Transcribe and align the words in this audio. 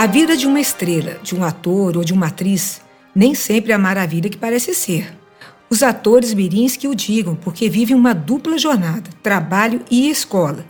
A 0.00 0.06
vida 0.06 0.34
de 0.34 0.46
uma 0.46 0.58
estrela, 0.58 1.18
de 1.22 1.34
um 1.34 1.44
ator 1.44 1.94
ou 1.98 2.02
de 2.02 2.14
uma 2.14 2.28
atriz, 2.28 2.80
nem 3.14 3.34
sempre 3.34 3.70
é 3.70 3.74
a 3.74 3.78
maravilha 3.78 4.30
que 4.30 4.36
parece 4.38 4.72
ser. 4.72 5.14
Os 5.68 5.82
atores 5.82 6.32
mirins 6.32 6.74
que 6.74 6.88
o 6.88 6.94
digam, 6.94 7.36
porque 7.36 7.68
vivem 7.68 7.94
uma 7.94 8.14
dupla 8.14 8.56
jornada, 8.56 9.10
trabalho 9.22 9.82
e 9.90 10.08
escola. 10.08 10.64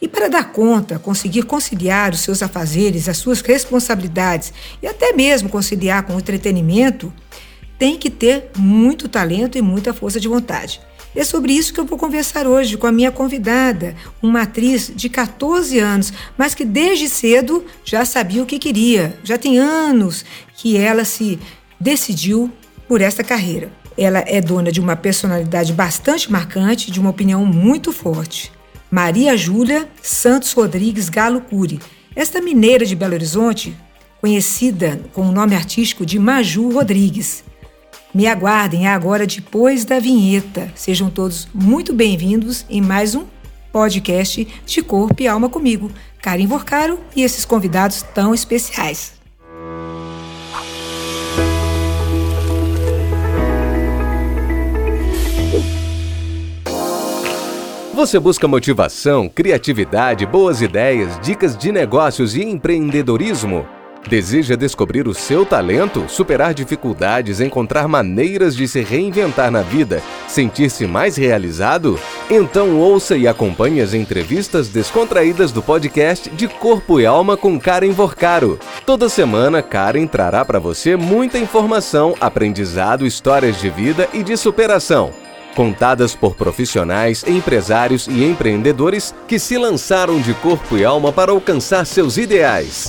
E 0.00 0.06
para 0.06 0.28
dar 0.28 0.52
conta, 0.52 1.00
conseguir 1.00 1.42
conciliar 1.46 2.12
os 2.12 2.20
seus 2.20 2.44
afazeres, 2.44 3.08
as 3.08 3.16
suas 3.16 3.40
responsabilidades 3.40 4.52
e 4.80 4.86
até 4.86 5.12
mesmo 5.12 5.48
conciliar 5.48 6.04
com 6.04 6.14
o 6.14 6.20
entretenimento, 6.20 7.12
tem 7.76 7.98
que 7.98 8.08
ter 8.08 8.52
muito 8.56 9.08
talento 9.08 9.58
e 9.58 9.62
muita 9.62 9.92
força 9.92 10.20
de 10.20 10.28
vontade. 10.28 10.80
É 11.16 11.24
sobre 11.24 11.54
isso 11.54 11.72
que 11.72 11.80
eu 11.80 11.86
vou 11.86 11.96
conversar 11.96 12.46
hoje 12.46 12.76
com 12.76 12.86
a 12.86 12.92
minha 12.92 13.10
convidada, 13.10 13.96
uma 14.22 14.42
atriz 14.42 14.92
de 14.94 15.08
14 15.08 15.78
anos, 15.78 16.12
mas 16.36 16.54
que 16.54 16.62
desde 16.62 17.08
cedo 17.08 17.64
já 17.82 18.04
sabia 18.04 18.42
o 18.42 18.46
que 18.46 18.58
queria. 18.58 19.18
Já 19.24 19.38
tem 19.38 19.58
anos 19.58 20.26
que 20.54 20.76
ela 20.76 21.06
se 21.06 21.38
decidiu 21.80 22.52
por 22.86 23.00
esta 23.00 23.24
carreira. 23.24 23.72
Ela 23.96 24.22
é 24.26 24.42
dona 24.42 24.70
de 24.70 24.78
uma 24.78 24.94
personalidade 24.94 25.72
bastante 25.72 26.30
marcante, 26.30 26.90
de 26.90 27.00
uma 27.00 27.08
opinião 27.08 27.46
muito 27.46 27.94
forte. 27.94 28.52
Maria 28.90 29.38
Júlia 29.38 29.88
Santos 30.02 30.52
Rodrigues 30.52 31.08
Galo 31.08 31.40
Cury. 31.40 31.80
Esta 32.14 32.42
mineira 32.42 32.84
de 32.84 32.94
Belo 32.94 33.14
Horizonte, 33.14 33.74
conhecida 34.20 35.00
com 35.14 35.22
o 35.22 35.32
nome 35.32 35.54
artístico 35.56 36.04
de 36.04 36.18
Maju 36.18 36.70
Rodrigues. 36.72 37.42
Me 38.16 38.26
aguardem 38.26 38.88
agora 38.88 39.26
depois 39.26 39.84
da 39.84 39.98
vinheta. 39.98 40.72
Sejam 40.74 41.10
todos 41.10 41.46
muito 41.52 41.92
bem-vindos 41.92 42.64
em 42.70 42.80
mais 42.80 43.14
um 43.14 43.26
podcast 43.70 44.48
de 44.64 44.80
Corpo 44.80 45.20
e 45.20 45.28
Alma 45.28 45.50
comigo, 45.50 45.90
Karim 46.22 46.46
Vorcaro 46.46 46.98
e 47.14 47.22
esses 47.22 47.44
convidados 47.44 48.00
tão 48.14 48.32
especiais. 48.32 49.12
Você 57.92 58.18
busca 58.18 58.48
motivação, 58.48 59.28
criatividade, 59.28 60.24
boas 60.24 60.62
ideias, 60.62 61.20
dicas 61.20 61.54
de 61.54 61.70
negócios 61.70 62.34
e 62.34 62.42
empreendedorismo? 62.42 63.75
Deseja 64.08 64.54
descobrir 64.54 65.08
o 65.08 65.14
seu 65.14 65.44
talento, 65.44 66.04
superar 66.08 66.54
dificuldades, 66.54 67.40
encontrar 67.40 67.88
maneiras 67.88 68.54
de 68.54 68.68
se 68.68 68.80
reinventar 68.80 69.50
na 69.50 69.62
vida, 69.62 70.00
sentir-se 70.28 70.86
mais 70.86 71.16
realizado? 71.16 71.98
Então 72.30 72.78
ouça 72.78 73.16
e 73.16 73.26
acompanhe 73.26 73.80
as 73.80 73.94
entrevistas 73.94 74.68
descontraídas 74.68 75.50
do 75.50 75.60
podcast 75.60 76.30
de 76.30 76.46
Corpo 76.46 77.00
e 77.00 77.06
Alma 77.06 77.36
com 77.36 77.58
Karen 77.58 77.90
Vorcaro. 77.90 78.60
Toda 78.84 79.08
semana, 79.08 79.60
Karen 79.60 80.06
trará 80.06 80.44
para 80.44 80.60
você 80.60 80.94
muita 80.94 81.36
informação, 81.36 82.14
aprendizado, 82.20 83.04
histórias 83.04 83.60
de 83.60 83.68
vida 83.70 84.08
e 84.12 84.22
de 84.22 84.36
superação 84.36 85.12
contadas 85.56 86.14
por 86.14 86.34
profissionais, 86.34 87.24
empresários 87.26 88.06
e 88.06 88.22
empreendedores 88.22 89.14
que 89.26 89.38
se 89.38 89.56
lançaram 89.56 90.20
de 90.20 90.34
corpo 90.34 90.76
e 90.76 90.84
alma 90.84 91.10
para 91.10 91.32
alcançar 91.32 91.86
seus 91.86 92.18
ideais. 92.18 92.88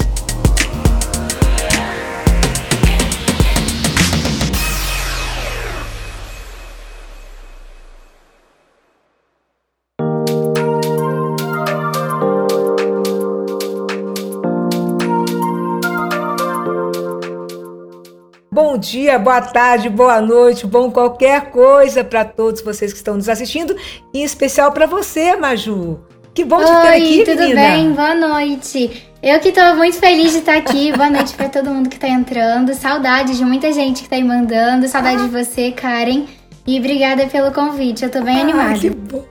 Bom 18.78 18.82
dia, 18.82 19.18
boa 19.18 19.42
tarde, 19.42 19.90
boa 19.90 20.22
noite, 20.22 20.68
bom 20.68 20.92
qualquer 20.92 21.50
coisa 21.50 22.04
para 22.04 22.24
todos 22.24 22.62
vocês 22.62 22.94
que 22.94 23.00
estão 23.00 23.16
nos 23.16 23.28
assistindo, 23.28 23.76
e 24.14 24.20
em 24.20 24.24
especial 24.24 24.72
para 24.72 24.86
você, 24.86 25.36
Maju. 25.36 26.00
Que 26.32 26.46
bom 26.46 26.60
te 26.60 26.66
ter 26.84 26.88
aqui, 26.90 27.24
tudo 27.26 27.40
menina. 27.40 27.60
bem? 27.60 27.92
Boa 27.94 28.14
noite. 28.14 29.10
Eu 29.24 29.40
que 29.40 29.50
estou 29.50 29.76
muito 29.78 29.98
feliz 29.98 30.34
de 30.34 30.38
estar 30.38 30.58
aqui. 30.58 30.94
Boa 30.96 31.10
noite 31.10 31.34
para 31.34 31.50
todo 31.50 31.72
mundo 31.72 31.90
que 31.90 31.96
está 31.96 32.08
entrando. 32.08 32.72
Saudade 32.76 33.36
de 33.36 33.44
muita 33.44 33.74
gente 33.74 34.02
que 34.02 34.04
está 34.04 34.16
aí 34.16 34.24
mandando. 34.24 34.88
Saudade 34.88 35.24
ah. 35.24 35.26
de 35.26 35.30
você, 35.30 35.72
Karen. 35.72 36.26
E 36.68 36.78
obrigada 36.78 37.26
pelo 37.26 37.52
convite. 37.52 38.04
Eu 38.04 38.10
estou 38.10 38.22
bem 38.22 38.38
ah, 38.38 38.42
animada. 38.42 38.78
Que 38.78 38.92
bom. 38.92 39.26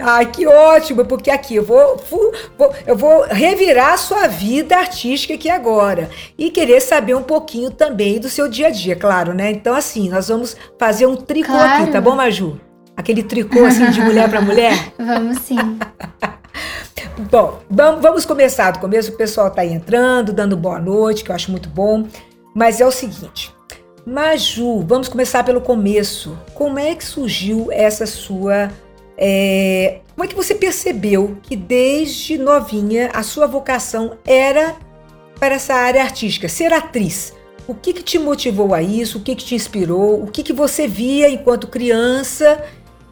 Ai, 0.00 0.26
que 0.26 0.46
ótimo, 0.46 1.04
porque 1.04 1.30
aqui 1.30 1.56
eu 1.56 1.64
vou, 1.64 1.96
vou, 2.56 2.74
eu 2.86 2.96
vou 2.96 3.22
revirar 3.24 3.94
a 3.94 3.96
sua 3.96 4.26
vida 4.26 4.76
artística 4.76 5.34
aqui 5.34 5.48
agora 5.50 6.10
e 6.38 6.50
querer 6.50 6.80
saber 6.80 7.14
um 7.14 7.22
pouquinho 7.22 7.70
também 7.70 8.18
do 8.18 8.28
seu 8.28 8.48
dia 8.48 8.68
a 8.68 8.70
dia, 8.70 8.96
claro, 8.96 9.34
né? 9.34 9.50
Então, 9.50 9.74
assim, 9.74 10.08
nós 10.08 10.28
vamos 10.28 10.56
fazer 10.78 11.06
um 11.06 11.16
tricô 11.16 11.52
claro. 11.52 11.82
aqui, 11.82 11.92
tá 11.92 12.00
bom, 12.00 12.14
Maju? 12.14 12.60
Aquele 12.96 13.22
tricô 13.22 13.64
assim 13.64 13.90
de 13.90 14.00
mulher 14.00 14.28
para 14.28 14.40
mulher? 14.40 14.72
vamos 14.98 15.38
sim. 15.38 15.56
bom, 17.30 17.60
vamos 17.70 18.24
começar 18.24 18.72
do 18.72 18.78
começo. 18.78 19.10
O 19.10 19.16
pessoal 19.16 19.50
tá 19.50 19.62
aí 19.62 19.72
entrando, 19.72 20.32
dando 20.32 20.56
boa 20.56 20.78
noite, 20.78 21.24
que 21.24 21.30
eu 21.30 21.34
acho 21.34 21.50
muito 21.50 21.68
bom. 21.68 22.06
Mas 22.54 22.80
é 22.80 22.86
o 22.86 22.90
seguinte, 22.90 23.54
Maju, 24.04 24.84
vamos 24.86 25.08
começar 25.08 25.44
pelo 25.44 25.60
começo. 25.60 26.36
Como 26.54 26.78
é 26.78 26.94
que 26.94 27.04
surgiu 27.04 27.68
essa 27.70 28.06
sua 28.06 28.70
é, 29.22 30.00
como 30.14 30.24
é 30.24 30.28
que 30.28 30.34
você 30.34 30.54
percebeu 30.54 31.36
que 31.42 31.54
desde 31.54 32.38
novinha 32.38 33.10
a 33.12 33.22
sua 33.22 33.46
vocação 33.46 34.16
era 34.26 34.74
para 35.38 35.56
essa 35.56 35.74
área 35.74 36.02
artística, 36.02 36.48
ser 36.48 36.72
atriz? 36.72 37.34
O 37.68 37.74
que, 37.74 37.92
que 37.92 38.02
te 38.02 38.18
motivou 38.18 38.74
a 38.74 38.82
isso? 38.82 39.18
O 39.18 39.20
que, 39.20 39.34
que 39.34 39.44
te 39.44 39.54
inspirou? 39.54 40.22
O 40.22 40.26
que, 40.26 40.42
que 40.42 40.54
você 40.54 40.88
via 40.88 41.28
enquanto 41.28 41.66
criança? 41.66 42.64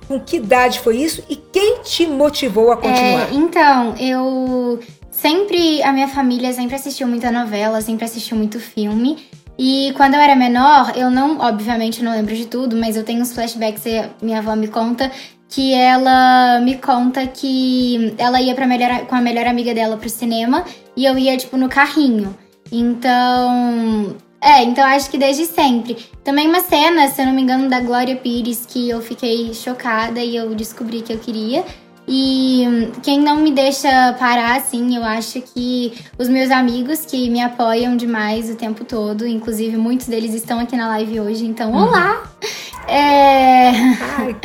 Com 0.08 0.18
que 0.18 0.36
idade 0.36 0.80
foi 0.80 0.96
isso? 0.96 1.22
E 1.28 1.36
quem 1.36 1.82
te 1.82 2.06
motivou 2.06 2.72
a 2.72 2.76
continuar? 2.76 3.30
É, 3.30 3.34
então, 3.34 3.94
eu 3.98 4.80
sempre, 5.10 5.82
a 5.82 5.92
minha 5.92 6.08
família 6.08 6.52
sempre 6.54 6.74
assistiu 6.74 7.06
muita 7.06 7.30
novela, 7.30 7.82
sempre 7.82 8.06
assistiu 8.06 8.36
muito 8.36 8.58
filme. 8.58 9.28
E 9.58 9.92
quando 9.96 10.14
eu 10.14 10.20
era 10.20 10.34
menor, 10.34 10.92
eu 10.96 11.10
não, 11.10 11.38
obviamente, 11.38 12.02
não 12.02 12.12
lembro 12.12 12.34
de 12.34 12.46
tudo, 12.46 12.76
mas 12.76 12.96
eu 12.96 13.04
tenho 13.04 13.20
uns 13.20 13.32
flashbacks 13.32 13.84
e 13.86 14.08
minha 14.22 14.38
avó 14.38 14.56
me 14.56 14.68
conta 14.68 15.10
que 15.48 15.72
ela 15.72 16.60
me 16.60 16.76
conta 16.76 17.26
que 17.26 18.14
ela 18.18 18.40
ia 18.40 18.54
pra 18.54 18.66
melhor, 18.66 19.06
com 19.06 19.14
a 19.14 19.20
melhor 19.20 19.46
amiga 19.46 19.72
dela 19.74 19.96
pro 19.96 20.08
cinema 20.08 20.64
e 20.96 21.04
eu 21.04 21.18
ia, 21.18 21.36
tipo, 21.36 21.56
no 21.56 21.68
carrinho. 21.68 22.36
Então. 22.70 24.16
É, 24.40 24.62
então 24.62 24.84
acho 24.84 25.10
que 25.10 25.18
desde 25.18 25.46
sempre. 25.46 25.96
Também 26.22 26.46
uma 26.46 26.60
cena, 26.60 27.08
se 27.08 27.20
eu 27.20 27.26
não 27.26 27.32
me 27.32 27.42
engano, 27.42 27.68
da 27.68 27.80
Glória 27.80 28.14
Pires, 28.16 28.66
que 28.66 28.88
eu 28.88 29.00
fiquei 29.00 29.52
chocada 29.54 30.20
e 30.20 30.36
eu 30.36 30.54
descobri 30.54 31.02
que 31.02 31.12
eu 31.12 31.18
queria. 31.18 31.64
E 32.10 32.90
quem 33.02 33.20
não 33.20 33.36
me 33.36 33.52
deixa 33.52 34.14
parar, 34.18 34.56
assim, 34.56 34.96
eu 34.96 35.04
acho 35.04 35.42
que 35.42 35.92
os 36.18 36.26
meus 36.26 36.50
amigos 36.50 37.04
que 37.04 37.28
me 37.28 37.42
apoiam 37.42 37.96
demais 37.96 38.48
o 38.48 38.54
tempo 38.54 38.82
todo, 38.82 39.26
inclusive 39.26 39.76
muitos 39.76 40.06
deles 40.06 40.32
estão 40.32 40.58
aqui 40.58 40.74
na 40.74 40.88
live 40.88 41.20
hoje, 41.20 41.44
então, 41.44 41.70
uhum. 41.70 41.86
olá! 41.86 42.22
É... 42.88 43.68
Ai, 43.70 44.36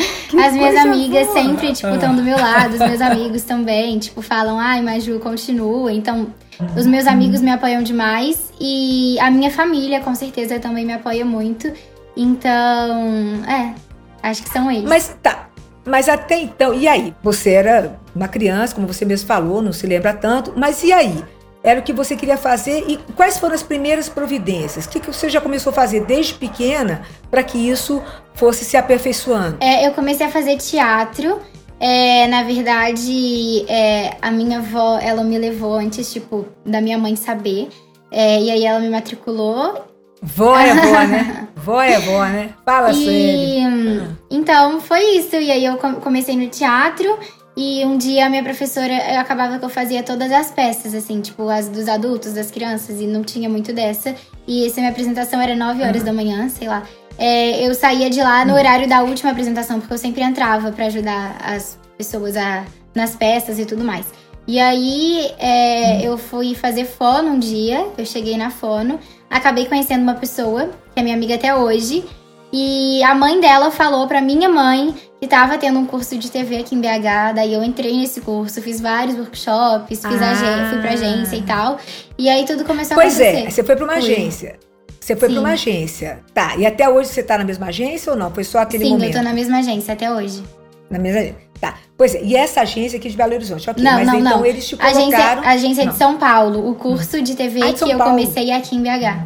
As 0.46 0.54
minhas 0.54 0.76
amigas 0.76 1.28
boa. 1.28 1.42
sempre, 1.42 1.74
tipo, 1.74 1.94
estão 1.94 2.14
do 2.14 2.22
meu 2.22 2.38
lado, 2.38 2.74
os 2.74 2.80
meus 2.80 3.00
amigos 3.02 3.44
também, 3.44 3.98
tipo, 4.00 4.22
falam, 4.22 4.60
ai, 4.60 4.82
Maju, 4.82 5.20
continua. 5.20 5.92
Então, 5.94 6.28
os 6.76 6.86
meus 6.86 7.08
amigos 7.08 7.42
me 7.42 7.52
apoiam 7.52 7.82
demais 7.82 8.52
e 8.60 9.18
a 9.20 9.32
minha 9.32 9.50
família, 9.50 10.02
com 10.02 10.14
certeza, 10.14 10.60
também 10.60 10.86
me 10.86 10.94
apoia 10.94 11.24
muito. 11.24 11.72
Então, 12.16 13.44
é, 13.48 13.74
acho 14.22 14.44
que 14.44 14.50
são 14.50 14.70
eles. 14.70 14.84
Mas 14.84 15.16
tá, 15.22 15.48
mas 15.86 16.08
até 16.08 16.40
então, 16.40 16.74
e 16.74 16.88
aí? 16.88 17.14
Você 17.24 17.52
era 17.52 18.00
uma 18.16 18.28
criança, 18.28 18.76
como 18.76 18.88
você 18.88 19.06
mesmo 19.06 19.28
falou, 19.28 19.62
não 19.62 19.74
se 19.74 19.88
lembra 19.88 20.14
tanto, 20.14 20.54
mas 20.56 20.84
e 20.84 20.92
aí? 20.92 21.24
Era 21.64 21.80
o 21.80 21.84
que 21.84 21.94
você 21.94 22.16
queria 22.16 22.36
fazer 22.38 22.84
e 22.88 22.98
quais 23.16 23.38
foram 23.38 23.56
as 23.56 23.64
primeiras 23.64 24.10
providências? 24.10 24.86
O 24.86 24.90
que, 24.90 25.00
que 25.00 25.08
você 25.08 25.30
já 25.30 25.40
começou 25.40 25.72
a 25.72 25.74
fazer 25.74 26.06
desde 26.06 26.34
pequena 26.34 27.04
para 27.32 27.42
que 27.42 27.58
isso 27.58 28.04
fosse 28.34 28.66
se 28.66 28.76
aperfeiçoando? 28.76 29.58
É, 29.62 29.88
eu 29.88 29.94
comecei 29.94 30.26
a 30.26 30.30
fazer 30.30 30.58
teatro. 30.58 31.40
É, 31.80 32.28
na 32.28 32.44
verdade, 32.44 33.66
é, 33.70 34.18
a 34.22 34.30
minha 34.30 34.60
avó, 34.60 35.00
ela 35.00 35.24
me 35.24 35.38
levou 35.38 35.76
antes, 35.76 36.12
tipo, 36.12 36.46
da 36.66 36.82
minha 36.82 36.98
mãe 36.98 37.16
saber. 37.16 37.70
É, 38.12 38.42
e 38.42 38.52
aí 38.52 38.66
ela 38.66 38.80
me 38.80 38.90
matriculou 38.90 39.94
Vó 40.26 40.58
é 40.58 40.74
vó, 40.74 41.00
né? 41.06 41.48
vó 41.58 41.82
é 41.82 42.00
vó, 42.00 42.26
né? 42.26 42.50
Fala 42.66 42.92
e, 42.92 43.06
sério. 43.06 44.18
Então, 44.32 44.80
foi 44.80 45.18
isso. 45.18 45.36
E 45.36 45.52
aí 45.52 45.66
eu 45.66 45.76
comecei 45.78 46.38
no 46.38 46.48
teatro. 46.48 47.20
E 47.56 47.86
um 47.86 47.98
dia 47.98 48.26
a 48.26 48.30
minha 48.30 48.44
professora 48.44 48.94
eu 49.14 49.20
acabava 49.20 49.60
que 49.60 49.66
eu 49.66 49.70
fazia 49.70 50.02
todas 50.02 50.32
as 50.32 50.50
peças, 50.50 50.96
assim, 50.96 51.22
tipo, 51.22 51.48
as 51.50 51.68
dos 51.68 51.88
adultos, 51.88 52.34
das 52.34 52.50
crianças, 52.50 53.00
e 53.00 53.06
não 53.06 53.24
tinha 53.24 53.48
muito 53.48 53.72
dessa. 53.72 54.16
E 54.48 54.66
essa 54.66 54.82
minha 54.82 54.92
apresentação 54.92 55.40
era 55.40 55.56
9 55.56 55.84
horas 55.84 55.98
uhum. 55.98 56.06
da 56.06 56.14
manhã, 56.14 56.50
sei 56.50 56.68
lá. 56.68 56.84
É, 57.18 57.68
eu 57.68 57.76
saía 57.76 58.10
de 58.10 58.22
lá 58.22 58.44
no 58.44 58.56
horário 58.56 58.90
da 58.90 59.04
última 59.04 59.32
apresentação, 59.32 59.80
porque 59.80 59.94
eu 59.94 59.98
sempre 60.00 60.24
entrava 60.24 60.72
para 60.72 60.88
ajudar 60.88 61.38
as 61.44 61.78
pessoas 61.96 62.36
a, 62.36 62.66
nas 62.96 63.16
peças 63.16 63.60
e 63.60 63.66
tudo 63.66 63.84
mais. 63.84 64.08
E 64.48 64.60
aí 64.60 65.32
é, 65.38 66.00
hum. 66.00 66.06
eu 66.06 66.18
fui 66.18 66.56
fazer 66.56 66.86
fono 66.86 67.30
um 67.30 67.40
dia, 67.40 67.86
eu 67.98 68.06
cheguei 68.06 68.36
na 68.36 68.50
fono, 68.50 69.00
acabei 69.30 69.66
conhecendo 69.66 70.02
uma 70.02 70.16
pessoa, 70.16 70.72
que 70.94 71.00
é 71.00 71.04
minha 71.04 71.16
amiga 71.16 71.36
até 71.36 71.56
hoje, 71.56 72.04
e 72.52 73.02
a 73.04 73.16
mãe 73.16 73.40
dela 73.40 73.72
falou 73.72 74.08
pra 74.08 74.22
minha 74.22 74.50
mãe 74.50 74.94
que 75.24 75.28
tava 75.30 75.58
tendo 75.58 75.80
um 75.80 75.86
curso 75.86 76.18
de 76.18 76.30
TV 76.30 76.58
aqui 76.58 76.76
em 76.76 76.82
BH, 76.82 77.34
daí 77.34 77.54
eu 77.54 77.64
entrei 77.64 77.96
nesse 77.96 78.20
curso, 78.20 78.62
fiz 78.62 78.82
vários 78.82 79.18
workshops, 79.18 79.88
fiz 79.88 80.04
ah. 80.04 80.68
fui 80.70 80.82
pra 80.82 80.92
agência 80.92 81.38
e 81.38 81.42
tal. 81.44 81.80
E 82.18 82.28
aí 82.28 82.46
tudo 82.46 82.66
começou 82.66 82.94
pois 82.94 83.18
a 83.22 83.24
acontecer. 83.24 83.32
Pois 83.32 83.46
é, 83.46 83.50
você 83.50 83.64
foi 83.64 83.76
pra 83.78 83.86
uma 83.86 83.94
fui. 83.94 84.02
agência. 84.02 84.60
Você 85.00 85.16
foi 85.16 85.30
para 85.30 85.40
uma 85.40 85.52
agência. 85.52 86.20
Tá, 86.34 86.58
e 86.58 86.66
até 86.66 86.90
hoje 86.90 87.08
você 87.08 87.24
tá 87.24 87.38
na 87.38 87.46
mesma 87.46 87.68
agência 87.68 88.12
ou 88.12 88.20
não? 88.20 88.32
Foi 88.32 88.44
só 88.44 88.60
aquele 88.60 88.84
Sim, 88.84 88.92
momento? 88.92 89.14
Sim, 89.14 89.18
eu 89.18 89.24
tô 89.24 89.30
na 89.30 89.34
mesma 89.34 89.60
agência 89.60 89.94
até 89.94 90.12
hoje. 90.12 90.44
Na 90.90 91.00
mesma 91.00 91.34
Tá. 91.62 91.76
Pois 91.98 92.14
é, 92.16 92.22
e 92.22 92.36
essa 92.36 92.60
agência 92.60 93.00
aqui 93.00 93.08
de 93.10 93.16
Belo 93.16 93.34
Horizonte, 93.34 93.70
ok. 93.70 93.82
Não, 93.82 93.94
mas 93.94 94.06
não, 94.08 94.20
então 94.20 94.38
não. 94.40 94.46
eles 94.46 94.68
te 94.68 94.76
colocaram... 94.76 95.08
Agência, 95.08 95.50
agência 95.50 95.88
de 95.88 95.96
São 95.96 96.18
Paulo, 96.18 96.70
o 96.70 96.76
curso 96.76 97.22
de 97.22 97.34
TV 97.34 97.62
ah, 97.64 97.72
de 97.72 97.82
que 97.82 97.90
eu 97.90 97.98
Paulo. 97.98 98.12
comecei 98.12 98.52
aqui 98.52 98.76
em 98.76 98.82
BH. 98.84 99.26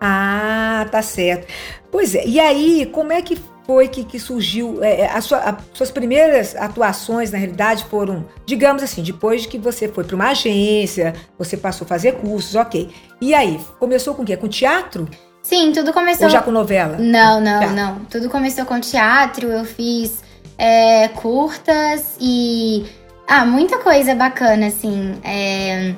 Ah, 0.00 0.88
tá 0.90 1.00
certo. 1.02 1.46
Pois 1.92 2.16
é, 2.16 2.26
e 2.26 2.40
aí, 2.40 2.86
como 2.86 3.12
é 3.12 3.22
que 3.22 3.36
foi 3.66 3.88
que, 3.88 4.04
que 4.04 4.18
surgiu? 4.18 4.82
É, 4.82 5.02
é 5.02 5.10
a 5.10 5.20
sua, 5.20 5.56
suas 5.72 5.90
primeiras 5.90 6.56
atuações, 6.56 7.30
na 7.30 7.38
realidade, 7.38 7.84
foram, 7.84 8.26
digamos 8.46 8.82
assim, 8.82 9.02
depois 9.02 9.42
de 9.42 9.48
que 9.48 9.58
você 9.58 9.88
foi 9.88 10.04
para 10.04 10.16
uma 10.16 10.30
agência, 10.30 11.14
você 11.38 11.56
passou 11.56 11.84
a 11.84 11.88
fazer 11.88 12.12
cursos, 12.16 12.54
ok. 12.54 12.90
E 13.20 13.34
aí, 13.34 13.60
começou 13.78 14.14
com 14.14 14.22
o 14.22 14.24
quê? 14.24 14.36
Com 14.36 14.48
teatro? 14.48 15.08
Sim, 15.42 15.72
tudo 15.72 15.92
começou. 15.92 16.24
Ou 16.24 16.30
já 16.30 16.40
com 16.40 16.50
novela? 16.50 16.96
Não, 16.98 17.40
não, 17.40 17.58
teatro. 17.58 17.76
não. 17.76 17.98
Tudo 18.06 18.30
começou 18.30 18.64
com 18.64 18.78
teatro, 18.80 19.48
eu 19.48 19.64
fiz 19.64 20.22
é, 20.56 21.08
curtas 21.08 22.16
e. 22.20 22.86
Ah, 23.26 23.44
muita 23.44 23.78
coisa 23.78 24.14
bacana, 24.14 24.66
assim. 24.66 25.14
É, 25.24 25.94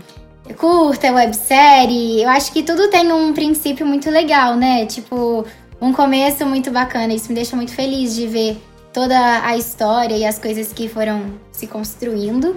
curta, 0.57 1.13
websérie. 1.13 2.23
Eu 2.23 2.29
acho 2.29 2.53
que 2.53 2.63
tudo 2.63 2.89
tem 2.89 3.11
um 3.13 3.33
princípio 3.33 3.87
muito 3.87 4.11
legal, 4.11 4.57
né? 4.57 4.87
Tipo, 4.87 5.45
um 5.85 5.93
começo 5.93 6.47
muito 6.47 6.71
bacana. 6.71 7.13
Isso 7.13 7.29
me 7.29 7.35
deixa 7.35 7.55
muito 7.55 7.73
feliz 7.73 8.15
de 8.15 8.27
ver 8.27 8.57
toda 8.93 9.47
a 9.47 9.57
história 9.57 10.17
e 10.17 10.25
as 10.25 10.39
coisas 10.39 10.73
que 10.73 10.89
foram 10.89 11.35
se 11.53 11.67
construindo. 11.67 12.57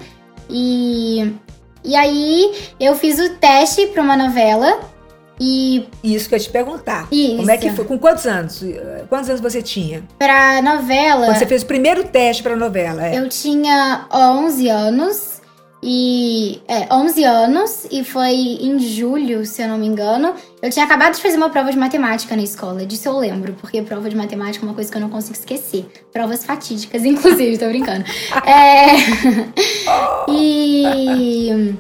E, 0.50 1.34
e 1.84 1.96
aí 1.96 2.54
eu 2.80 2.96
fiz 2.96 3.20
o 3.20 3.30
teste 3.36 3.88
para 3.88 4.02
uma 4.02 4.16
novela 4.16 4.80
e 5.40 5.88
isso 6.04 6.30
que 6.30 6.36
eu 6.36 6.38
ia 6.38 6.44
te 6.44 6.50
perguntar. 6.50 7.08
Isso. 7.12 7.38
Como 7.38 7.52
é 7.52 7.58
que 7.58 7.70
foi? 7.72 7.86
Com 7.86 8.00
quantos 8.00 8.26
anos? 8.26 8.64
Quantos 9.10 9.30
anos 9.30 9.42
você 9.42 9.62
tinha? 9.62 10.04
Pra 10.18 10.62
novela. 10.62 11.26
Quando 11.26 11.38
você 11.38 11.46
fez 11.46 11.64
o 11.64 11.66
primeiro 11.66 12.06
teste 12.06 12.42
pra 12.42 12.56
novela, 12.56 13.06
é. 13.06 13.18
Eu 13.18 13.28
tinha 13.28 14.08
11 14.12 14.70
anos. 14.70 15.37
E. 15.82 16.62
É, 16.68 16.94
11 16.94 17.24
anos. 17.24 17.88
E 17.92 18.04
foi 18.04 18.34
em 18.34 18.80
julho, 18.80 19.46
se 19.46 19.62
eu 19.62 19.68
não 19.68 19.78
me 19.78 19.88
engano. 19.88 20.34
Eu 20.62 20.70
tinha 20.70 20.86
acabado 20.86 21.16
de 21.16 21.22
fazer 21.22 21.38
uma 21.38 21.50
prova 21.50 21.72
de 21.72 21.78
matemática 21.78 22.36
na 22.36 22.44
escola. 22.44 22.86
Disso 22.86 23.08
eu 23.08 23.18
lembro. 23.18 23.54
Porque 23.54 23.82
prova 23.82 24.10
de 24.10 24.16
matemática 24.16 24.66
é 24.66 24.68
uma 24.68 24.76
coisa 24.76 24.92
que 24.92 24.98
eu 24.98 25.02
não 25.02 25.10
consigo 25.10 25.38
esquecer. 25.38 25.86
Provas 26.12 26.46
fatídicas, 26.46 27.04
inclusive, 27.06 27.58
tô 27.58 27.68
brincando. 27.68 28.06
é. 28.46 28.96
e. 30.32 31.76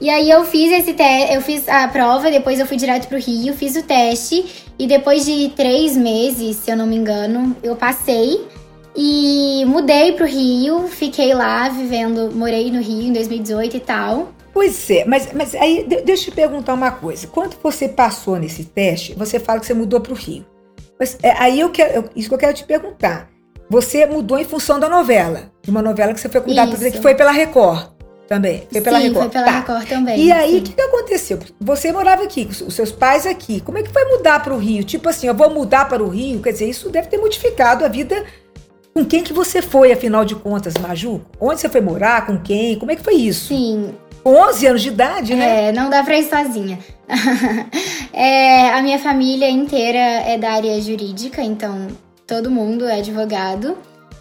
E 0.00 0.08
aí 0.08 0.30
eu 0.30 0.44
fiz 0.44 0.70
esse 0.70 0.94
eu 1.32 1.42
fiz 1.42 1.68
a 1.68 1.88
prova, 1.88 2.30
depois 2.30 2.60
eu 2.60 2.66
fui 2.66 2.76
direto 2.76 3.08
pro 3.08 3.18
Rio, 3.18 3.52
fiz 3.52 3.74
o 3.74 3.82
teste 3.82 4.44
e 4.78 4.86
depois 4.86 5.26
de 5.26 5.48
três 5.56 5.96
meses, 5.96 6.56
se 6.56 6.70
eu 6.70 6.76
não 6.76 6.86
me 6.86 6.94
engano, 6.94 7.56
eu 7.64 7.74
passei 7.74 8.46
e 9.00 9.64
mudei 9.64 10.10
pro 10.10 10.26
Rio, 10.26 10.88
fiquei 10.88 11.32
lá 11.32 11.68
vivendo, 11.68 12.32
morei 12.34 12.68
no 12.68 12.82
Rio 12.82 13.02
em 13.02 13.12
2018 13.12 13.76
e 13.76 13.80
tal. 13.80 14.32
Pois 14.52 14.90
é, 14.90 15.04
mas, 15.04 15.28
mas 15.32 15.54
aí 15.54 15.86
deixa 16.04 16.22
eu 16.22 16.24
te 16.24 16.30
perguntar 16.32 16.74
uma 16.74 16.90
coisa. 16.90 17.28
Quando 17.28 17.56
você 17.62 17.88
passou 17.88 18.36
nesse 18.40 18.64
teste, 18.64 19.14
você 19.14 19.38
fala 19.38 19.60
que 19.60 19.66
você 19.66 19.74
mudou 19.74 20.00
pro 20.00 20.14
Rio. 20.14 20.44
Mas 20.98 21.16
é, 21.22 21.30
aí 21.38 21.60
eu 21.60 21.70
quero, 21.70 21.94
eu, 21.94 22.10
isso 22.16 22.28
que 22.28 22.34
eu 22.34 22.38
quero 22.38 22.54
te 22.54 22.64
perguntar. 22.64 23.30
Você 23.70 24.04
mudou 24.04 24.36
em 24.36 24.44
função 24.44 24.80
da 24.80 24.88
novela, 24.88 25.52
de 25.62 25.70
uma 25.70 25.80
novela 25.80 26.12
que 26.12 26.20
você 26.20 26.28
foi 26.28 26.40
cuidar, 26.40 26.66
que 26.66 27.00
foi 27.00 27.14
pela 27.14 27.30
Record. 27.30 27.90
Também. 28.26 28.66
Foi 28.70 28.80
pela 28.80 28.98
Sim, 28.98 29.08
Record. 29.08 29.22
foi 29.22 29.32
pela 29.32 29.44
tá. 29.44 29.58
Record 29.60 29.88
também. 29.88 30.20
E 30.20 30.32
aí, 30.32 30.58
o 30.58 30.62
que, 30.62 30.72
que 30.72 30.82
aconteceu? 30.82 31.38
Você 31.60 31.92
morava 31.92 32.24
aqui, 32.24 32.46
os 32.46 32.74
seus 32.74 32.90
pais 32.90 33.26
aqui. 33.26 33.60
Como 33.60 33.78
é 33.78 33.82
que 33.82 33.90
foi 33.90 34.04
mudar 34.04 34.42
para 34.42 34.52
o 34.52 34.58
Rio? 34.58 34.82
Tipo 34.82 35.08
assim, 35.08 35.28
eu 35.28 35.34
vou 35.34 35.48
mudar 35.48 35.88
para 35.88 36.02
o 36.02 36.08
Rio? 36.08 36.42
Quer 36.42 36.52
dizer, 36.52 36.68
isso 36.68 36.90
deve 36.90 37.08
ter 37.08 37.16
modificado 37.16 37.84
a 37.84 37.88
vida. 37.88 38.22
Com 38.98 39.04
quem 39.04 39.22
que 39.22 39.32
você 39.32 39.62
foi, 39.62 39.92
afinal 39.92 40.24
de 40.24 40.34
contas, 40.34 40.74
Maju? 40.74 41.20
Onde 41.40 41.60
você 41.60 41.68
foi 41.68 41.80
morar? 41.80 42.26
Com 42.26 42.36
quem? 42.36 42.76
Como 42.76 42.90
é 42.90 42.96
que 42.96 43.02
foi 43.04 43.14
isso? 43.14 43.46
Sim. 43.46 43.94
Com 44.24 44.34
11 44.34 44.66
anos 44.66 44.82
de 44.82 44.88
idade, 44.88 45.34
né? 45.36 45.68
É, 45.68 45.72
não 45.72 45.88
dá 45.88 46.02
pra 46.02 46.18
ir 46.18 46.24
sozinha. 46.24 46.80
é, 48.12 48.70
a 48.70 48.82
minha 48.82 48.98
família 48.98 49.48
inteira 49.48 49.98
é 50.00 50.36
da 50.36 50.50
área 50.50 50.80
jurídica, 50.80 51.40
então 51.40 51.86
todo 52.26 52.50
mundo 52.50 52.88
é 52.88 52.98
advogado. 52.98 53.78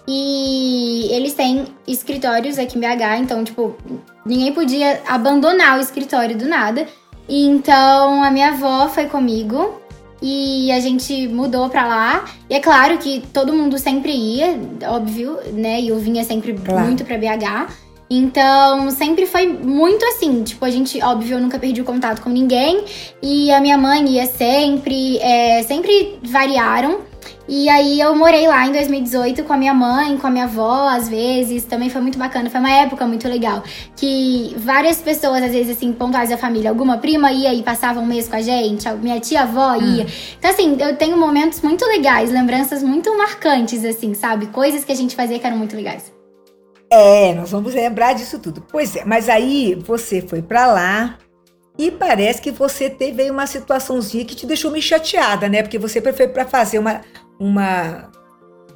E 0.07 1.07
eles 1.09 1.33
têm 1.33 1.65
escritórios 1.88 2.59
aqui 2.59 2.77
em 2.77 2.81
BH, 2.81 3.19
então, 3.19 3.44
tipo, 3.44 3.75
ninguém 4.24 4.53
podia 4.53 5.01
abandonar 5.07 5.79
o 5.79 5.81
escritório 5.81 6.38
do 6.38 6.47
nada. 6.47 6.85
E 7.27 7.47
então 7.47 8.24
a 8.24 8.29
minha 8.29 8.50
avó 8.50 8.88
foi 8.89 9.07
comigo 9.07 9.81
e 10.22 10.72
a 10.72 10.80
gente 10.80 11.28
mudou 11.28 11.69
pra 11.69 11.88
lá. 11.88 12.25
E 12.50 12.56
é 12.56 12.60
claro 12.60 12.98
que 12.98 13.24
todo 13.34 13.54
mundo 13.54 13.78
sempre 13.78 14.12
ia, 14.12 14.60
óbvio, 14.88 15.38
né? 15.54 15.81
E 15.81 15.90
eu 15.90 15.98
vinha 16.00 16.24
sempre 16.24 16.54
claro. 16.54 16.86
muito 16.86 17.04
pra 17.06 17.18
BH. 17.18 17.72
Então, 18.10 18.90
sempre 18.90 19.25
foi 19.25 19.48
muito 19.48 20.04
assim. 20.06 20.44
Tipo, 20.44 20.64
a 20.64 20.69
gente, 20.69 21.02
óbvio, 21.04 21.36
eu 21.36 21.42
nunca 21.42 21.60
perdi 21.60 21.81
o 21.81 21.86
contato 21.86 22.22
com 22.22 22.30
ninguém. 22.30 22.86
E 23.22 23.52
a 23.52 23.60
minha 23.60 23.78
mãe 23.78 24.08
ia 24.08 24.25
sempre. 24.25 25.18
É, 25.18 25.64
sempre 25.64 26.18
variaram. 26.24 27.02
E 27.47 27.69
aí 27.69 28.00
eu 28.00 28.15
morei 28.15 28.47
lá 28.47 28.68
em 28.68 28.71
2018 28.71 29.44
com 29.44 29.53
a 29.53 29.57
minha 29.57 29.74
mãe, 29.74 30.18
com 30.18 30.27
a 30.27 30.29
minha 30.29 30.45
avó, 30.45 30.88
às 30.88 31.07
vezes. 31.07 31.63
Também 31.63 31.89
foi 31.89 32.01
muito 32.01 32.18
bacana, 32.18 32.50
foi 32.50 32.59
uma 32.59 32.71
época 32.71 33.06
muito 33.07 33.27
legal. 33.27 33.63
Que 33.95 34.56
várias 34.57 35.01
pessoas, 35.01 35.44
às 35.44 35.51
vezes, 35.51 35.77
assim, 35.77 35.94
pontuais 35.94 36.29
da 36.29 36.38
família, 36.38 36.69
alguma 36.69 36.97
prima 36.97 37.31
ia 37.31 37.53
e 37.53 37.63
passava 37.63 38.00
um 38.00 38.06
mês 38.06 38.27
com 38.27 38.35
a 38.35 38.41
gente, 38.41 38.89
minha 39.01 39.19
tia-avó 39.19 39.71
ah. 39.71 39.77
ia. 39.77 40.06
Então, 40.38 40.51
assim, 40.51 40.77
eu 40.79 40.95
tenho 40.95 41.18
momentos 41.18 41.62
muito 41.62 41.85
legais, 41.85 42.31
lembranças 42.31 42.83
muito 42.83 43.15
marcantes, 43.18 43.83
assim, 43.85 44.13
sabe? 44.13 44.47
Coisas 44.47 44.83
que 44.83 44.91
a 44.91 44.95
gente 44.95 45.15
fazia 45.15 45.39
que 45.39 45.45
eram 45.47 45.57
muito 45.57 45.75
legais. 45.75 46.12
É, 46.89 47.34
nós 47.34 47.51
vamos 47.51 47.74
lembrar 47.74 48.13
disso 48.13 48.39
tudo. 48.39 48.62
Pois 48.72 48.96
é, 48.96 49.03
mas 49.03 49.27
aí 49.27 49.75
você 49.75 50.22
foi 50.22 50.41
para 50.41 50.67
lá, 50.67 51.17
e 51.77 51.91
parece 51.91 52.41
que 52.41 52.51
você 52.51 52.89
teve 52.89 53.29
uma 53.29 53.46
situaçãozinha 53.46 54.25
que 54.25 54.36
te 54.36 54.46
deixou 54.46 54.72
meio 54.72 54.84
chateada, 54.84 55.48
né? 55.48 55.62
Porque 55.62 55.77
você 55.77 56.01
foi 56.01 56.27
para 56.27 56.46
fazer 56.46 56.79
uma, 56.79 57.01
uma. 57.39 58.10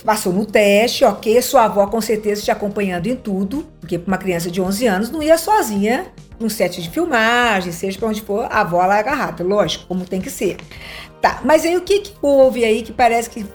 Passou 0.05 0.31
no 0.31 0.46
teste, 0.46 1.03
ok. 1.03 1.41
Sua 1.41 1.65
avó 1.65 1.88
com 1.88 2.00
certeza 2.00 2.43
te 2.43 2.51
acompanhando 2.51 3.08
em 3.08 3.15
tudo, 3.15 3.67
porque 3.79 3.98
para 3.98 4.08
uma 4.08 4.17
criança 4.17 4.51
de 4.51 4.62
11 4.62 4.88
anos 4.88 5.12
não 5.12 5.22
ia 5.22 5.38
sozinha 5.38 6.12
num 6.39 6.50
set 6.50 6.81
de 6.81 6.89
filmagem, 6.89 7.72
seja 7.72 8.00
para 8.00 8.10
onde 8.10 8.22
for, 8.22 8.48
a 8.50 8.62
avó 8.62 8.84
lá 8.84 8.98
agarrada, 8.98 9.43
lógico, 9.43 9.86
como 9.88 10.05
tem 10.05 10.20
que 10.20 10.29
ser. 10.29 10.58
Tá, 11.22 11.39
mas 11.46 11.63
aí 11.63 11.77
o 11.77 11.81
que, 11.81 12.00
que 12.00 12.13
houve 12.20 12.65
aí 12.65 12.81
que 12.81 12.91
parece 12.91 13.29
que 13.29 13.46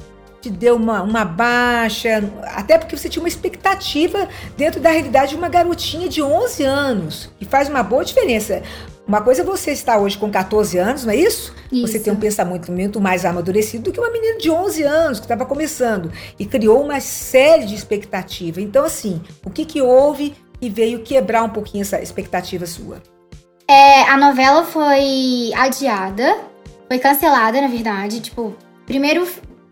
te 0.40 0.48
deu 0.48 0.76
uma, 0.76 1.02
uma 1.02 1.24
baixa, 1.24 2.22
até 2.54 2.78
porque 2.78 2.96
você 2.96 3.08
tinha 3.08 3.20
uma 3.20 3.28
expectativa 3.28 4.28
dentro 4.56 4.80
da 4.80 4.90
realidade 4.90 5.30
de 5.30 5.36
uma 5.36 5.48
garotinha 5.48 6.08
de 6.08 6.22
11 6.22 6.62
anos, 6.62 7.30
que 7.38 7.44
faz 7.44 7.68
uma 7.68 7.82
boa 7.82 8.04
diferença. 8.04 8.62
Uma 9.06 9.20
coisa 9.20 9.42
é 9.42 9.44
você 9.44 9.70
estar 9.70 9.98
hoje 9.98 10.18
com 10.18 10.28
14 10.28 10.76
anos, 10.78 11.04
não 11.04 11.12
é 11.12 11.16
isso? 11.16 11.54
isso? 11.70 11.86
Você 11.86 12.00
tem 12.00 12.12
um 12.12 12.16
pensamento 12.16 12.72
muito 12.72 13.00
mais 13.00 13.24
amadurecido 13.24 13.84
do 13.84 13.92
que 13.92 14.00
uma 14.00 14.10
menina 14.10 14.36
de 14.36 14.50
11 14.50 14.82
anos 14.82 15.20
que 15.20 15.26
estava 15.26 15.46
começando 15.46 16.10
e 16.36 16.44
criou 16.44 16.82
uma 16.82 16.98
série 16.98 17.66
de 17.66 17.74
expectativas. 17.76 18.64
Então, 18.64 18.84
assim, 18.84 19.20
o 19.44 19.50
que, 19.50 19.64
que 19.64 19.80
houve 19.80 20.34
e 20.60 20.68
veio 20.68 21.04
quebrar 21.04 21.44
um 21.44 21.50
pouquinho 21.50 21.82
essa 21.82 22.02
expectativa 22.02 22.66
sua? 22.66 23.00
É, 23.68 24.02
a 24.02 24.16
novela 24.16 24.64
foi 24.64 25.52
adiada, 25.54 26.38
foi 26.88 26.98
cancelada, 26.98 27.60
na 27.60 27.68
verdade. 27.68 28.20
Tipo, 28.20 28.56
primeiro 28.86 29.24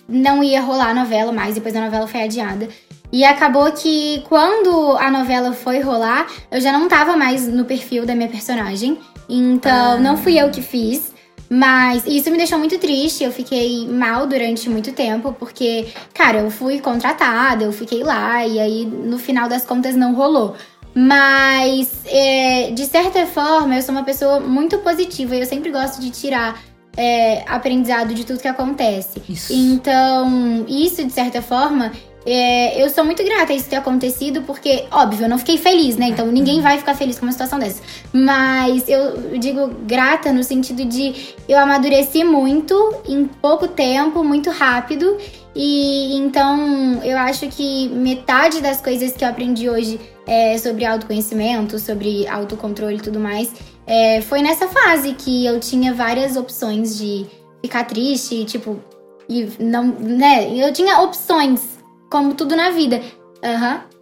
não 0.09 0.45
ia 0.45 0.61
rolar 0.61 0.91
a 0.91 0.95
novela 0.95 1.33
mais, 1.33 1.57
depois 1.57 1.75
a 1.75 1.81
novela 1.81 2.07
foi 2.07 2.23
adiada. 2.23 2.69
E 3.11 3.25
acabou 3.25 3.71
que 3.73 4.25
quando 4.29 4.97
a 4.97 5.11
novela 5.11 5.53
foi 5.53 5.81
rolar, 5.81 6.26
eu 6.50 6.61
já 6.61 6.73
não 6.73 6.88
tava 6.88 7.17
mais 7.17 7.49
no 7.49 7.64
perfil 7.64 8.07
da 8.07 8.14
minha 8.14 8.29
personagem. 8.29 8.99
Então, 9.28 9.93
ah. 9.93 9.99
não 9.99 10.16
fui 10.16 10.38
eu 10.38 10.50
que 10.50 10.62
fiz. 10.62 11.14
Mas 11.49 12.04
isso 12.07 12.31
me 12.31 12.37
deixou 12.37 12.59
muito 12.59 12.78
triste. 12.78 13.23
Eu 13.23 13.31
fiquei 13.31 13.87
mal 13.87 14.26
durante 14.26 14.69
muito 14.69 14.93
tempo, 14.93 15.33
porque, 15.33 15.87
cara, 16.12 16.38
eu 16.38 16.50
fui 16.50 16.81
contratada, 16.81 17.64
eu 17.64 17.73
fiquei 17.73 18.02
lá, 18.02 18.47
e 18.47 18.59
aí 18.59 18.87
no 18.87 19.19
final 19.19 19.49
das 19.49 19.64
contas 19.64 19.95
não 19.95 20.14
rolou. 20.14 20.57
Mas, 20.95 21.90
é, 22.07 22.71
de 22.71 22.87
certa 22.87 23.26
forma, 23.26 23.75
eu 23.76 23.83
sou 23.83 23.95
uma 23.95 24.04
pessoa 24.04 24.38
muito 24.40 24.78
positiva 24.78 25.35
e 25.35 25.40
eu 25.40 25.47
sempre 25.47 25.71
gosto 25.71 26.00
de 26.00 26.11
tirar 26.11 26.62
é, 26.97 27.45
aprendizado 27.49 28.14
de 28.14 28.25
tudo 28.25 28.38
que 28.38 28.49
acontece. 28.49 29.21
Isso. 29.28 29.52
Então, 29.52 30.64
isso, 30.69 31.04
de 31.04 31.12
certa 31.12 31.43
forma, 31.43 31.93
é, 32.26 32.83
eu 32.83 32.88
sou 32.88 33.04
muito 33.04 33.23
grata 33.23 33.52
a 33.52 33.57
isso 33.57 33.69
ter 33.69 33.76
acontecido, 33.76 34.43
porque, 34.43 34.85
óbvio, 34.90 35.26
eu 35.26 35.28
não 35.28 35.38
fiquei 35.38 35.59
feliz, 35.59 35.97
né? 35.97 36.07
Então 36.09 36.26
ninguém 36.26 36.61
vai 36.61 36.78
ficar 36.78 36.95
feliz 36.95 37.19
com 37.19 37.26
uma 37.26 37.33
situação 37.33 37.59
dessa. 37.59 37.83
Mas 38.12 38.88
eu 38.88 39.38
digo 39.38 39.69
grata 39.87 40.33
no 40.33 40.43
sentido 40.43 40.85
de 40.85 41.35
eu 41.49 41.59
amadureci 41.59 42.25
muito 42.25 42.95
em 43.07 43.26
pouco 43.26 43.69
tempo, 43.69 44.25
muito 44.25 44.50
rápido. 44.50 45.19
E 45.54 46.16
então 46.16 47.02
eu 47.04 47.16
acho 47.19 47.47
que 47.49 47.88
metade 47.90 48.61
das 48.61 48.81
coisas 48.81 49.12
que 49.12 49.23
eu 49.23 49.28
aprendi 49.28 49.69
hoje 49.69 50.00
é, 50.26 50.57
sobre 50.57 50.85
autoconhecimento, 50.85 51.78
sobre 51.78 52.26
autocontrole 52.26 52.97
e 52.97 53.00
tudo 53.00 53.21
mais, 53.21 53.52
é, 53.87 54.23
foi 54.23 54.40
nessa 54.40 54.66
fase 54.66 55.12
que 55.12 55.45
eu 55.45 55.61
tinha 55.61 55.93
várias 55.93 56.37
opções 56.37 56.97
de 56.97 57.26
ficar 57.62 57.85
triste, 57.85 58.45
tipo, 58.47 58.81
e 59.28 59.49
não, 59.61 59.85
né? 59.85 60.50
Eu 60.54 60.73
tinha 60.73 61.00
opções 61.02 61.74
como 62.11 62.35
tudo 62.35 62.57
na 62.57 62.71
vida. 62.71 63.01
Aham. 63.43 63.75
Uhum. 63.75 63.95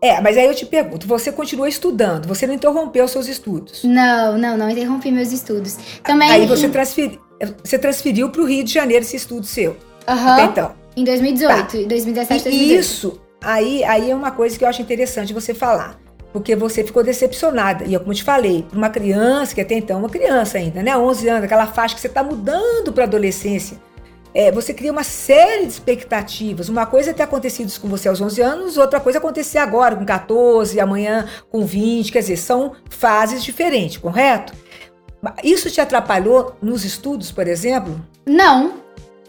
É, 0.00 0.20
mas 0.20 0.36
aí 0.36 0.46
eu 0.46 0.54
te 0.54 0.64
pergunto, 0.64 1.08
você 1.08 1.32
continua 1.32 1.68
estudando, 1.68 2.28
você 2.28 2.46
não 2.46 2.54
interrompeu 2.54 3.08
seus 3.08 3.26
estudos? 3.26 3.82
Não, 3.82 4.38
não, 4.38 4.56
não 4.56 4.70
interrompi 4.70 5.10
meus 5.10 5.32
estudos. 5.32 5.76
Também. 6.04 6.30
Aí 6.30 6.46
você, 6.46 6.68
transferi, 6.68 7.18
você 7.64 7.76
transferiu 7.76 8.30
para 8.30 8.40
o 8.40 8.44
Rio 8.44 8.62
de 8.62 8.72
Janeiro 8.72 9.04
esse 9.04 9.16
estudo 9.16 9.44
seu. 9.44 9.76
Aham. 10.06 10.36
Uhum. 10.36 10.44
Então. 10.44 10.74
Em 10.96 11.04
2018, 11.04 11.56
tá. 11.56 11.88
2017, 11.88 12.44
2018. 12.44 12.48
E 12.48 12.76
isso, 12.76 13.20
aí, 13.40 13.84
aí 13.84 14.10
é 14.10 14.14
uma 14.14 14.30
coisa 14.30 14.56
que 14.56 14.64
eu 14.64 14.68
acho 14.68 14.82
interessante 14.82 15.32
você 15.32 15.52
falar. 15.52 15.98
Porque 16.32 16.54
você 16.54 16.84
ficou 16.84 17.02
decepcionada. 17.02 17.84
E 17.84 17.94
é 17.94 17.98
como 17.98 18.12
eu 18.12 18.16
te 18.16 18.22
falei, 18.22 18.66
uma 18.72 18.90
criança, 18.90 19.54
que 19.54 19.60
até 19.60 19.74
então 19.74 19.96
é 19.96 19.98
uma 20.00 20.08
criança 20.08 20.58
ainda, 20.58 20.82
né? 20.82 20.96
11 20.96 21.28
anos, 21.28 21.44
aquela 21.44 21.66
faixa 21.66 21.94
que 21.94 22.00
você 22.00 22.06
está 22.06 22.22
mudando 22.22 22.92
para 22.92 23.04
adolescência 23.04 23.78
é, 24.38 24.52
você 24.52 24.72
cria 24.72 24.92
uma 24.92 25.02
série 25.02 25.66
de 25.66 25.72
expectativas. 25.72 26.68
Uma 26.68 26.86
coisa 26.86 27.10
é 27.10 27.12
ter 27.12 27.24
acontecido 27.24 27.66
isso 27.66 27.80
com 27.80 27.88
você 27.88 28.08
aos 28.08 28.20
11 28.20 28.40
anos, 28.40 28.76
outra 28.76 29.00
coisa 29.00 29.18
é 29.18 29.20
acontecer 29.20 29.58
agora, 29.58 29.96
com 29.96 30.04
14, 30.04 30.78
amanhã 30.78 31.26
com 31.50 31.66
20. 31.66 32.12
Quer 32.12 32.20
dizer, 32.20 32.36
são 32.36 32.74
fases 32.88 33.42
diferentes, 33.42 33.96
correto? 33.96 34.52
Isso 35.42 35.68
te 35.68 35.80
atrapalhou 35.80 36.56
nos 36.62 36.84
estudos, 36.84 37.32
por 37.32 37.48
exemplo? 37.48 38.00
Não. 38.24 38.74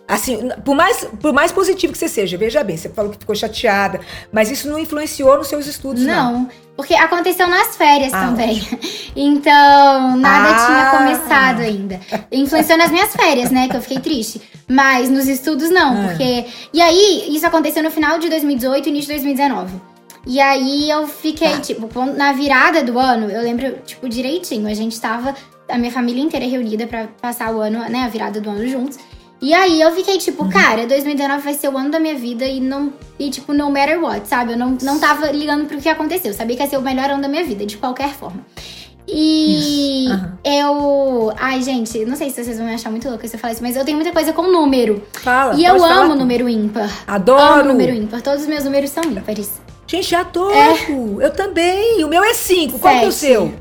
Assim, 0.08 0.48
por 0.64 0.76
mais, 0.76 1.04
por 1.20 1.34
mais 1.34 1.52
positivo 1.52 1.94
que 1.94 1.98
você 1.98 2.08
seja, 2.08 2.38
veja 2.38 2.64
bem, 2.64 2.78
você 2.78 2.90
falou 2.90 3.12
que 3.12 3.18
ficou 3.18 3.34
chateada, 3.34 4.00
mas 4.32 4.52
isso 4.52 4.70
não 4.70 4.78
influenciou 4.78 5.38
nos 5.38 5.48
seus 5.48 5.66
estudos, 5.66 6.04
não? 6.04 6.34
Não, 6.34 6.50
porque 6.80 6.96
aconteceu 6.96 7.46
nas 7.46 7.76
férias 7.76 8.14
ah, 8.14 8.28
também. 8.28 8.62
Então, 9.16 10.16
nada 10.16 10.50
ah. 10.50 10.66
tinha 10.66 10.98
começado 10.98 11.60
ainda. 11.60 12.00
Influenciou 12.32 12.78
nas 12.78 12.90
minhas 12.90 13.14
férias, 13.14 13.52
né, 13.52 13.68
que 13.68 13.76
eu 13.76 13.82
fiquei 13.82 14.00
triste. 14.00 14.42
Mas 14.66 15.10
nos 15.10 15.28
estudos, 15.28 15.70
não, 15.70 15.92
ah. 15.92 16.08
porque... 16.08 16.46
E 16.72 16.80
aí, 16.82 17.26
isso 17.36 17.46
aconteceu 17.46 17.84
no 17.84 17.92
final 17.92 18.18
de 18.18 18.30
2018 18.30 18.86
e 18.86 18.90
início 18.92 19.08
de 19.08 19.22
2019. 19.22 19.74
E 20.26 20.40
aí, 20.40 20.90
eu 20.90 21.06
fiquei, 21.06 21.52
tá. 21.52 21.60
tipo, 21.60 21.90
na 22.16 22.32
virada 22.32 22.82
do 22.82 22.98
ano, 22.98 23.30
eu 23.30 23.42
lembro, 23.42 23.80
tipo, 23.86 24.08
direitinho. 24.08 24.66
A 24.70 24.74
gente 24.74 24.98
tava, 25.02 25.36
a 25.68 25.78
minha 25.78 25.92
família 25.92 26.24
inteira 26.24 26.46
reunida 26.48 26.88
para 26.88 27.08
passar 27.22 27.54
o 27.54 27.60
ano, 27.60 27.80
né, 27.90 28.04
a 28.04 28.08
virada 28.08 28.40
do 28.40 28.50
ano 28.50 28.66
juntos. 28.66 28.98
E 29.42 29.54
aí 29.54 29.80
eu 29.80 29.92
fiquei 29.92 30.18
tipo, 30.18 30.50
cara, 30.50 30.86
2019 30.86 31.42
vai 31.42 31.54
ser 31.54 31.70
o 31.70 31.78
ano 31.78 31.90
da 31.90 32.00
minha 32.00 32.16
vida 32.16 32.46
e 32.46 32.60
não. 32.60 32.92
E 33.18 33.30
tipo, 33.30 33.54
no 33.54 33.72
matter 33.72 34.02
what, 34.02 34.28
sabe? 34.28 34.54
Eu 34.54 34.58
não, 34.58 34.78
não 34.82 35.00
tava 35.00 35.32
ligando 35.32 35.66
pro 35.66 35.78
que 35.78 35.88
aconteceu. 35.88 36.32
Eu 36.32 36.38
sabia 36.38 36.58
que 36.58 36.64
ia 36.64 36.70
ser 36.70 36.78
o 36.78 36.82
melhor 36.82 37.10
ano 37.10 37.22
da 37.22 37.28
minha 37.30 37.44
vida, 37.44 37.66
de 37.66 37.78
qualquer 37.78 38.10
forma. 38.10 38.46
E 39.08 40.08
uhum. 40.10 40.32
eu. 40.44 41.34
Ai, 41.38 41.62
gente, 41.62 42.06
não 42.06 42.16
sei 42.16 42.30
se 42.30 42.44
vocês 42.44 42.58
vão 42.58 42.68
me 42.68 42.74
achar 42.74 42.92
muito 42.92 43.10
louca 43.10 43.28
se 43.28 43.36
eu 43.36 43.40
falar 43.40 43.54
isso, 43.54 43.64
mas 43.64 43.76
eu 43.76 43.84
tenho 43.84 43.98
muita 43.98 44.12
coisa 44.12 44.34
com 44.34 44.44
número. 44.44 45.02
Fala. 45.14 45.56
E 45.56 45.66
eu 45.66 45.84
amo 45.84 46.16
número 46.16 46.48
ímpar. 46.48 46.90
Adoro. 47.08 47.62
Amo 47.62 47.70
número 47.70 47.94
ímpar. 47.94 48.22
Todos 48.22 48.42
os 48.42 48.48
meus 48.48 48.64
números 48.66 48.90
são 48.92 49.04
ímpares. 49.04 49.62
Gente, 49.88 50.14
adoro. 50.14 50.54
É. 50.54 51.26
Eu 51.26 51.32
também. 51.32 52.04
O 52.04 52.08
meu 52.08 52.24
é 52.24 52.34
5. 52.34 52.78
Qual 52.78 52.94
é 52.94 53.08
o 53.08 53.12
seu? 53.12 53.52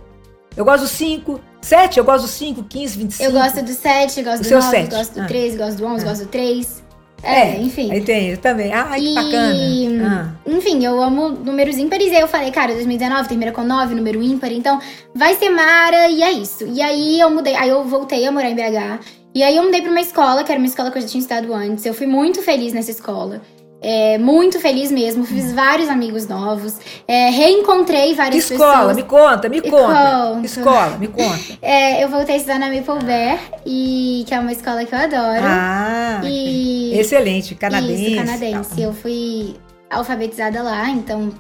Eu 0.55 0.65
gosto 0.65 0.83
do 0.83 0.89
5. 0.89 1.41
7, 1.61 1.99
eu 1.99 2.05
gosto 2.05 2.25
do 2.25 2.31
5, 2.31 2.65
15, 2.65 2.99
25. 2.99 3.23
Eu 3.23 3.33
gosto 3.33 3.63
do 3.63 3.73
7, 3.73 4.23
gosto 4.23 4.43
do 4.43 4.51
9, 4.51 4.87
gosto 4.87 5.21
do 5.21 5.27
13, 5.27 5.55
ah. 5.55 5.67
gosto 5.67 5.79
do 5.79 5.87
11, 5.87 6.05
ah. 6.05 6.09
gosto 6.09 6.25
do 6.25 6.29
3. 6.29 6.89
É, 7.23 7.41
é, 7.41 7.61
enfim. 7.61 7.91
Aí 7.91 8.01
tem, 8.01 8.31
eu 8.31 8.39
também. 8.39 8.73
Ai, 8.73 9.01
que 9.01 9.11
e, 9.11 9.15
bacana. 9.15 10.39
Ah. 10.47 10.51
Enfim, 10.51 10.85
eu 10.85 11.03
amo 11.03 11.31
números 11.31 11.77
ímpares. 11.77 12.13
E 12.13 12.17
aí 12.17 12.21
eu 12.21 12.29
falei, 12.29 12.51
cara, 12.51 12.73
2019 12.75 13.29
termina 13.29 13.53
com 13.53 13.65
9, 13.65 13.95
número 13.95 14.23
ímpar. 14.23 14.53
Então, 14.53 14.79
vai 15.15 15.35
ser 15.35 15.51
Mara 15.51 16.09
e 16.09 16.23
é 16.23 16.31
isso. 16.31 16.65
E 16.67 16.81
aí 16.81 17.19
eu 17.19 17.31
mudei. 17.31 17.57
Aí 17.57 17.69
eu 17.69 17.83
voltei 17.85 18.25
a 18.27 18.31
morar 18.31 18.51
em 18.51 18.55
BH. 18.55 19.01
E 19.35 19.43
aí 19.43 19.57
eu 19.57 19.65
mudei 19.65 19.83
pra 19.83 19.91
uma 19.91 20.01
escola, 20.01 20.43
que 20.45 20.51
era 20.51 20.59
uma 20.59 20.67
escola 20.67 20.91
que 20.91 20.99
eu 20.99 21.03
já 21.03 21.09
tinha 21.09 21.21
estudado 21.21 21.53
antes. 21.53 21.85
Eu 21.85 21.95
fui 21.95 22.07
muito 22.07 22.41
feliz 22.43 22.73
nessa 22.73 22.91
escola. 22.91 23.43
É, 23.81 24.19
muito 24.19 24.59
feliz 24.59 24.91
mesmo, 24.91 25.25
fiz 25.25 25.53
vários 25.53 25.89
amigos 25.89 26.27
novos, 26.27 26.77
é, 27.07 27.31
reencontrei 27.31 28.13
várias 28.13 28.51
escola? 28.51 28.73
pessoas. 28.73 28.97
Me 28.97 29.03
conta, 29.05 29.49
me 29.49 29.61
conta. 29.61 30.33
Conto. 30.35 30.45
Escola, 30.45 30.99
me 30.99 31.07
conta. 31.07 31.39
É, 31.63 32.03
eu 32.03 32.09
voltei 32.09 32.35
a 32.35 32.39
estudar 32.39 32.59
na 32.59 32.67
Maple 32.73 33.05
Bear, 33.05 33.39
e, 33.65 34.25
que 34.27 34.35
é 34.35 34.41
uma 34.41 34.53
escola 34.53 34.85
que 34.85 34.95
eu 34.95 34.99
adoro. 34.99 35.43
Ah, 35.45 36.21
e, 36.25 36.99
excelente, 36.99 37.55
canadense. 37.55 38.15
Isso, 38.15 38.17
canadense. 38.17 38.83
Eu 38.83 38.93
fui 38.93 39.57
alfabetizada 39.91 40.63
lá, 40.63 40.89
então 40.91 41.33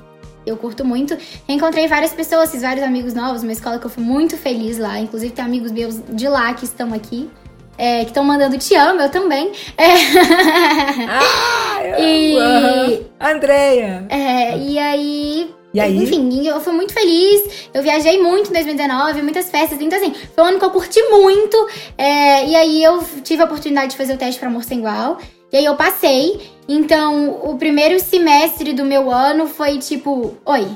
eu 0.46 0.56
curto 0.56 0.84
muito. 0.84 1.16
Reencontrei 1.46 1.86
várias 1.88 2.12
pessoas, 2.12 2.50
fiz 2.50 2.62
vários 2.62 2.84
amigos 2.84 3.14
novos, 3.14 3.42
uma 3.42 3.52
escola 3.52 3.78
que 3.78 3.86
eu 3.86 3.90
fui 3.90 4.02
muito 4.02 4.36
feliz 4.36 4.78
lá. 4.78 4.98
Inclusive 4.98 5.32
tem 5.32 5.44
amigos 5.44 5.72
meus 5.72 6.00
de 6.08 6.28
lá 6.28 6.52
que 6.54 6.64
estão 6.64 6.92
aqui 6.92 7.28
é, 7.78 8.00
que 8.00 8.10
estão 8.10 8.24
mandando 8.24 8.58
te 8.58 8.74
amo, 8.74 9.00
eu 9.00 9.08
também. 9.08 9.52
É. 9.76 9.86
Ah, 11.08 11.84
eu 11.84 12.04
e, 12.04 12.36
amo. 12.36 13.04
Andréia. 13.20 14.06
É, 14.10 14.58
e 14.58 14.78
aí 14.78 15.54
e 15.72 15.80
aí? 15.80 15.96
Enfim, 15.96 16.46
eu 16.46 16.60
fui 16.60 16.72
muito 16.72 16.92
feliz. 16.92 17.68
Eu 17.72 17.82
viajei 17.82 18.20
muito 18.20 18.50
em 18.50 18.52
2019, 18.52 19.22
muitas 19.22 19.50
festas. 19.50 19.80
Então, 19.80 19.98
assim, 19.98 20.12
foi 20.34 20.44
um 20.44 20.46
ano 20.48 20.58
que 20.58 20.64
eu 20.64 20.70
curti 20.70 21.00
muito. 21.10 21.68
É, 21.96 22.46
e 22.46 22.56
aí 22.56 22.82
eu 22.82 23.02
tive 23.22 23.42
a 23.42 23.44
oportunidade 23.44 23.92
de 23.92 23.96
fazer 23.96 24.14
o 24.14 24.16
teste 24.16 24.40
para 24.40 24.48
Amor 24.48 24.64
Sem 24.64 24.78
Igual. 24.78 25.18
E 25.52 25.56
aí 25.56 25.64
eu 25.64 25.76
passei. 25.76 26.40
Então, 26.68 27.38
o 27.42 27.56
primeiro 27.58 28.00
semestre 28.00 28.72
do 28.72 28.84
meu 28.84 29.10
ano 29.10 29.46
foi 29.46 29.78
tipo: 29.78 30.36
Oi, 30.44 30.66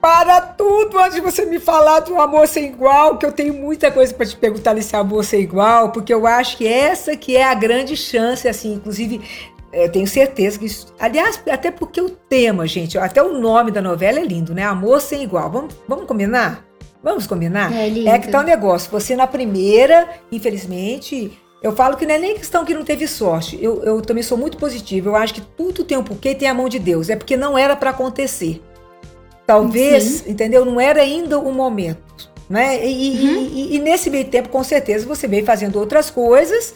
para 0.00 0.40
tudo 0.40 0.98
antes 0.98 1.14
de 1.14 1.20
você 1.20 1.44
me 1.44 1.58
falar 1.58 2.00
do 2.00 2.20
amor 2.20 2.46
sem 2.46 2.66
igual, 2.66 3.18
que 3.18 3.26
eu 3.26 3.32
tenho 3.32 3.54
muita 3.54 3.90
coisa 3.90 4.14
para 4.14 4.26
te 4.26 4.36
perguntar 4.36 4.74
desse 4.74 4.94
amor 4.94 5.24
sem 5.24 5.40
igual, 5.40 5.90
porque 5.90 6.12
eu 6.12 6.26
acho 6.26 6.56
que 6.56 6.66
essa 6.66 7.16
que 7.16 7.36
é 7.36 7.44
a 7.44 7.54
grande 7.54 7.96
chance, 7.96 8.46
assim, 8.46 8.74
inclusive 8.74 9.20
eu 9.72 9.90
tenho 9.90 10.06
certeza 10.06 10.58
que 10.58 10.66
isso, 10.66 10.94
aliás, 10.98 11.42
até 11.50 11.70
porque 11.70 12.00
o 12.00 12.08
tema, 12.08 12.66
gente, 12.66 12.96
até 12.96 13.22
o 13.22 13.38
nome 13.38 13.70
da 13.70 13.82
novela 13.82 14.18
é 14.18 14.24
lindo, 14.24 14.54
né? 14.54 14.62
Amor 14.62 15.00
sem 15.00 15.22
igual. 15.22 15.50
Vamos, 15.50 15.74
vamos 15.86 16.06
combinar? 16.06 16.64
Vamos 17.02 17.26
combinar? 17.26 17.72
É, 17.72 17.88
lindo. 17.88 18.08
é 18.08 18.18
que 18.18 18.28
tá 18.28 18.40
um 18.40 18.44
negócio. 18.44 18.90
Você 18.90 19.14
na 19.14 19.26
primeira, 19.26 20.08
infelizmente, 20.32 21.38
eu 21.62 21.72
falo 21.72 21.96
que 21.96 22.06
não 22.06 22.14
é 22.14 22.18
nem 22.18 22.34
questão 22.34 22.64
que 22.64 22.72
não 22.72 22.84
teve 22.84 23.06
sorte. 23.06 23.58
Eu, 23.62 23.82
eu 23.84 24.00
também 24.00 24.22
sou 24.22 24.38
muito 24.38 24.56
positiva. 24.56 25.10
Eu 25.10 25.16
acho 25.16 25.34
que 25.34 25.40
tudo 25.40 25.84
tem 25.84 25.98
um 25.98 26.04
porquê 26.04 26.30
e 26.30 26.34
tem 26.34 26.48
a 26.48 26.54
mão 26.54 26.68
de 26.68 26.78
Deus. 26.78 27.10
É 27.10 27.16
porque 27.16 27.36
não 27.36 27.58
era 27.58 27.76
para 27.76 27.90
acontecer. 27.90 28.62
Talvez, 29.48 30.04
Sim. 30.04 30.32
entendeu? 30.32 30.62
Não 30.62 30.78
era 30.78 31.00
ainda 31.00 31.38
o 31.38 31.50
momento. 31.50 32.30
Né? 32.50 32.86
E, 32.86 33.16
uhum. 33.16 33.50
e, 33.50 33.76
e, 33.76 33.78
nesse 33.78 34.10
meio 34.10 34.26
tempo, 34.26 34.50
com 34.50 34.62
certeza, 34.62 35.06
você 35.06 35.26
veio 35.26 35.42
fazendo 35.42 35.78
outras 35.78 36.10
coisas, 36.10 36.74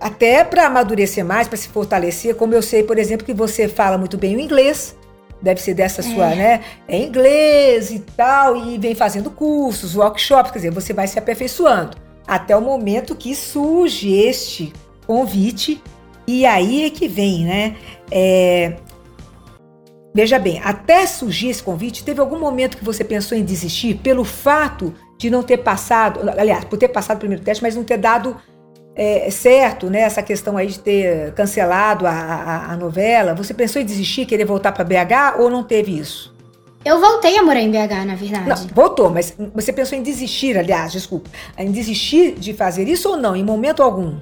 até 0.00 0.42
para 0.42 0.66
amadurecer 0.66 1.24
mais, 1.24 1.46
para 1.46 1.56
se 1.56 1.68
fortalecer. 1.68 2.34
Como 2.34 2.52
eu 2.52 2.60
sei, 2.60 2.82
por 2.82 2.98
exemplo, 2.98 3.24
que 3.24 3.32
você 3.32 3.68
fala 3.68 3.96
muito 3.96 4.18
bem 4.18 4.34
o 4.34 4.40
inglês, 4.40 4.96
deve 5.40 5.62
ser 5.62 5.74
dessa 5.74 6.00
é. 6.00 6.04
sua, 6.04 6.30
né? 6.34 6.60
É 6.88 6.98
inglês 6.98 7.92
e 7.92 8.00
tal, 8.00 8.56
e 8.56 8.78
vem 8.78 8.96
fazendo 8.96 9.30
cursos, 9.30 9.94
workshops, 9.94 10.50
quer 10.50 10.58
dizer, 10.58 10.72
você 10.72 10.92
vai 10.92 11.06
se 11.06 11.20
aperfeiçoando. 11.20 11.96
Até 12.26 12.56
o 12.56 12.60
momento 12.60 13.14
que 13.14 13.32
surge 13.32 14.12
este 14.12 14.72
convite, 15.06 15.80
e 16.26 16.44
aí 16.44 16.84
é 16.84 16.90
que 16.90 17.06
vem, 17.06 17.44
né? 17.44 17.76
É, 18.10 18.74
Veja 20.16 20.38
bem, 20.38 20.62
até 20.64 21.06
surgir 21.06 21.50
esse 21.50 21.62
convite, 21.62 22.02
teve 22.02 22.22
algum 22.22 22.38
momento 22.38 22.78
que 22.78 22.84
você 22.84 23.04
pensou 23.04 23.36
em 23.36 23.44
desistir 23.44 23.96
pelo 23.96 24.24
fato 24.24 24.94
de 25.18 25.28
não 25.28 25.42
ter 25.42 25.58
passado, 25.58 26.20
aliás, 26.38 26.64
por 26.64 26.78
ter 26.78 26.88
passado 26.88 27.18
o 27.18 27.20
primeiro 27.20 27.44
teste, 27.44 27.62
mas 27.62 27.76
não 27.76 27.84
ter 27.84 27.98
dado 27.98 28.34
é, 28.94 29.28
certo, 29.30 29.90
né? 29.90 30.00
Essa 30.00 30.22
questão 30.22 30.56
aí 30.56 30.68
de 30.68 30.78
ter 30.78 31.34
cancelado 31.34 32.06
a, 32.06 32.12
a, 32.12 32.72
a 32.72 32.76
novela. 32.78 33.34
Você 33.34 33.52
pensou 33.52 33.82
em 33.82 33.84
desistir, 33.84 34.24
querer 34.24 34.46
voltar 34.46 34.72
para 34.72 34.84
BH 34.84 35.38
ou 35.38 35.50
não 35.50 35.62
teve 35.62 35.98
isso? 35.98 36.34
Eu 36.82 36.98
voltei 36.98 37.36
a 37.36 37.42
morar 37.42 37.60
em 37.60 37.70
BH, 37.70 38.06
na 38.06 38.14
verdade. 38.14 38.48
Não, 38.48 38.74
voltou, 38.74 39.10
mas 39.10 39.36
você 39.54 39.70
pensou 39.70 39.98
em 39.98 40.02
desistir, 40.02 40.56
aliás, 40.56 40.92
desculpa, 40.92 41.28
em 41.58 41.70
desistir 41.70 42.36
de 42.36 42.54
fazer 42.54 42.88
isso 42.88 43.10
ou 43.10 43.18
não, 43.18 43.36
em 43.36 43.44
momento 43.44 43.82
algum? 43.82 44.16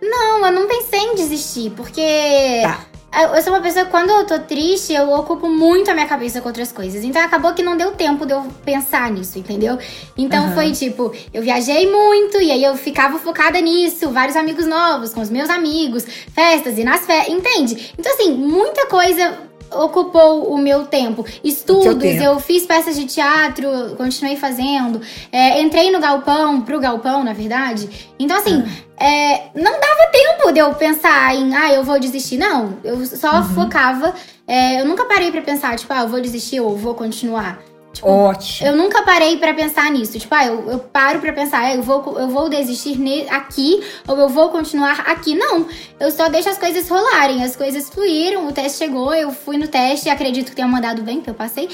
Não, 0.00 0.46
eu 0.46 0.52
não 0.52 0.68
pensei 0.68 1.00
em 1.00 1.16
desistir, 1.16 1.70
porque 1.70 2.60
tá. 2.62 2.97
Eu 3.12 3.42
sou 3.42 3.52
uma 3.52 3.62
pessoa 3.62 3.84
que 3.84 3.90
quando 3.90 4.10
eu 4.10 4.26
tô 4.26 4.38
triste, 4.40 4.92
eu 4.92 5.10
ocupo 5.10 5.48
muito 5.48 5.90
a 5.90 5.94
minha 5.94 6.06
cabeça 6.06 6.40
com 6.40 6.48
outras 6.48 6.70
coisas. 6.70 7.02
Então 7.02 7.22
acabou 7.22 7.54
que 7.54 7.62
não 7.62 7.76
deu 7.76 7.92
tempo 7.92 8.26
de 8.26 8.32
eu 8.32 8.46
pensar 8.64 9.10
nisso, 9.10 9.38
entendeu? 9.38 9.78
Então 10.16 10.48
uhum. 10.48 10.54
foi 10.54 10.72
tipo, 10.72 11.12
eu 11.32 11.42
viajei 11.42 11.90
muito 11.90 12.40
e 12.40 12.50
aí 12.50 12.62
eu 12.62 12.76
ficava 12.76 13.18
focada 13.18 13.60
nisso, 13.60 14.10
vários 14.10 14.36
amigos 14.36 14.66
novos, 14.66 15.12
com 15.14 15.20
os 15.20 15.30
meus 15.30 15.48
amigos, 15.48 16.04
festas 16.34 16.78
e 16.78 16.84
nas 16.84 17.06
festas, 17.06 17.32
entende? 17.32 17.92
Então 17.98 18.12
assim, 18.12 18.32
muita 18.32 18.86
coisa 18.86 19.47
ocupou 19.72 20.52
o 20.52 20.58
meu 20.58 20.86
tempo. 20.86 21.24
Estudos, 21.42 22.02
tempo. 22.02 22.22
eu 22.22 22.38
fiz 22.40 22.66
peças 22.66 22.96
de 22.96 23.06
teatro, 23.06 23.68
continuei 23.96 24.36
fazendo. 24.36 25.00
É, 25.30 25.60
entrei 25.60 25.90
no 25.90 26.00
galpão, 26.00 26.60
pro 26.62 26.80
galpão, 26.80 27.22
na 27.24 27.32
verdade. 27.32 27.88
Então, 28.18 28.36
assim, 28.36 28.64
ah. 28.98 29.04
é, 29.04 29.50
não 29.54 29.72
dava 29.72 30.10
tempo 30.12 30.52
de 30.52 30.58
eu 30.58 30.74
pensar 30.74 31.34
em, 31.34 31.54
ah, 31.54 31.72
eu 31.72 31.84
vou 31.84 31.98
desistir. 31.98 32.38
Não, 32.38 32.78
eu 32.84 33.04
só 33.06 33.36
uhum. 33.36 33.44
focava. 33.54 34.14
É, 34.46 34.80
eu 34.80 34.86
nunca 34.86 35.04
parei 35.04 35.30
para 35.30 35.42
pensar, 35.42 35.76
tipo, 35.76 35.92
ah, 35.92 36.02
eu 36.02 36.08
vou 36.08 36.20
desistir 36.20 36.60
ou 36.60 36.76
vou 36.76 36.94
continuar. 36.94 37.58
Tipo, 37.98 38.08
Ótimo. 38.08 38.68
Eu 38.68 38.76
nunca 38.76 39.02
parei 39.02 39.36
para 39.38 39.52
pensar 39.52 39.90
nisso. 39.90 40.18
Tipo, 40.18 40.32
ah, 40.34 40.46
eu, 40.46 40.70
eu 40.70 40.78
paro 40.78 41.18
para 41.18 41.32
pensar, 41.32 41.62
ah, 41.62 41.74
eu 41.74 41.82
vou, 41.82 42.16
eu 42.18 42.28
vou 42.28 42.48
desistir 42.48 42.96
aqui 43.28 43.82
ou 44.06 44.16
eu 44.16 44.28
vou 44.28 44.50
continuar 44.50 45.00
aqui. 45.00 45.34
Não. 45.34 45.66
Eu 45.98 46.10
só 46.12 46.28
deixo 46.28 46.48
as 46.48 46.56
coisas 46.56 46.88
rolarem. 46.88 47.42
As 47.42 47.56
coisas 47.56 47.90
fluíram, 47.90 48.46
o 48.46 48.52
teste 48.52 48.78
chegou, 48.78 49.12
eu 49.12 49.32
fui 49.32 49.56
no 49.56 49.66
teste, 49.66 50.08
acredito 50.08 50.50
que 50.50 50.56
tenha 50.56 50.68
mandado 50.68 51.02
bem, 51.02 51.20
que 51.20 51.28
eu 51.28 51.34
passei. 51.34 51.68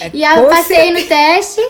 É, 0.00 0.10
e 0.14 0.24
eu 0.24 0.48
passei 0.48 0.90
no 0.90 1.02
teste 1.02 1.60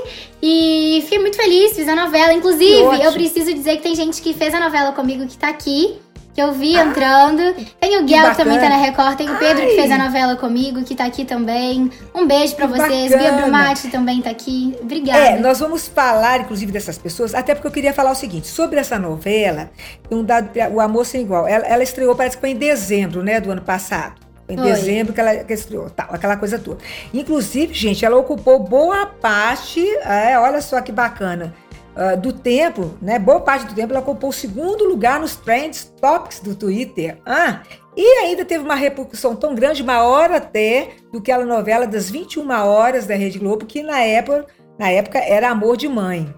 e 0.40 1.00
fiquei 1.02 1.18
muito 1.18 1.36
feliz, 1.36 1.74
fiz 1.74 1.88
a 1.88 1.96
novela. 1.96 2.32
Inclusive, 2.32 3.02
eu 3.02 3.12
preciso 3.12 3.52
dizer 3.52 3.78
que 3.78 3.82
tem 3.82 3.96
gente 3.96 4.22
que 4.22 4.32
fez 4.32 4.54
a 4.54 4.60
novela 4.60 4.92
comigo 4.92 5.26
que 5.26 5.36
tá 5.36 5.48
aqui 5.48 5.98
que 6.34 6.40
eu 6.40 6.52
vi 6.52 6.76
entrando. 6.76 7.54
Tem 7.78 7.98
o 7.98 8.04
Guel 8.04 8.24
que, 8.24 8.30
que 8.30 8.36
também 8.36 8.58
tá 8.58 8.68
na 8.68 8.76
Record, 8.76 9.16
tem 9.16 9.30
o 9.30 9.38
Pedro 9.38 9.62
Ai. 9.62 9.68
que 9.68 9.74
fez 9.76 9.90
a 9.90 9.98
novela 9.98 10.36
comigo, 10.36 10.82
que 10.82 10.94
tá 10.94 11.04
aqui 11.04 11.24
também. 11.24 11.90
Um 12.14 12.26
beijo 12.26 12.56
para 12.56 12.66
vocês. 12.66 13.14
Bia 13.14 13.32
Brumati 13.32 13.88
também 13.88 14.22
tá 14.22 14.30
aqui. 14.30 14.76
Obrigada. 14.80 15.18
É, 15.18 15.38
nós 15.38 15.60
vamos 15.60 15.88
falar, 15.88 16.40
inclusive, 16.40 16.72
dessas 16.72 16.96
pessoas, 16.98 17.34
até 17.34 17.54
porque 17.54 17.68
eu 17.68 17.72
queria 17.72 17.92
falar 17.92 18.12
o 18.12 18.16
seguinte: 18.16 18.48
sobre 18.48 18.80
essa 18.80 18.98
novela, 18.98 19.70
um 20.10 20.24
dado, 20.24 20.50
O 20.72 20.80
Amor 20.80 21.04
Sem 21.04 21.22
Igual. 21.22 21.46
Ela, 21.46 21.66
ela 21.66 21.82
estreou, 21.82 22.14
parece 22.14 22.36
que 22.36 22.40
foi 22.40 22.50
em 22.50 22.56
dezembro, 22.56 23.22
né, 23.22 23.40
do 23.40 23.50
ano 23.50 23.62
passado. 23.62 24.22
Em 24.48 24.58
Oi. 24.58 24.70
dezembro 24.70 25.12
que 25.12 25.20
ela, 25.20 25.36
que 25.36 25.52
estreou, 25.52 25.88
tal, 25.88 26.08
aquela 26.10 26.36
coisa 26.36 26.58
toda. 26.58 26.78
Inclusive, 27.14 27.72
gente, 27.72 28.04
ela 28.04 28.16
ocupou 28.16 28.58
boa 28.58 29.06
parte, 29.06 29.80
é, 30.04 30.38
olha 30.38 30.60
só 30.60 30.80
que 30.80 30.90
bacana, 30.90 31.54
uh, 31.96 32.20
do 32.20 32.32
tempo, 32.32 32.94
né? 33.00 33.18
Boa 33.18 33.40
parte 33.40 33.66
do 33.66 33.74
tempo 33.74 33.92
ela 33.92 34.00
ocupou 34.00 34.30
o 34.30 34.32
segundo 34.32 34.84
lugar 34.84 35.20
nos 35.20 35.36
trends 35.36 35.92
topics 36.00 36.40
do 36.40 36.54
Twitter. 36.54 37.18
Ah, 37.24 37.62
e 37.96 38.18
ainda 38.20 38.44
teve 38.44 38.64
uma 38.64 38.74
repercussão 38.74 39.36
tão 39.36 39.54
grande, 39.54 39.82
maior 39.82 40.30
até 40.30 40.90
do 41.12 41.20
que 41.20 41.30
a 41.30 41.44
novela 41.44 41.86
das 41.86 42.10
21 42.10 42.50
horas 42.50 43.06
da 43.06 43.14
Rede 43.14 43.38
Globo, 43.38 43.66
que 43.66 43.82
na 43.82 44.00
época, 44.00 44.46
na 44.78 44.88
época 44.88 45.18
era 45.18 45.50
Amor 45.50 45.76
de 45.76 45.88
Mãe. 45.88 46.32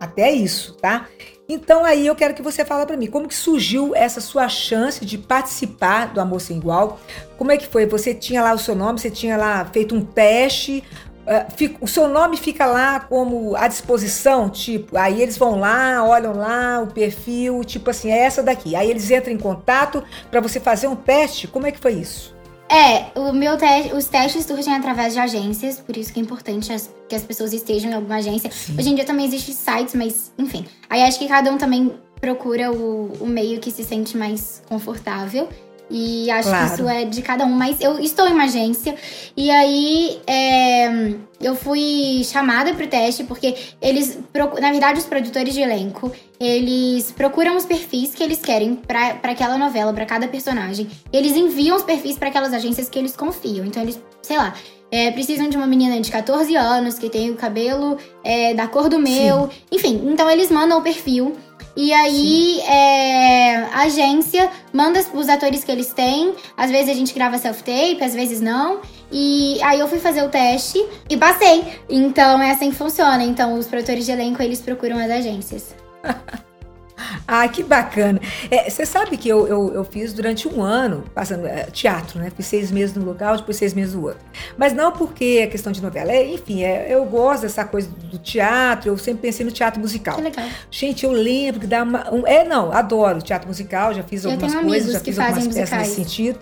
Até 0.00 0.30
isso, 0.30 0.76
tá? 0.76 1.06
Então 1.48 1.84
aí 1.84 2.06
eu 2.06 2.16
quero 2.16 2.34
que 2.34 2.42
você 2.42 2.64
fale 2.64 2.84
para 2.84 2.96
mim, 2.96 3.06
como 3.06 3.28
que 3.28 3.34
surgiu 3.34 3.94
essa 3.94 4.20
sua 4.20 4.48
chance 4.48 5.04
de 5.04 5.16
participar 5.16 6.12
do 6.12 6.20
Amor 6.20 6.40
Sem 6.40 6.58
Igual? 6.58 6.98
Como 7.38 7.52
é 7.52 7.56
que 7.56 7.68
foi? 7.68 7.86
Você 7.86 8.12
tinha 8.12 8.42
lá 8.42 8.52
o 8.52 8.58
seu 8.58 8.74
nome, 8.74 8.98
você 8.98 9.10
tinha 9.10 9.36
lá 9.36 9.64
feito 9.66 9.94
um 9.94 10.04
teste, 10.04 10.82
ah, 11.26 11.46
o 11.80 11.88
seu 11.88 12.08
nome 12.08 12.36
fica 12.36 12.66
lá 12.66 13.00
como 13.00 13.56
à 13.56 13.66
disposição, 13.66 14.48
tipo, 14.48 14.96
aí 14.96 15.20
eles 15.20 15.36
vão 15.36 15.58
lá, 15.58 16.04
olham 16.04 16.34
lá 16.36 16.80
o 16.80 16.86
perfil, 16.86 17.64
tipo 17.64 17.90
assim, 17.90 18.10
é 18.10 18.18
essa 18.18 18.42
daqui. 18.42 18.76
Aí 18.76 18.90
eles 18.90 19.10
entram 19.10 19.32
em 19.32 19.38
contato 19.38 20.02
para 20.30 20.40
você 20.40 20.60
fazer 20.60 20.86
um 20.86 20.96
teste. 20.96 21.48
Como 21.48 21.66
é 21.66 21.72
que 21.72 21.78
foi 21.78 21.94
isso? 21.94 22.36
É, 22.68 23.18
o 23.18 23.32
meu 23.32 23.56
te 23.56 23.94
os 23.94 24.06
testes 24.06 24.44
surgem 24.44 24.74
através 24.74 25.14
de 25.14 25.20
agências, 25.20 25.78
por 25.78 25.96
isso 25.96 26.12
que 26.12 26.18
é 26.18 26.22
importante 26.22 26.72
as, 26.72 26.90
que 27.08 27.14
as 27.14 27.22
pessoas 27.22 27.52
estejam 27.52 27.90
em 27.90 27.94
alguma 27.94 28.16
agência. 28.16 28.50
Sim. 28.50 28.76
Hoje 28.76 28.90
em 28.90 28.94
dia 28.94 29.04
também 29.04 29.26
existem 29.26 29.54
sites, 29.54 29.94
mas 29.94 30.32
enfim. 30.36 30.64
Aí 30.90 31.02
acho 31.02 31.18
que 31.18 31.28
cada 31.28 31.50
um 31.50 31.58
também 31.58 31.92
procura 32.20 32.72
o, 32.72 33.12
o 33.20 33.26
meio 33.26 33.60
que 33.60 33.70
se 33.70 33.84
sente 33.84 34.16
mais 34.16 34.62
confortável. 34.68 35.48
E 35.90 36.30
acho 36.30 36.48
claro. 36.48 36.66
que 36.66 36.74
isso 36.74 36.88
é 36.88 37.04
de 37.04 37.22
cada 37.22 37.44
um. 37.44 37.52
Mas 37.52 37.80
eu 37.80 37.98
estou 37.98 38.26
em 38.26 38.32
uma 38.32 38.44
agência. 38.44 38.94
E 39.36 39.50
aí 39.50 40.20
é, 40.26 41.14
eu 41.40 41.54
fui 41.54 42.22
chamada 42.24 42.74
para 42.74 42.84
o 42.84 42.88
teste 42.88 43.24
porque 43.24 43.54
eles. 43.80 44.18
Na 44.60 44.70
verdade, 44.70 44.98
os 44.98 45.06
produtores 45.06 45.54
de 45.54 45.60
elenco, 45.60 46.10
eles 46.40 47.12
procuram 47.12 47.56
os 47.56 47.64
perfis 47.64 48.14
que 48.14 48.22
eles 48.22 48.40
querem 48.40 48.74
para 48.74 49.18
aquela 49.22 49.56
novela, 49.56 49.92
para 49.92 50.06
cada 50.06 50.26
personagem. 50.26 50.88
Eles 51.12 51.36
enviam 51.36 51.76
os 51.76 51.82
perfis 51.82 52.18
para 52.18 52.28
aquelas 52.28 52.52
agências 52.52 52.88
que 52.88 52.98
eles 52.98 53.16
confiam. 53.16 53.64
Então 53.64 53.82
eles, 53.82 54.00
sei 54.22 54.36
lá. 54.36 54.54
É, 54.88 55.10
precisam 55.10 55.48
de 55.48 55.56
uma 55.56 55.66
menina 55.66 56.00
de 56.00 56.08
14 56.12 56.54
anos 56.54 56.96
que 56.96 57.10
tem 57.10 57.28
o 57.32 57.34
cabelo 57.34 57.98
é, 58.22 58.54
da 58.54 58.68
cor 58.68 58.88
do 58.88 59.00
meu. 59.00 59.48
Sim. 59.48 59.50
Enfim, 59.72 60.02
então 60.06 60.30
eles 60.30 60.48
mandam 60.48 60.78
o 60.78 60.82
perfil 60.82 61.36
e 61.76 61.92
aí 61.92 62.60
é, 62.60 63.56
a 63.72 63.82
agência 63.82 64.50
manda 64.72 65.04
os 65.12 65.28
atores 65.28 65.62
que 65.62 65.70
eles 65.70 65.92
têm. 65.92 66.34
Às 66.56 66.70
vezes 66.70 66.88
a 66.88 66.94
gente 66.94 67.12
grava 67.12 67.36
self-tape, 67.36 68.02
às 68.02 68.14
vezes 68.14 68.40
não. 68.40 68.80
E 69.12 69.62
aí 69.62 69.78
eu 69.78 69.86
fui 69.86 69.98
fazer 69.98 70.22
o 70.22 70.28
teste 70.30 70.82
e 71.08 71.16
passei. 71.16 71.64
Então 71.88 72.40
é 72.42 72.50
assim 72.50 72.70
que 72.70 72.76
funciona. 72.76 73.22
Então 73.22 73.58
os 73.58 73.66
produtores 73.66 74.06
de 74.06 74.12
elenco 74.12 74.42
eles 74.42 74.60
procuram 74.60 74.98
as 74.98 75.10
agências. 75.10 75.74
Ah, 77.28 77.48
que 77.48 77.62
bacana. 77.62 78.20
É, 78.50 78.70
você 78.70 78.86
sabe 78.86 79.16
que 79.16 79.28
eu, 79.28 79.46
eu, 79.48 79.74
eu, 79.74 79.84
fiz 79.84 80.12
durante 80.12 80.46
um 80.46 80.62
ano, 80.62 81.04
passando 81.12 81.44
é, 81.46 81.64
teatro, 81.64 82.20
né? 82.20 82.30
Fiz 82.34 82.46
seis 82.46 82.70
meses 82.70 82.94
no 82.94 83.04
local, 83.04 83.36
depois 83.36 83.56
seis 83.56 83.74
meses 83.74 83.94
no 83.94 84.04
outro. 84.04 84.20
Mas 84.56 84.72
não 84.72 84.92
porque 84.92 85.40
é 85.42 85.46
questão 85.46 85.72
de 85.72 85.82
novela. 85.82 86.12
É, 86.12 86.24
enfim, 86.24 86.62
é, 86.62 86.86
eu 86.88 87.04
gosto 87.04 87.42
dessa 87.42 87.64
coisa 87.64 87.88
do 87.88 88.18
teatro, 88.18 88.90
eu 88.90 88.98
sempre 88.98 89.22
pensei 89.22 89.44
no 89.44 89.50
teatro 89.50 89.80
musical. 89.80 90.16
Que 90.16 90.22
legal. 90.22 90.46
Gente, 90.70 91.04
eu 91.04 91.10
lembro 91.10 91.60
que 91.60 91.66
dá 91.66 91.82
uma. 91.82 92.14
Um, 92.14 92.26
é, 92.26 92.44
não, 92.44 92.72
adoro 92.72 93.20
teatro 93.20 93.48
musical, 93.48 93.92
já 93.92 94.02
fiz 94.02 94.24
algumas 94.24 94.54
coisas, 94.54 94.92
já 94.92 95.00
fiz 95.00 95.18
algumas 95.18 95.46
musicais. 95.46 95.70
peças 95.70 95.88
nesse 95.88 95.94
sentido. 95.96 96.38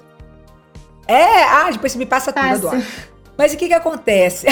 É, 1.07 1.45
ah, 1.45 1.71
depois 1.71 1.93
você 1.93 1.99
me 1.99 2.07
passa, 2.07 2.33
passa. 2.33 2.55
tudo, 2.55 2.69
adoro. 2.69 2.85
Mas 3.37 3.53
o 3.53 3.57
que 3.57 3.69
que 3.69 3.75
acontece? 3.75 4.47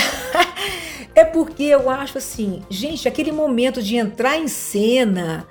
é 1.15 1.25
porque 1.25 1.65
eu 1.65 1.89
acho 1.91 2.19
assim, 2.19 2.63
gente, 2.69 3.07
aquele 3.07 3.33
momento 3.33 3.83
de 3.83 3.97
entrar 3.97 4.37
em 4.37 4.49
cena 4.49 5.47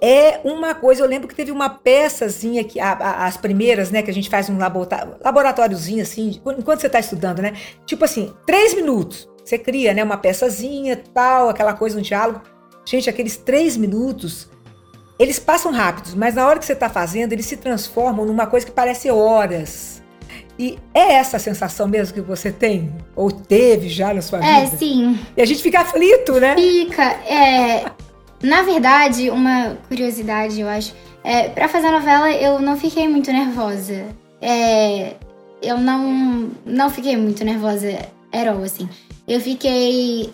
é 0.00 0.40
uma 0.44 0.74
coisa. 0.74 1.02
Eu 1.02 1.08
lembro 1.08 1.28
que 1.28 1.34
teve 1.34 1.50
uma 1.50 1.68
peçazinha 1.68 2.64
que 2.64 2.80
a, 2.80 2.92
a, 2.92 3.26
as 3.26 3.36
primeiras, 3.36 3.90
né, 3.90 4.02
que 4.02 4.10
a 4.10 4.14
gente 4.14 4.30
faz 4.30 4.48
um 4.48 4.58
laboratóriozinho 4.58 6.02
assim, 6.02 6.40
enquanto 6.58 6.80
você 6.80 6.86
está 6.86 6.98
estudando, 6.98 7.40
né? 7.40 7.54
Tipo 7.84 8.04
assim, 8.04 8.32
três 8.46 8.74
minutos. 8.74 9.28
Você 9.44 9.58
cria, 9.58 9.92
né, 9.92 10.02
uma 10.02 10.16
peçazinha, 10.16 10.96
tal, 11.12 11.48
aquela 11.48 11.74
coisa, 11.74 11.98
um 11.98 12.02
diálogo. 12.02 12.40
Gente, 12.84 13.10
aqueles 13.10 13.36
três 13.36 13.76
minutos, 13.76 14.48
eles 15.18 15.38
passam 15.38 15.72
rápidos, 15.72 16.14
mas 16.14 16.34
na 16.34 16.46
hora 16.46 16.58
que 16.58 16.64
você 16.64 16.72
está 16.72 16.88
fazendo, 16.88 17.32
eles 17.32 17.46
se 17.46 17.56
transformam 17.56 18.24
numa 18.24 18.46
coisa 18.46 18.64
que 18.64 18.72
parece 18.72 19.10
horas. 19.10 20.02
E 20.58 20.78
é 20.92 21.14
essa 21.14 21.38
a 21.38 21.40
sensação 21.40 21.88
mesmo 21.88 22.14
que 22.14 22.20
você 22.20 22.52
tem? 22.52 22.92
Ou 23.16 23.30
teve 23.30 23.88
já 23.88 24.12
na 24.12 24.20
sua 24.20 24.38
é, 24.38 24.64
vida? 24.64 24.74
É, 24.74 24.78
sim. 24.78 25.18
E 25.36 25.40
a 25.40 25.46
gente 25.46 25.62
fica 25.62 25.80
aflito, 25.80 26.38
né? 26.38 26.54
Fica. 26.54 27.02
É, 27.02 27.84
na 28.42 28.62
verdade, 28.62 29.30
uma 29.30 29.76
curiosidade, 29.88 30.60
eu 30.60 30.68
acho. 30.68 30.94
É, 31.22 31.48
pra 31.48 31.68
fazer 31.68 31.88
a 31.88 31.92
novela, 31.92 32.32
eu 32.32 32.60
não 32.60 32.76
fiquei 32.76 33.06
muito 33.06 33.30
nervosa. 33.30 34.06
É, 34.40 35.14
eu 35.62 35.78
não, 35.78 36.50
não 36.64 36.88
fiquei 36.90 37.16
muito 37.16 37.44
nervosa, 37.44 37.88
all, 38.32 38.62
assim. 38.62 38.88
Eu 39.28 39.40
fiquei 39.40 40.32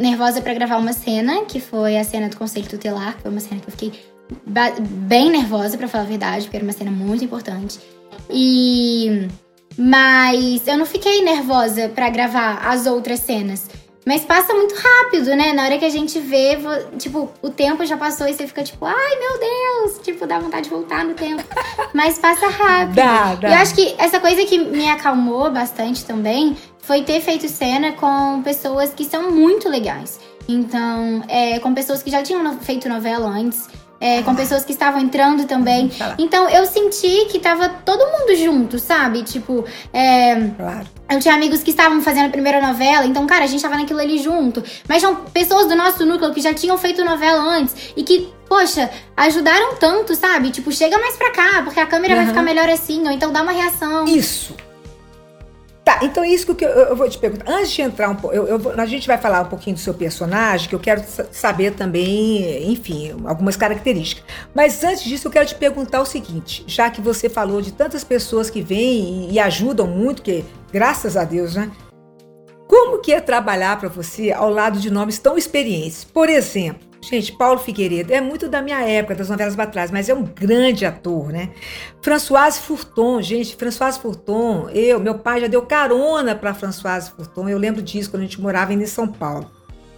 nervosa 0.00 0.40
para 0.42 0.54
gravar 0.54 0.76
uma 0.76 0.92
cena, 0.92 1.44
que 1.44 1.60
foi 1.60 1.96
a 1.96 2.04
cena 2.04 2.28
do 2.28 2.36
Conselho 2.36 2.68
Tutelar, 2.68 3.16
que 3.16 3.22
foi 3.22 3.30
uma 3.30 3.40
cena 3.40 3.60
que 3.60 3.68
eu 3.68 3.72
fiquei 3.72 3.92
bem 4.80 5.30
nervosa, 5.30 5.78
para 5.78 5.88
falar 5.88 6.04
a 6.04 6.06
verdade, 6.06 6.44
porque 6.44 6.56
era 6.56 6.64
uma 6.64 6.72
cena 6.72 6.90
muito 6.90 7.24
importante. 7.24 7.80
E. 8.30 9.28
Mas 9.76 10.66
eu 10.66 10.76
não 10.76 10.84
fiquei 10.84 11.22
nervosa 11.22 11.88
para 11.88 12.10
gravar 12.10 12.58
as 12.66 12.84
outras 12.84 13.20
cenas. 13.20 13.68
Mas 14.08 14.24
passa 14.24 14.54
muito 14.54 14.74
rápido, 14.74 15.36
né? 15.36 15.52
Na 15.52 15.64
hora 15.64 15.76
que 15.76 15.84
a 15.84 15.90
gente 15.90 16.18
vê, 16.18 16.56
tipo, 16.96 17.30
o 17.42 17.50
tempo 17.50 17.84
já 17.84 17.94
passou 17.94 18.26
e 18.26 18.32
você 18.32 18.46
fica 18.46 18.64
tipo, 18.64 18.86
ai 18.86 19.18
meu 19.18 19.38
Deus! 19.38 19.98
Tipo, 20.02 20.26
dá 20.26 20.38
vontade 20.38 20.62
de 20.62 20.70
voltar 20.70 21.04
no 21.04 21.12
tempo. 21.12 21.44
Mas 21.92 22.18
passa 22.18 22.48
rápido. 22.48 22.94
Dá, 22.94 23.34
dá. 23.34 23.50
Eu 23.50 23.54
acho 23.56 23.74
que 23.74 23.94
essa 23.98 24.18
coisa 24.18 24.46
que 24.46 24.56
me 24.56 24.88
acalmou 24.88 25.50
bastante 25.50 26.06
também 26.06 26.56
foi 26.78 27.02
ter 27.02 27.20
feito 27.20 27.50
cena 27.50 27.92
com 27.92 28.40
pessoas 28.42 28.94
que 28.94 29.04
são 29.04 29.30
muito 29.30 29.68
legais. 29.68 30.18
Então, 30.48 31.22
é, 31.28 31.58
com 31.58 31.74
pessoas 31.74 32.02
que 32.02 32.10
já 32.10 32.22
tinham 32.22 32.58
feito 32.60 32.88
novela 32.88 33.28
antes, 33.28 33.68
é, 34.00 34.22
com 34.22 34.34
pessoas 34.34 34.64
que 34.64 34.72
estavam 34.72 35.00
entrando 35.00 35.44
também. 35.46 35.90
Então 36.18 36.48
eu 36.48 36.64
senti 36.66 37.26
que 37.26 37.38
tava 37.38 37.68
todo 37.68 37.98
mundo 37.98 38.36
junto, 38.36 38.78
sabe? 38.78 39.22
Tipo, 39.22 39.64
é, 39.92 40.36
claro. 40.56 40.86
Eu 41.10 41.18
tinha 41.20 41.34
amigos 41.34 41.62
que 41.62 41.70
estavam 41.70 42.02
fazendo 42.02 42.26
a 42.26 42.30
primeira 42.30 42.60
novela, 42.60 43.06
então, 43.06 43.26
cara, 43.26 43.44
a 43.44 43.46
gente 43.46 43.62
tava 43.62 43.76
naquilo 43.76 43.98
ali 43.98 44.18
junto. 44.18 44.62
Mas 44.86 45.00
são 45.00 45.16
pessoas 45.16 45.66
do 45.66 45.74
nosso 45.74 46.04
núcleo 46.04 46.34
que 46.34 46.40
já 46.40 46.52
tinham 46.52 46.76
feito 46.76 47.02
novela 47.02 47.42
antes 47.42 47.74
e 47.96 48.02
que, 48.02 48.28
poxa, 48.46 48.90
ajudaram 49.16 49.76
tanto, 49.76 50.14
sabe? 50.14 50.50
Tipo, 50.50 50.70
chega 50.70 50.98
mais 50.98 51.16
pra 51.16 51.30
cá, 51.30 51.62
porque 51.62 51.80
a 51.80 51.86
câmera 51.86 52.12
uhum. 52.12 52.20
vai 52.20 52.28
ficar 52.28 52.42
melhor 52.42 52.68
assim, 52.68 53.02
ou 53.06 53.10
então 53.10 53.32
dá 53.32 53.42
uma 53.42 53.52
reação. 53.52 54.04
Isso. 54.04 54.54
Tá, 55.88 56.00
então 56.02 56.22
é 56.22 56.28
isso 56.28 56.54
que 56.54 56.62
eu, 56.62 56.68
eu, 56.68 56.94
vou 56.94 57.08
te 57.08 57.16
perguntar. 57.16 57.50
Antes 57.50 57.70
de 57.70 57.80
entrar 57.80 58.10
um 58.10 58.14
pouco, 58.14 58.36
a 58.78 58.84
gente 58.84 59.06
vai 59.06 59.16
falar 59.16 59.40
um 59.40 59.46
pouquinho 59.46 59.74
do 59.74 59.80
seu 59.80 59.94
personagem, 59.94 60.68
que 60.68 60.74
eu 60.74 60.78
quero 60.78 61.02
saber 61.32 61.70
também, 61.70 62.70
enfim, 62.70 63.16
algumas 63.24 63.56
características. 63.56 64.22
Mas 64.54 64.84
antes 64.84 65.02
disso, 65.02 65.28
eu 65.28 65.32
quero 65.32 65.46
te 65.46 65.54
perguntar 65.54 66.02
o 66.02 66.04
seguinte: 66.04 66.62
já 66.66 66.90
que 66.90 67.00
você 67.00 67.30
falou 67.30 67.62
de 67.62 67.72
tantas 67.72 68.04
pessoas 68.04 68.50
que 68.50 68.60
vêm 68.60 69.30
e, 69.30 69.32
e 69.32 69.38
ajudam 69.40 69.86
muito, 69.86 70.20
que 70.20 70.44
graças 70.70 71.16
a 71.16 71.24
Deus, 71.24 71.54
né? 71.54 71.70
Como 72.66 73.00
que 73.00 73.14
é 73.14 73.18
trabalhar 73.18 73.80
para 73.80 73.88
você 73.88 74.30
ao 74.30 74.50
lado 74.50 74.78
de 74.78 74.90
nomes 74.90 75.18
tão 75.18 75.38
experientes? 75.38 76.04
Por 76.04 76.28
exemplo, 76.28 76.86
Gente, 77.00 77.32
Paulo 77.32 77.58
Figueiredo 77.58 78.12
é 78.12 78.20
muito 78.20 78.48
da 78.48 78.60
minha 78.60 78.80
época, 78.80 79.14
das 79.14 79.28
novelas 79.28 79.54
batrás, 79.54 79.90
mas 79.90 80.08
é 80.08 80.14
um 80.14 80.24
grande 80.24 80.84
ator, 80.84 81.30
né? 81.30 81.50
Françoise 82.02 82.60
Furton, 82.60 83.22
gente, 83.22 83.54
Françoise 83.54 83.98
Furton, 83.98 84.68
eu, 84.70 84.98
meu 84.98 85.16
pai 85.16 85.40
já 85.40 85.46
deu 85.46 85.62
carona 85.62 86.34
para 86.34 86.52
Françoise 86.52 87.10
Furton, 87.10 87.48
eu 87.48 87.56
lembro 87.56 87.80
disso 87.80 88.10
quando 88.10 88.22
a 88.22 88.24
gente 88.24 88.40
morava 88.40 88.74
em 88.74 88.86
São 88.86 89.06
Paulo. 89.06 89.50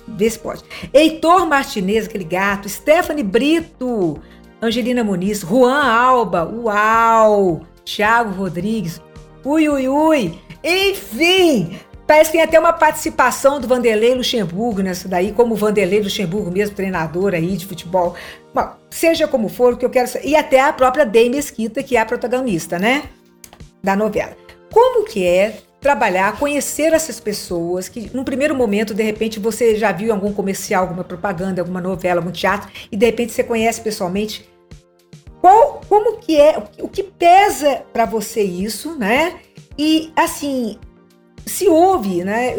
Vê 0.06 0.28
se 0.28 0.38
pode. 0.38 0.62
Heitor 0.92 1.46
Martinez, 1.46 2.06
aquele 2.06 2.24
gato, 2.24 2.68
Stephanie 2.68 3.24
Brito, 3.24 4.20
Angelina 4.60 5.02
Muniz, 5.02 5.40
Juan 5.40 5.82
Alba, 5.82 6.44
uau, 6.44 7.62
Thiago 7.84 8.34
Rodrigues, 8.34 9.00
ui, 9.44 9.68
ui, 9.68 9.88
ui, 9.88 10.38
enfim, 10.62 11.78
Parece 12.10 12.32
que 12.32 12.38
tem 12.38 12.42
até 12.44 12.58
uma 12.58 12.72
participação 12.72 13.60
do 13.60 13.68
Vanderlei 13.68 14.16
Luxemburgo 14.16 14.82
nessa 14.82 15.08
daí, 15.08 15.30
como 15.30 15.54
o 15.54 15.56
Vanderlei 15.56 16.02
Luxemburgo, 16.02 16.50
mesmo 16.50 16.74
treinador 16.74 17.34
aí 17.34 17.56
de 17.56 17.64
futebol. 17.64 18.16
Bom, 18.52 18.68
seja 18.90 19.28
como 19.28 19.48
for, 19.48 19.74
o 19.74 19.76
que 19.76 19.86
eu 19.86 19.90
quero 19.90 20.10
E 20.24 20.34
até 20.34 20.60
a 20.60 20.72
própria 20.72 21.06
Dei 21.06 21.30
Mesquita, 21.30 21.84
que 21.84 21.96
é 21.96 22.00
a 22.00 22.04
protagonista, 22.04 22.80
né? 22.80 23.04
Da 23.80 23.94
novela. 23.94 24.36
Como 24.72 25.04
que 25.04 25.24
é 25.24 25.58
trabalhar, 25.80 26.36
conhecer 26.36 26.92
essas 26.92 27.20
pessoas 27.20 27.88
que, 27.88 28.10
num 28.12 28.24
primeiro 28.24 28.56
momento, 28.56 28.92
de 28.92 29.04
repente, 29.04 29.38
você 29.38 29.76
já 29.76 29.92
viu 29.92 30.12
algum 30.12 30.32
comercial, 30.32 30.82
alguma 30.82 31.04
propaganda, 31.04 31.62
alguma 31.62 31.80
novela, 31.80 32.18
algum 32.18 32.32
teatro, 32.32 32.68
e 32.90 32.96
de 32.96 33.06
repente 33.06 33.30
você 33.30 33.44
conhece 33.44 33.80
pessoalmente. 33.82 34.50
Qual, 35.40 35.80
como 35.88 36.16
que 36.16 36.36
é, 36.36 36.60
o 36.80 36.88
que 36.88 37.04
pesa 37.04 37.84
para 37.92 38.04
você 38.04 38.42
isso, 38.42 38.98
né? 38.98 39.38
E, 39.78 40.12
assim, 40.16 40.76
se 41.50 41.68
houve, 41.68 42.24
né, 42.24 42.54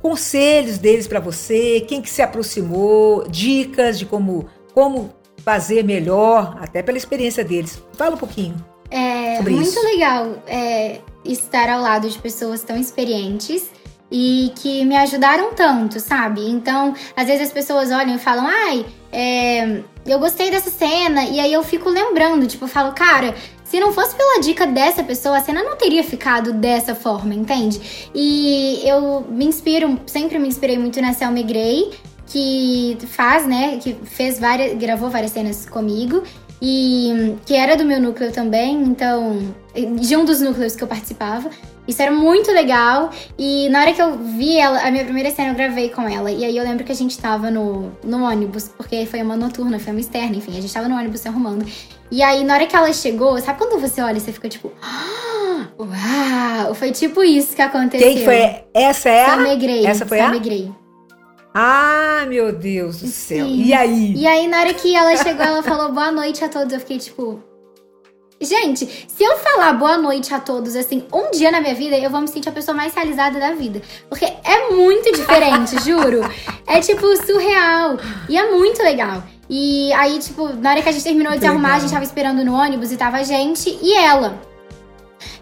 conselhos 0.00 0.78
deles 0.78 1.06
para 1.06 1.20
você, 1.20 1.84
quem 1.86 2.02
que 2.02 2.10
se 2.10 2.20
aproximou, 2.20 3.26
dicas 3.28 3.98
de 3.98 4.06
como, 4.06 4.46
como 4.74 5.10
fazer 5.44 5.84
melhor, 5.84 6.56
até 6.60 6.82
pela 6.82 6.98
experiência 6.98 7.44
deles. 7.44 7.82
Fala 7.94 8.14
um 8.14 8.18
pouquinho. 8.18 8.54
É 8.90 9.40
muito 9.40 9.62
isso. 9.62 9.82
legal 9.84 10.36
é, 10.46 11.00
estar 11.24 11.68
ao 11.68 11.80
lado 11.80 12.08
de 12.08 12.18
pessoas 12.18 12.62
tão 12.62 12.76
experientes 12.76 13.70
e 14.10 14.52
que 14.56 14.84
me 14.84 14.94
ajudaram 14.94 15.54
tanto, 15.54 15.98
sabe? 15.98 16.46
Então, 16.46 16.94
às 17.16 17.26
vezes 17.26 17.46
as 17.46 17.52
pessoas 17.52 17.90
olham 17.90 18.14
e 18.14 18.18
falam, 18.18 18.46
ai, 18.46 18.84
é, 19.10 19.80
eu 20.04 20.18
gostei 20.18 20.50
dessa 20.50 20.70
cena, 20.70 21.24
e 21.24 21.40
aí 21.40 21.52
eu 21.52 21.62
fico 21.62 21.88
lembrando, 21.88 22.46
tipo, 22.46 22.66
eu 22.66 22.68
falo, 22.68 22.92
cara, 22.92 23.34
se 23.72 23.80
não 23.80 23.90
fosse 23.90 24.14
pela 24.14 24.38
dica 24.38 24.66
dessa 24.66 25.02
pessoa, 25.02 25.38
a 25.38 25.40
cena 25.40 25.62
não 25.62 25.78
teria 25.78 26.04
ficado 26.04 26.52
dessa 26.52 26.94
forma, 26.94 27.34
entende? 27.34 27.80
E 28.14 28.82
eu 28.84 29.22
me 29.30 29.46
inspiro, 29.46 29.98
sempre 30.04 30.38
me 30.38 30.46
inspirei 30.46 30.78
muito 30.78 31.00
na 31.00 31.14
Selma 31.14 31.40
Grey, 31.40 31.90
que 32.26 32.98
faz, 33.06 33.46
né, 33.46 33.78
que 33.78 33.94
fez 34.04 34.38
várias, 34.38 34.76
gravou 34.76 35.08
várias 35.08 35.30
cenas 35.30 35.64
comigo 35.64 36.22
e 36.60 37.34
que 37.46 37.54
era 37.54 37.74
do 37.74 37.82
meu 37.82 37.98
núcleo 37.98 38.30
também, 38.30 38.74
então, 38.82 39.54
de 39.98 40.16
um 40.18 40.26
dos 40.26 40.42
núcleos 40.42 40.76
que 40.76 40.84
eu 40.84 40.88
participava. 40.88 41.48
Isso 41.88 42.02
era 42.02 42.12
muito 42.12 42.52
legal. 42.52 43.10
E 43.38 43.70
na 43.70 43.80
hora 43.80 43.94
que 43.94 44.02
eu 44.02 44.18
vi 44.18 44.58
ela, 44.58 44.86
a 44.86 44.90
minha 44.90 45.02
primeira 45.02 45.30
cena 45.30 45.48
eu 45.48 45.54
gravei 45.54 45.88
com 45.88 46.02
ela. 46.02 46.30
E 46.30 46.44
aí 46.44 46.56
eu 46.56 46.62
lembro 46.62 46.84
que 46.84 46.92
a 46.92 46.94
gente 46.94 47.18
tava 47.18 47.50
no, 47.50 47.90
no 48.04 48.22
ônibus, 48.22 48.68
porque 48.68 49.06
foi 49.06 49.22
uma 49.22 49.34
noturna, 49.34 49.78
foi 49.80 49.92
uma 49.92 50.00
externa, 50.00 50.36
enfim, 50.36 50.56
a 50.58 50.60
gente 50.60 50.72
tava 50.72 50.88
no 50.88 50.94
ônibus 50.94 51.20
se 51.20 51.28
arrumando. 51.28 51.64
E 52.12 52.22
aí, 52.22 52.44
na 52.44 52.52
hora 52.52 52.66
que 52.66 52.76
ela 52.76 52.92
chegou, 52.92 53.38
sabe 53.40 53.56
quando 53.58 53.80
você 53.80 54.02
olha 54.02 54.18
e 54.18 54.20
você 54.20 54.30
fica 54.32 54.46
tipo. 54.46 54.70
Ah, 54.82 55.66
uau! 55.78 56.74
Foi 56.74 56.92
tipo 56.92 57.24
isso 57.24 57.56
que 57.56 57.62
aconteceu. 57.62 58.06
Quem 58.06 58.22
foi? 58.22 58.64
Essa 58.74 59.08
é 59.08 59.24
a. 59.24 59.30
Samegrei. 59.30 59.86
Essa 59.86 60.04
foi 60.04 60.18
Samegrei. 60.18 60.70
a. 61.54 62.20
Ah, 62.22 62.26
meu 62.26 62.52
Deus 62.52 63.00
do 63.00 63.06
céu. 63.06 63.46
Sim. 63.46 63.64
E 63.64 63.72
aí? 63.72 64.14
E 64.14 64.26
aí, 64.26 64.46
na 64.46 64.60
hora 64.60 64.74
que 64.74 64.94
ela 64.94 65.16
chegou, 65.16 65.42
ela 65.42 65.62
falou 65.62 65.90
boa 65.90 66.12
noite 66.12 66.44
a 66.44 66.50
todos. 66.50 66.74
Eu 66.74 66.80
fiquei 66.80 66.98
tipo. 66.98 67.42
Gente, 68.38 68.84
se 69.08 69.24
eu 69.24 69.38
falar 69.38 69.72
boa 69.72 69.96
noite 69.96 70.34
a 70.34 70.40
todos, 70.40 70.76
assim, 70.76 71.06
um 71.14 71.30
dia 71.30 71.50
na 71.50 71.62
minha 71.62 71.74
vida, 71.74 71.96
eu 71.96 72.10
vou 72.10 72.20
me 72.20 72.28
sentir 72.28 72.50
a 72.50 72.52
pessoa 72.52 72.76
mais 72.76 72.92
realizada 72.92 73.40
da 73.40 73.52
vida. 73.52 73.80
Porque 74.10 74.26
é 74.26 74.68
muito 74.70 75.10
diferente, 75.12 75.82
juro. 75.82 76.20
É, 76.64 76.80
tipo, 76.80 77.04
surreal. 77.26 77.98
E 78.28 78.36
é 78.36 78.50
muito 78.50 78.82
legal. 78.82 79.22
E 79.54 79.92
aí, 79.92 80.18
tipo, 80.18 80.48
na 80.48 80.70
hora 80.70 80.80
que 80.80 80.88
a 80.88 80.92
gente 80.92 81.04
terminou 81.04 81.34
de 81.34 81.40
se 81.40 81.46
arrumar, 81.46 81.74
a 81.74 81.78
gente 81.78 81.92
tava 81.92 82.02
esperando 82.02 82.42
no 82.42 82.54
ônibus 82.54 82.90
e 82.90 82.96
tava 82.96 83.18
a 83.18 83.22
gente 83.22 83.78
e 83.82 83.92
ela. 83.92 84.40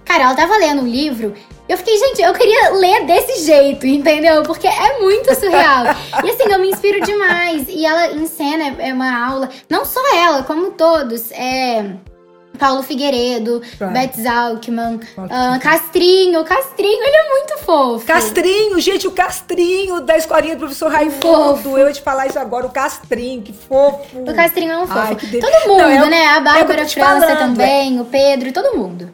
Cara, 0.05 0.25
ela 0.25 0.35
tava 0.35 0.57
lendo 0.57 0.83
um 0.83 0.89
livro. 0.89 1.33
Eu 1.69 1.79
fiquei, 1.79 1.97
gente, 1.97 2.21
eu 2.21 2.35
queria 2.35 2.71
ler 2.71 3.07
desse 3.07 3.45
jeito, 3.47 3.87
entendeu? 3.87 4.43
Porque 4.43 4.67
é 4.67 4.99
muito 4.99 5.33
surreal. 5.37 5.85
e 6.25 6.29
assim, 6.29 6.53
eu 6.53 6.59
me 6.59 6.71
inspiro 6.71 7.01
demais. 7.03 7.69
E 7.69 7.87
ela 7.87 8.11
encena, 8.15 8.75
é 8.81 8.93
uma 8.93 9.29
aula. 9.29 9.49
Não 9.69 9.85
só 9.85 10.01
ela, 10.17 10.43
como 10.43 10.73
todos. 10.73 11.31
É 11.31 11.95
Paulo 12.59 12.83
Figueiredo, 12.83 13.63
claro. 13.79 13.93
Beth 13.95 14.13
Zalkman, 14.21 14.97
uh, 15.17 15.61
Castrinho. 15.61 16.45
Castrinho, 16.45 17.03
ele 17.03 17.17
é 17.17 17.29
muito 17.31 17.59
fofo. 17.65 18.07
Castrinho, 18.07 18.79
gente, 18.81 19.07
o 19.07 19.13
Castrinho 19.13 20.01
da 20.01 20.17
escolinha 20.17 20.55
do 20.55 20.61
professor 20.61 20.91
Raimundo. 20.91 21.79
Eu 21.79 21.89
ia 21.89 21.93
te 21.93 22.03
falar 22.03 22.27
isso 22.27 22.39
agora, 22.39 22.67
o 22.67 22.71
Castrinho, 22.71 23.43
que 23.43 23.53
fofo. 23.53 24.19
O 24.19 24.35
Castrinho 24.35 24.73
é 24.73 24.79
um 24.79 24.87
fofo. 24.87 24.99
Ai, 24.99 25.17
todo 25.17 25.69
mundo, 25.69 25.81
Não, 25.81 26.07
é, 26.07 26.11
né? 26.11 26.27
A 26.27 26.41
Bárbara 26.41 26.83
é 26.83 26.89
França 26.89 27.37
também, 27.37 27.99
é. 27.99 28.01
o 28.01 28.05
Pedro, 28.05 28.53
todo 28.53 28.77
mundo. 28.77 29.11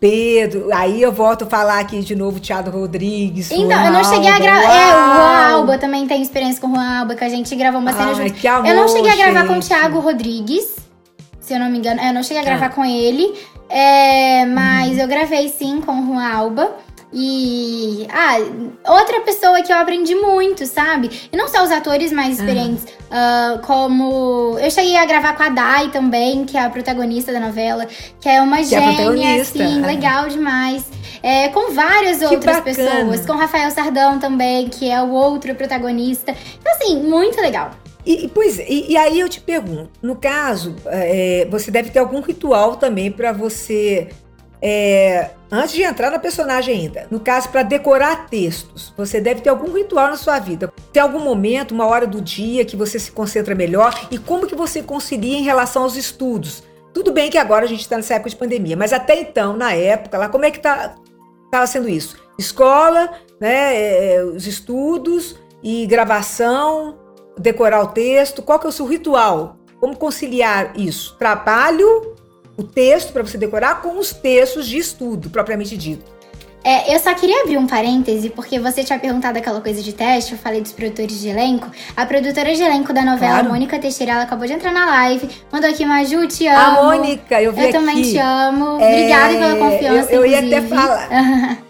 Pedro, 0.00 0.68
aí 0.72 1.02
eu 1.02 1.12
volto 1.12 1.42
a 1.42 1.46
falar 1.46 1.80
aqui 1.80 2.00
de 2.00 2.14
novo 2.14 2.38
Thiago 2.38 2.70
Rodrigues. 2.70 3.50
Então, 3.50 3.68
Juan 3.68 3.86
eu 3.86 3.92
não 3.92 4.04
cheguei 4.04 4.30
Alba, 4.30 4.36
a 4.36 4.40
gravar. 4.40 4.74
É, 4.74 4.86
o 4.86 5.14
Juan 5.14 5.56
Alba 5.56 5.78
também 5.78 6.06
tem 6.06 6.22
experiência 6.22 6.60
com 6.60 6.68
o 6.68 6.74
Juan 6.74 7.00
Alba, 7.00 7.14
que 7.14 7.24
a 7.24 7.28
gente 7.28 7.54
gravou 7.54 7.80
uma 7.80 7.92
cena 7.92 8.14
junto. 8.14 8.46
eu 8.66 8.76
não 8.76 8.88
cheguei 8.88 9.10
a 9.10 9.16
gravar 9.16 9.46
com 9.46 9.58
o 9.58 9.60
Thiago 9.60 9.98
Rodrigues 9.98 10.87
se 11.48 11.54
eu 11.54 11.58
não 11.58 11.70
me 11.70 11.78
engano. 11.78 12.00
Eu 12.00 12.12
não 12.12 12.22
cheguei 12.22 12.42
a 12.42 12.44
gravar 12.44 12.66
ah. 12.66 12.70
com 12.70 12.84
ele, 12.84 13.34
é, 13.70 14.44
mas 14.44 14.92
uhum. 14.92 15.00
eu 15.00 15.08
gravei 15.08 15.48
sim 15.48 15.80
com 15.80 15.98
o 15.98 16.06
Juan 16.06 16.28
Alba. 16.30 16.76
E. 17.10 18.06
Ah, 18.10 18.36
outra 18.92 19.22
pessoa 19.22 19.62
que 19.62 19.72
eu 19.72 19.76
aprendi 19.78 20.14
muito, 20.14 20.66
sabe? 20.66 21.28
E 21.32 21.36
não 21.38 21.48
só 21.48 21.64
os 21.64 21.70
atores 21.70 22.12
mais 22.12 22.38
experientes, 22.38 22.84
uhum. 22.84 23.56
uh, 23.56 23.58
como. 23.60 24.58
Eu 24.58 24.70
cheguei 24.70 24.94
a 24.94 25.06
gravar 25.06 25.34
com 25.34 25.42
a 25.42 25.48
Dai 25.48 25.88
também, 25.88 26.44
que 26.44 26.58
é 26.58 26.60
a 26.60 26.68
protagonista 26.68 27.32
da 27.32 27.40
novela, 27.40 27.86
que 28.20 28.28
é 28.28 28.42
uma 28.42 28.58
que 28.58 28.74
é 28.74 28.80
gênia, 28.80 29.38
é 29.38 29.40
assim, 29.40 29.80
legal 29.80 30.28
demais. 30.28 30.84
É, 31.22 31.48
com 31.48 31.72
várias 31.72 32.18
que 32.18 32.26
outras 32.26 32.56
bacana. 32.56 32.76
pessoas, 32.76 33.26
com 33.26 33.32
Rafael 33.32 33.70
Sardão 33.70 34.18
também, 34.18 34.68
que 34.68 34.88
é 34.88 35.00
o 35.02 35.10
outro 35.10 35.54
protagonista. 35.54 36.36
Então, 36.60 36.72
assim, 36.74 37.02
muito 37.02 37.40
legal. 37.40 37.70
E, 38.08 38.26
pois, 38.26 38.58
e, 38.58 38.86
e, 38.88 38.96
aí 38.96 39.20
eu 39.20 39.28
te 39.28 39.38
pergunto, 39.38 39.90
no 40.00 40.16
caso, 40.16 40.74
é, 40.86 41.46
você 41.50 41.70
deve 41.70 41.90
ter 41.90 41.98
algum 41.98 42.22
ritual 42.22 42.76
também 42.76 43.12
para 43.12 43.32
você, 43.32 44.08
é, 44.62 45.28
antes 45.52 45.74
de 45.74 45.82
entrar 45.82 46.10
na 46.10 46.18
personagem 46.18 46.74
ainda, 46.74 47.06
no 47.10 47.20
caso, 47.20 47.50
para 47.50 47.62
decorar 47.62 48.26
textos, 48.30 48.94
você 48.96 49.20
deve 49.20 49.42
ter 49.42 49.50
algum 49.50 49.70
ritual 49.74 50.08
na 50.08 50.16
sua 50.16 50.38
vida. 50.38 50.72
Tem 50.90 51.02
algum 51.02 51.18
momento, 51.20 51.72
uma 51.72 51.84
hora 51.84 52.06
do 52.06 52.22
dia 52.22 52.64
que 52.64 52.76
você 52.76 52.98
se 52.98 53.12
concentra 53.12 53.54
melhor 53.54 54.08
e 54.10 54.16
como 54.16 54.46
que 54.46 54.54
você 54.54 54.82
concilia 54.82 55.36
em 55.36 55.42
relação 55.42 55.82
aos 55.82 55.94
estudos? 55.94 56.62
Tudo 56.94 57.12
bem 57.12 57.28
que 57.28 57.36
agora 57.36 57.66
a 57.66 57.68
gente 57.68 57.82
está 57.82 57.96
nessa 57.96 58.14
época 58.14 58.30
de 58.30 58.36
pandemia, 58.36 58.74
mas 58.74 58.94
até 58.94 59.20
então, 59.20 59.54
na 59.54 59.74
época, 59.74 60.16
lá, 60.16 60.30
como 60.30 60.46
é 60.46 60.50
que 60.50 60.60
tá, 60.60 60.94
estava 61.44 61.66
sendo 61.66 61.90
isso? 61.90 62.16
Escola, 62.38 63.10
né, 63.38 63.76
é, 63.76 64.14
é, 64.14 64.24
os 64.24 64.46
estudos 64.46 65.36
e 65.62 65.84
gravação, 65.86 66.97
decorar 67.38 67.82
o 67.82 67.88
texto? 67.88 68.42
Qual 68.42 68.58
que 68.58 68.66
é 68.66 68.68
o 68.68 68.72
seu 68.72 68.86
ritual? 68.86 69.56
Como 69.80 69.96
conciliar 69.96 70.72
isso? 70.76 71.16
Trabalho, 71.18 72.14
o 72.56 72.62
texto 72.62 73.12
para 73.12 73.22
você 73.22 73.38
decorar 73.38 73.80
com 73.80 73.98
os 73.98 74.12
textos 74.12 74.66
de 74.66 74.78
estudo, 74.78 75.30
propriamente 75.30 75.76
dito. 75.76 76.18
É, 76.64 76.92
eu 76.94 76.98
só 76.98 77.14
queria 77.14 77.42
abrir 77.42 77.56
um 77.56 77.66
parêntese, 77.66 78.30
porque 78.30 78.58
você 78.58 78.82
tinha 78.82 78.98
perguntado 78.98 79.38
aquela 79.38 79.60
coisa 79.60 79.80
de 79.80 79.92
teste, 79.92 80.32
eu 80.32 80.38
falei 80.38 80.60
dos 80.60 80.72
produtores 80.72 81.20
de 81.20 81.28
elenco. 81.28 81.70
A 81.96 82.04
produtora 82.04 82.52
de 82.52 82.60
elenco 82.60 82.92
da 82.92 83.02
novela, 83.02 83.34
claro. 83.34 83.48
Mônica 83.48 83.78
Teixeira, 83.78 84.12
ela 84.12 84.22
acabou 84.24 84.46
de 84.46 84.52
entrar 84.54 84.72
na 84.72 84.84
live, 84.84 85.28
mandou 85.52 85.70
aqui, 85.70 85.86
Maju, 85.86 86.26
te 86.26 86.46
amo. 86.48 86.80
A 86.80 86.82
Mônica, 86.82 87.40
eu 87.40 87.52
vi 87.52 87.60
Eu 87.60 87.68
aqui. 87.68 87.72
também 87.72 88.02
te 88.02 88.18
amo. 88.18 88.80
É, 88.80 88.92
Obrigada 88.92 89.38
pela 89.38 89.56
confiança, 89.56 90.12
Eu, 90.12 90.24
eu 90.24 90.30
ia 90.30 90.40
até 90.40 90.60
falar. 90.62 91.58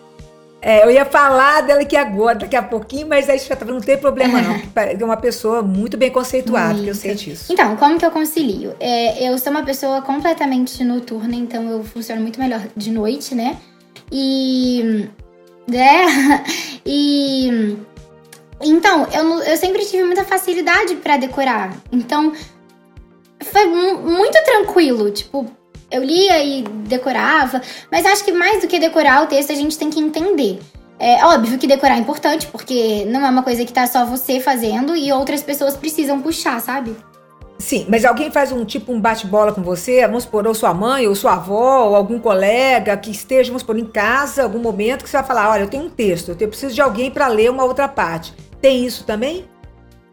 É, 0.61 0.85
eu 0.85 0.91
ia 0.91 1.05
falar 1.05 1.63
dela 1.63 1.83
aqui 1.83 1.97
agora, 1.97 2.41
daqui 2.41 2.57
a 2.57 2.63
pouquinho, 2.63 3.07
mas 3.07 3.29
aí 3.29 3.39
já 3.39 3.55
tá, 3.55 3.65
não 3.65 3.81
tem 3.81 3.97
problema 3.97 4.41
não. 4.43 4.61
É 4.75 5.05
uma 5.05 5.17
pessoa 5.17 5.63
muito 5.63 5.97
bem 5.97 6.11
conceituada, 6.11 6.75
muito. 6.75 6.85
que 6.85 6.91
eu 6.91 6.95
sei 6.95 7.15
disso. 7.15 7.53
Então, 7.53 7.77
como 7.77 7.97
que 7.97 8.05
eu 8.05 8.11
concilio? 8.11 8.75
É, 8.81 9.29
eu 9.29 9.39
sou 9.39 9.53
uma 9.53 9.63
pessoa 9.63 10.03
completamente 10.03 10.83
noturna, 10.83 11.37
então 11.37 11.71
eu 11.71 11.85
funciono 11.85 12.21
muito 12.21 12.41
melhor 12.41 12.61
de 12.77 12.91
noite, 12.91 13.35
né? 13.35 13.57
E. 14.11 15.09
Né? 15.69 16.07
E. 16.91 17.77
Então, 18.63 19.07
eu, 19.13 19.43
eu 19.43 19.57
sempre 19.59 19.85
tive 19.85 20.03
muita 20.03 20.25
facilidade 20.25 20.97
para 20.97 21.19
decorar. 21.19 21.77
Então, 21.93 22.33
foi 23.43 23.67
muito 23.67 24.43
tranquilo. 24.45 25.11
Tipo, 25.11 25.47
eu 25.91 26.03
lia 26.03 26.43
e 26.43 26.63
decorava, 26.63 27.61
mas 27.91 28.05
acho 28.05 28.25
que 28.25 28.33
mais 28.33 28.61
do 28.61 28.69
que 28.69 28.79
decorar 28.79 29.23
o 29.23 29.27
texto, 29.27 29.53
a 29.53 29.55
gente 29.55 29.79
tem 29.79 29.91
que 29.91 30.01
entender. 30.01 30.59
É 30.99 31.25
óbvio 31.25 31.59
que 31.59 31.67
decorar 31.67 31.95
é 31.95 31.99
importante, 31.99 32.47
porque 32.49 33.05
não 33.07 33.25
é 33.25 33.31
uma 33.31 33.43
coisa 33.43 33.65
que 33.65 33.73
tá 33.73 33.87
só 33.87 34.05
você 34.05 34.41
fazendo 34.41 34.97
e 34.97 35.13
outras 35.13 35.43
pessoas 35.43 35.77
precisam 35.77 36.21
puxar, 36.21 36.61
sabe? 36.61 36.97
Sim, 37.59 37.87
mas 37.89 38.05
alguém 38.05 38.31
faz 38.31 38.53
um 38.53 38.65
tipo 38.65 38.93
um 38.93 39.01
bate-bola 39.01 39.53
com 39.53 39.63
você, 39.63 40.01
vamos 40.07 40.25
supor, 40.25 40.47
ou 40.47 40.55
sua 40.55 40.73
mãe, 40.73 41.09
ou 41.09 41.15
sua 41.15 41.35
avó, 41.35 41.87
ou 41.87 41.97
algum 41.97 42.19
colega 42.19 42.97
que 42.97 43.11
esteja, 43.11 43.49
vamos 43.49 43.63
supor, 43.63 43.79
em 43.79 43.85
casa, 43.85 44.45
algum 44.45 44.61
momento 44.61 45.03
que 45.03 45.11
você 45.11 45.17
vai 45.17 45.27
falar, 45.27 45.51
olha, 45.51 45.63
eu 45.63 45.69
tenho 45.69 45.85
um 45.85 45.91
texto, 45.91 46.37
eu 46.39 46.49
preciso 46.49 46.75
de 46.75 46.81
alguém 46.81 47.11
para 47.11 47.27
ler 47.27 47.51
uma 47.51 47.65
outra 47.65 47.89
parte. 47.89 48.33
Tem 48.61 48.85
isso 48.85 49.05
também? 49.05 49.45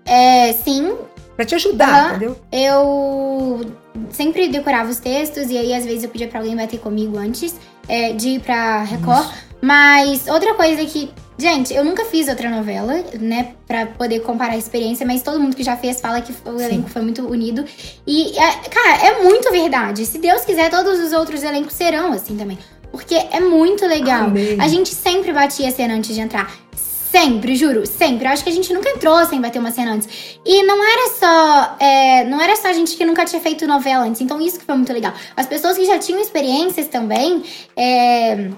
É, 0.06 0.54
sim. 0.54 0.96
Pra 1.36 1.46
te 1.46 1.56
ajudar, 1.56 2.04
uhum. 2.04 2.10
entendeu? 2.12 2.38
Eu 2.52 3.72
sempre 4.12 4.48
decorava 4.48 4.90
os 4.90 5.00
textos 5.00 5.50
e 5.50 5.58
aí 5.58 5.74
às 5.74 5.86
vezes 5.86 6.04
eu 6.04 6.10
pedia 6.10 6.28
para 6.28 6.40
alguém 6.40 6.56
bater 6.56 6.80
comigo 6.80 7.18
antes 7.18 7.56
é, 7.88 8.14
de 8.14 8.30
ir 8.30 8.40
pra 8.40 8.84
Record. 8.84 9.26
Isso. 9.26 9.46
Mas 9.62 10.28
outra 10.28 10.54
coisa 10.54 10.86
que. 10.86 11.10
Gente, 11.38 11.74
eu 11.74 11.84
nunca 11.84 12.06
fiz 12.06 12.30
outra 12.30 12.50
novela, 12.50 12.94
né? 13.20 13.56
Pra 13.68 13.88
poder 13.88 14.22
comparar 14.22 14.54
a 14.54 14.58
experiência, 14.58 15.06
mas 15.06 15.22
todo 15.22 15.38
mundo 15.38 15.54
que 15.54 15.64
já 15.64 15.76
fez 15.76 16.00
fala 16.00 16.22
que 16.22 16.34
o 16.46 16.62
elenco 16.62 16.88
Sim. 16.88 16.94
foi 16.94 17.02
muito 17.02 17.28
unido. 17.28 17.66
E, 18.08 18.38
é, 18.40 18.52
cara, 18.70 19.06
é 19.06 19.24
muito 19.24 19.52
verdade. 19.52 20.06
Se 20.06 20.18
Deus 20.18 20.46
quiser, 20.46 20.70
todos 20.70 20.98
os 20.98 21.12
outros 21.12 21.44
elencos 21.44 21.74
serão 21.74 22.14
assim 22.14 22.38
também. 22.38 22.58
Porque 22.90 23.16
é 23.16 23.42
muito 23.42 23.86
legal. 23.86 24.26
Amém. 24.26 24.58
A 24.62 24.68
gente 24.70 24.94
sempre 24.96 25.34
batia 25.34 25.68
a 25.68 25.72
cena 25.72 25.96
antes 25.96 26.16
de 26.16 26.22
entrar. 26.22 26.50
Sempre, 27.16 27.56
juro, 27.56 27.86
sempre. 27.86 28.28
Eu 28.28 28.32
acho 28.32 28.44
que 28.44 28.50
a 28.50 28.54
gente 28.54 28.74
nunca 28.74 28.90
entrou 28.90 29.24
sem 29.24 29.40
bater 29.40 29.58
uma 29.58 29.72
cena 29.72 29.94
antes. 29.94 30.38
E 30.46 30.64
não 30.64 30.84
era 30.84 31.10
só. 31.12 31.78
É, 31.80 32.26
não 32.26 32.42
era 32.42 32.58
só 32.58 32.68
a 32.68 32.74
gente 32.74 32.98
que 32.98 33.06
nunca 33.06 33.24
tinha 33.24 33.42
feito 33.42 33.66
novela 33.66 34.04
antes. 34.04 34.20
Então, 34.20 34.42
isso 34.42 34.60
que 34.60 34.66
foi 34.66 34.76
muito 34.76 34.92
legal. 34.92 35.14
As 35.34 35.48
pessoas 35.48 35.78
que 35.78 35.86
já 35.86 35.98
tinham 35.98 36.20
experiências 36.20 36.90
também. 36.90 37.42
É, 37.74 38.50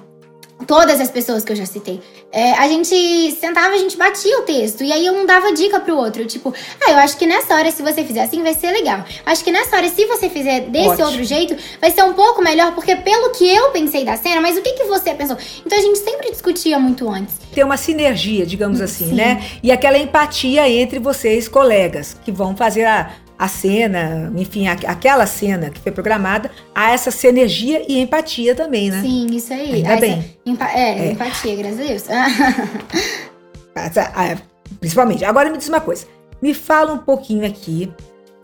Todas 0.66 1.00
as 1.00 1.12
pessoas 1.12 1.44
que 1.44 1.52
eu 1.52 1.56
já 1.56 1.66
citei. 1.66 2.02
É, 2.32 2.54
a 2.54 2.68
gente 2.68 3.32
sentava, 3.34 3.76
a 3.76 3.78
gente 3.78 3.96
batia 3.96 4.40
o 4.40 4.42
texto. 4.42 4.84
E 4.84 4.92
aí 4.92 5.10
um 5.10 5.26
dava 5.26 5.54
dica 5.54 5.80
pro 5.80 5.96
outro. 5.96 6.26
Tipo, 6.26 6.54
ah, 6.86 6.92
eu 6.92 6.98
acho 6.98 7.16
que 7.16 7.28
nessa 7.28 7.56
hora, 7.56 7.70
se 7.72 7.84
você 7.84 8.04
fizer 8.04 8.24
assim, 8.24 8.42
vai 8.42 8.54
ser 8.54 8.72
legal. 8.72 9.06
Acho 9.26 9.44
que 9.44 9.52
nessa 9.52 9.78
hora, 9.78 9.88
se 9.88 10.06
você 10.06 10.30
fizer 10.30 10.62
desse 10.62 10.90
Ótimo. 10.90 11.06
outro 11.06 11.24
jeito, 11.24 11.56
vai 11.80 11.92
ser 11.92 12.04
um 12.04 12.14
pouco 12.14 12.42
melhor, 12.42 12.74
porque 12.74 12.96
pelo 12.96 13.30
que 13.32 13.48
eu 13.48 13.70
pensei 13.70 14.04
da 14.04 14.18
cena, 14.18 14.42
mas 14.42 14.58
o 14.58 14.62
que, 14.62 14.74
que 14.74 14.84
você 14.86 15.14
pensou? 15.14 15.38
Então 15.66 15.78
a 15.78 15.82
gente 15.82 16.00
sempre 16.00 16.32
discutia 16.32 16.80
muito 16.80 17.08
antes. 17.08 17.36
Tem 17.54 17.64
uma 17.64 17.78
sinergia, 17.78 18.46
digamos 18.46 18.82
assim, 18.82 19.10
Sim. 19.10 19.16
né? 19.16 19.44
E 19.62 19.72
aquela 19.72 19.98
empatia 19.98 20.68
entre 20.68 21.00
vocês, 21.00 21.48
colegas, 21.48 22.18
que 22.26 22.32
vão 22.32 22.58
fazer 22.58 22.86
a 22.86 23.12
a 23.38 23.48
cena, 23.48 24.32
enfim, 24.36 24.68
a, 24.68 24.74
aquela 24.74 25.28
cena 25.28 25.70
que 25.70 25.80
foi 25.80 25.92
programada, 25.92 26.50
há 26.74 26.92
essa 26.92 27.12
sinergia 27.12 27.84
e 27.88 28.00
empatia 28.00 28.56
também, 28.56 28.90
né? 28.90 29.02
Sim, 29.02 29.28
isso 29.28 29.54
aí. 29.54 29.76
Ainda 29.76 29.90
Essa, 29.90 30.02
bem. 30.02 30.38
Empa 30.46 30.66
é, 30.72 31.08
é, 31.08 31.12
empatia, 31.12 31.56
graças 31.56 31.80
a 31.80 31.84
Deus. 31.84 32.04
Principalmente. 34.80 35.24
Agora 35.24 35.50
me 35.50 35.58
diz 35.58 35.70
uma 35.70 35.82
coisa. 35.82 36.06
Me 36.42 36.54
fala 36.54 36.94
um 36.94 36.98
pouquinho 36.98 37.46
aqui 37.46 37.92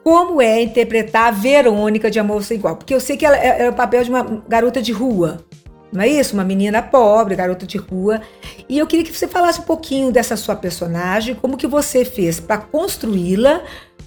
como 0.04 0.42
é 0.42 0.62
interpretar 0.62 1.30
a 1.30 1.32
Verônica 1.32 2.12
de 2.12 2.20
Amor 2.20 2.44
Sem 2.44 2.58
Igual. 2.58 2.76
Porque 2.76 2.94
eu 2.94 3.00
sei 3.00 3.18
que 3.18 3.26
ela 3.26 3.38
é, 3.38 3.66
é 3.66 3.70
o 3.70 3.74
papel 3.74 4.04
de 4.04 4.10
uma 4.10 4.44
garota 4.48 4.82
de 4.82 4.92
rua. 4.92 5.44
Não 5.92 6.02
é 6.02 6.08
isso? 6.08 6.34
Uma 6.34 6.44
menina 6.44 6.82
pobre, 6.82 7.36
garota 7.36 7.68
de 7.68 7.78
rua. 7.78 8.22
E 8.68 8.80
eu 8.80 8.88
queria 8.88 9.06
que 9.06 9.16
você 9.16 9.28
falasse 9.28 9.62
um 9.62 9.64
pouquinho 9.64 10.12
dessa 10.12 10.36
sua 10.36 10.56
personagem, 10.56 11.36
como 11.36 11.56
que 11.56 11.68
você 11.68 12.04
fez 12.04 12.40
para 12.40 12.58
construí-la 12.58 13.62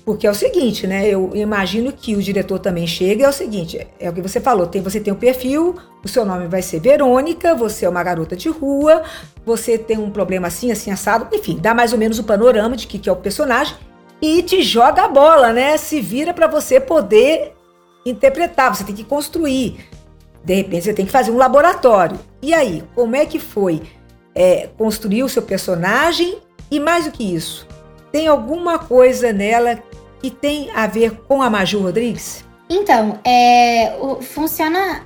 porque 0.07 0.25
é 0.25 0.31
o 0.31 0.35
seguinte, 0.35 0.87
né? 0.87 1.09
Eu 1.09 1.33
imagino 1.35 1.93
que 1.93 2.15
o 2.15 2.23
diretor 2.23 2.61
também 2.61 2.87
chega 2.87 3.25
é 3.25 3.29
o 3.29 3.33
seguinte, 3.33 3.85
é 3.99 4.09
o 4.09 4.13
que 4.13 4.23
você 4.23 4.41
falou, 4.41 4.65
tem, 4.69 4.81
você 4.81 5.01
tem 5.01 5.13
um 5.13 5.17
perfil, 5.17 5.75
o 6.05 6.07
seu 6.07 6.25
nome 6.25 6.47
vai 6.47 6.63
ser 6.63 6.79
Verônica, 6.79 7.57
você 7.57 7.87
é 7.87 7.89
uma 7.89 8.05
garota 8.05 8.37
de 8.37 8.49
rua, 8.49 9.03
você 9.45 9.77
tem 9.77 9.99
um 9.99 10.09
problema 10.09 10.47
assim, 10.47 10.71
assim, 10.71 10.93
assado, 10.93 11.27
enfim, 11.35 11.59
dá 11.61 11.75
mais 11.75 11.93
ou 11.93 11.99
menos 11.99 12.21
o 12.21 12.25
panorama 12.25 12.77
de 12.77 12.87
que, 12.87 13.01
que 13.01 13.09
é 13.09 13.13
o 13.13 13.17
personagem 13.17 13.77
e 14.23 14.45
te 14.45 14.63
joga 14.63 15.03
a 15.03 15.09
bola, 15.09 15.53
né? 15.53 15.77
Se 15.77 16.01
vira 16.01 16.33
para 16.33 16.47
você 16.47 16.79
poder 16.79 17.55
interpretar, 18.07 18.73
você 18.73 18.85
tem 18.85 18.95
que 18.95 19.03
construir. 19.03 19.89
De 20.45 20.55
repente 20.55 20.85
você 20.85 20.95
tem 20.95 21.05
que 21.05 21.11
fazer 21.11 21.33
um 21.33 21.37
laboratório. 21.37 22.17
E 22.41 22.55
aí, 22.55 22.85
como 22.95 23.17
é 23.17 23.27
que 23.27 23.41
foi 23.41 23.83
é, 24.37 24.69
construir 24.79 25.25
o 25.25 25.29
seu 25.29 25.43
personagem? 25.43 26.39
E 26.71 26.79
mais 26.79 27.07
do 27.07 27.11
que 27.11 27.35
isso, 27.35 27.67
tem 28.13 28.29
alguma 28.29 28.79
coisa 28.79 29.33
nela 29.33 29.83
que 30.21 30.31
tem 30.31 30.71
a 30.75 30.87
ver 30.87 31.13
com 31.29 31.43
a 31.43 31.51
Maju 31.51 31.81
Rodrigues? 31.81 32.45
Então, 32.69 33.19
é, 33.25 33.97
o, 34.01 34.21
funciona, 34.21 35.05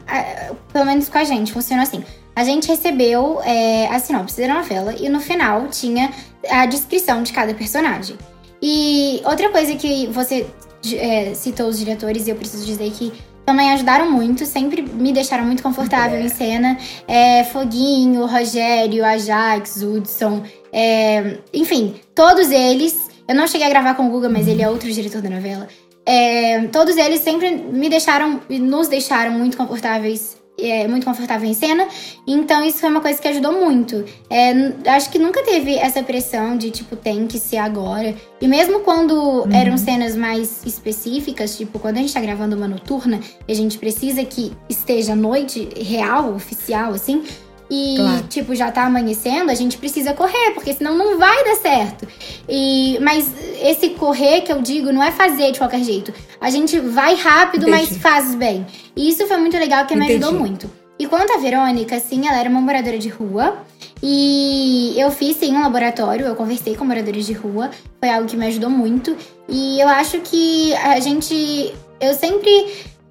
pelo 0.73 0.87
menos 0.87 1.09
com 1.09 1.19
a 1.19 1.25
gente, 1.25 1.53
funciona 1.53 1.83
assim. 1.83 2.03
A 2.35 2.45
gente 2.45 2.69
recebeu 2.69 3.41
é, 3.43 3.87
a 3.89 3.99
sinopse 3.99 4.41
da 4.41 4.55
novela 4.55 4.95
e 4.99 5.09
no 5.09 5.21
final 5.21 5.69
tinha 5.69 6.11
a 6.49 6.65
descrição 6.65 7.23
de 7.23 7.33
cada 7.33 7.53
personagem. 7.53 8.17
E 8.63 9.21
outra 9.25 9.51
coisa 9.51 9.75
que 9.75 10.07
você 10.07 10.47
é, 10.95 11.35
citou 11.35 11.69
os 11.69 11.79
diretores, 11.79 12.27
e 12.27 12.31
eu 12.31 12.37
preciso 12.37 12.65
dizer 12.65 12.91
que 12.93 13.13
também 13.45 13.73
ajudaram 13.73 14.11
muito, 14.11 14.47
sempre 14.47 14.81
me 14.81 15.13
deixaram 15.13 15.45
muito 15.45 15.63
confortável 15.63 16.19
é. 16.19 16.23
em 16.23 16.29
cena. 16.29 16.79
É, 17.09 17.45
Foguinho, 17.45 18.25
Rogério, 18.27 19.05
Ajax, 19.05 19.83
Hudson, 19.83 20.43
é, 20.73 21.39
enfim, 21.53 21.97
todos 22.15 22.51
eles 22.51 23.10
eu 23.31 23.37
não 23.37 23.47
cheguei 23.47 23.65
a 23.69 23.71
gravar 23.71 23.95
com 23.95 24.09
o 24.09 24.11
Guga, 24.11 24.29
mas 24.29 24.49
ele 24.49 24.61
é 24.61 24.69
outro 24.69 24.91
diretor 24.91 25.23
da 25.23 25.31
novela. 25.31 25.69
É, 26.05 26.67
todos 26.67 26.97
eles 26.97 27.21
sempre 27.21 27.49
me 27.55 27.89
deixaram, 27.89 28.41
nos 28.51 28.89
deixaram 28.89 29.31
muito 29.31 29.57
confortáveis 29.57 30.37
é, 30.59 30.89
muito 30.89 31.05
confortável 31.05 31.49
em 31.49 31.55
cena. 31.55 31.87
Então 32.27 32.65
isso 32.65 32.79
foi 32.79 32.91
uma 32.91 33.01
coisa 33.01 33.23
que 33.23 33.29
ajudou 33.29 33.53
muito. 33.53 34.05
É, 34.29 34.91
acho 34.91 35.11
que 35.11 35.19
nunca 35.19 35.45
teve 35.45 35.77
essa 35.77 36.03
pressão 36.03 36.57
de 36.57 36.73
tipo, 36.73 36.97
tem 36.97 37.29
que 37.29 37.39
ser 37.39 37.59
agora. 37.59 38.17
E 38.41 38.49
mesmo 38.49 38.81
quando 38.81 39.13
uhum. 39.13 39.53
eram 39.53 39.79
cenas 39.79 40.17
mais 40.17 40.67
específicas, 40.67 41.57
tipo, 41.57 41.79
quando 41.79 41.99
a 41.99 42.01
gente 42.01 42.13
tá 42.13 42.21
gravando 42.21 42.57
uma 42.57 42.67
noturna 42.67 43.21
e 43.47 43.53
a 43.53 43.55
gente 43.55 43.79
precisa 43.79 44.25
que 44.25 44.53
esteja 44.69 45.15
noite 45.15 45.69
real, 45.81 46.35
oficial, 46.35 46.93
assim 46.93 47.23
e, 47.71 47.97
claro. 47.97 48.23
tipo, 48.29 48.55
já 48.55 48.73
tá 48.73 48.85
amanhecendo, 48.85 49.51
a 49.51 49.55
gente 49.55 49.79
precisa 49.79 50.13
correr, 50.13 50.51
porque 50.55 50.75
senão 50.75 50.99
não 50.99 51.19
vai 51.19 51.45
dar 51.45 51.55
certo. 51.57 52.09
E, 52.49 52.99
mas 53.01 53.33
esse 53.63 53.91
correr 53.91 54.41
que 54.41 54.53
eu 54.53 54.61
digo 54.61 54.93
não 54.93 55.03
é 55.03 55.13
fazer 55.13 55.53
de 55.53 55.59
qualquer 55.59 55.85
jeito. 55.85 56.13
A 56.41 56.51
gente 56.51 56.81
vai 56.81 57.15
rápido, 57.15 57.69
Entendi. 57.69 57.89
mas 57.93 57.97
faz 57.99 58.35
bem. 58.35 58.67
E 58.97 59.09
isso 59.09 59.25
foi 59.29 59.37
muito 59.37 59.57
legal, 59.57 59.87
que 59.87 59.95
Entendi. 59.95 60.19
me 60.19 60.25
ajudou 60.25 60.39
muito. 60.39 60.71
E 60.99 61.07
quanto 61.07 61.33
a 61.33 61.39
Verônica, 61.39 61.99
sim, 62.01 62.27
ela 62.27 62.39
era 62.39 62.51
uma 62.51 62.61
moradora 62.61 62.99
de 62.99 63.09
rua. 63.09 63.59
E 64.03 64.95
eu 64.97 65.11
fiz 65.11 65.37
sim 65.37 65.55
um 65.55 65.63
laboratório, 65.63 66.27
eu 66.27 66.35
conversei 66.35 66.75
com 66.75 66.85
moradores 66.85 67.27
de 67.27 67.35
rua, 67.35 67.71
foi 68.01 68.09
algo 68.09 68.27
que 68.27 68.37
me 68.37 68.47
ajudou 68.47 68.71
muito. 68.71 69.17
E 69.49 69.79
eu 69.81 69.89
acho 69.89 70.21
que 70.21 70.75
a 70.75 70.99
gente. 71.01 71.73
Eu 72.01 72.15
sempre 72.15 72.51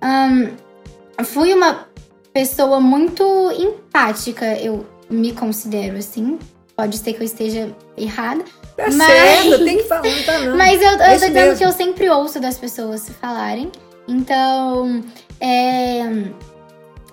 um, 0.04 0.50
fui 1.24 1.54
uma 1.54 1.88
pessoa 2.40 2.80
muito 2.80 3.22
empática, 3.52 4.46
eu 4.60 4.86
me 5.10 5.34
considero 5.34 5.98
assim. 5.98 6.40
Pode 6.74 6.98
ser 6.98 7.12
que 7.12 7.22
eu 7.22 7.26
esteja 7.26 7.76
errada. 7.98 8.46
Tá 8.78 8.86
mas... 8.94 9.08
certo, 9.12 9.60
tem 9.66 9.78
que 9.78 9.84
falar, 9.84 10.04
não 10.04 10.24
tá 10.24 10.40
não. 10.40 10.58
Mas 10.58 10.82
eu, 10.82 10.92
eu 10.92 10.98
tô 10.98 11.28
dizendo 11.28 11.58
que 11.58 11.66
eu 11.66 11.72
sempre 11.74 12.10
ouço 12.10 12.40
das 12.40 12.58
pessoas 12.58 13.10
falarem. 13.20 13.70
Então, 14.08 15.04
é... 15.42 16.02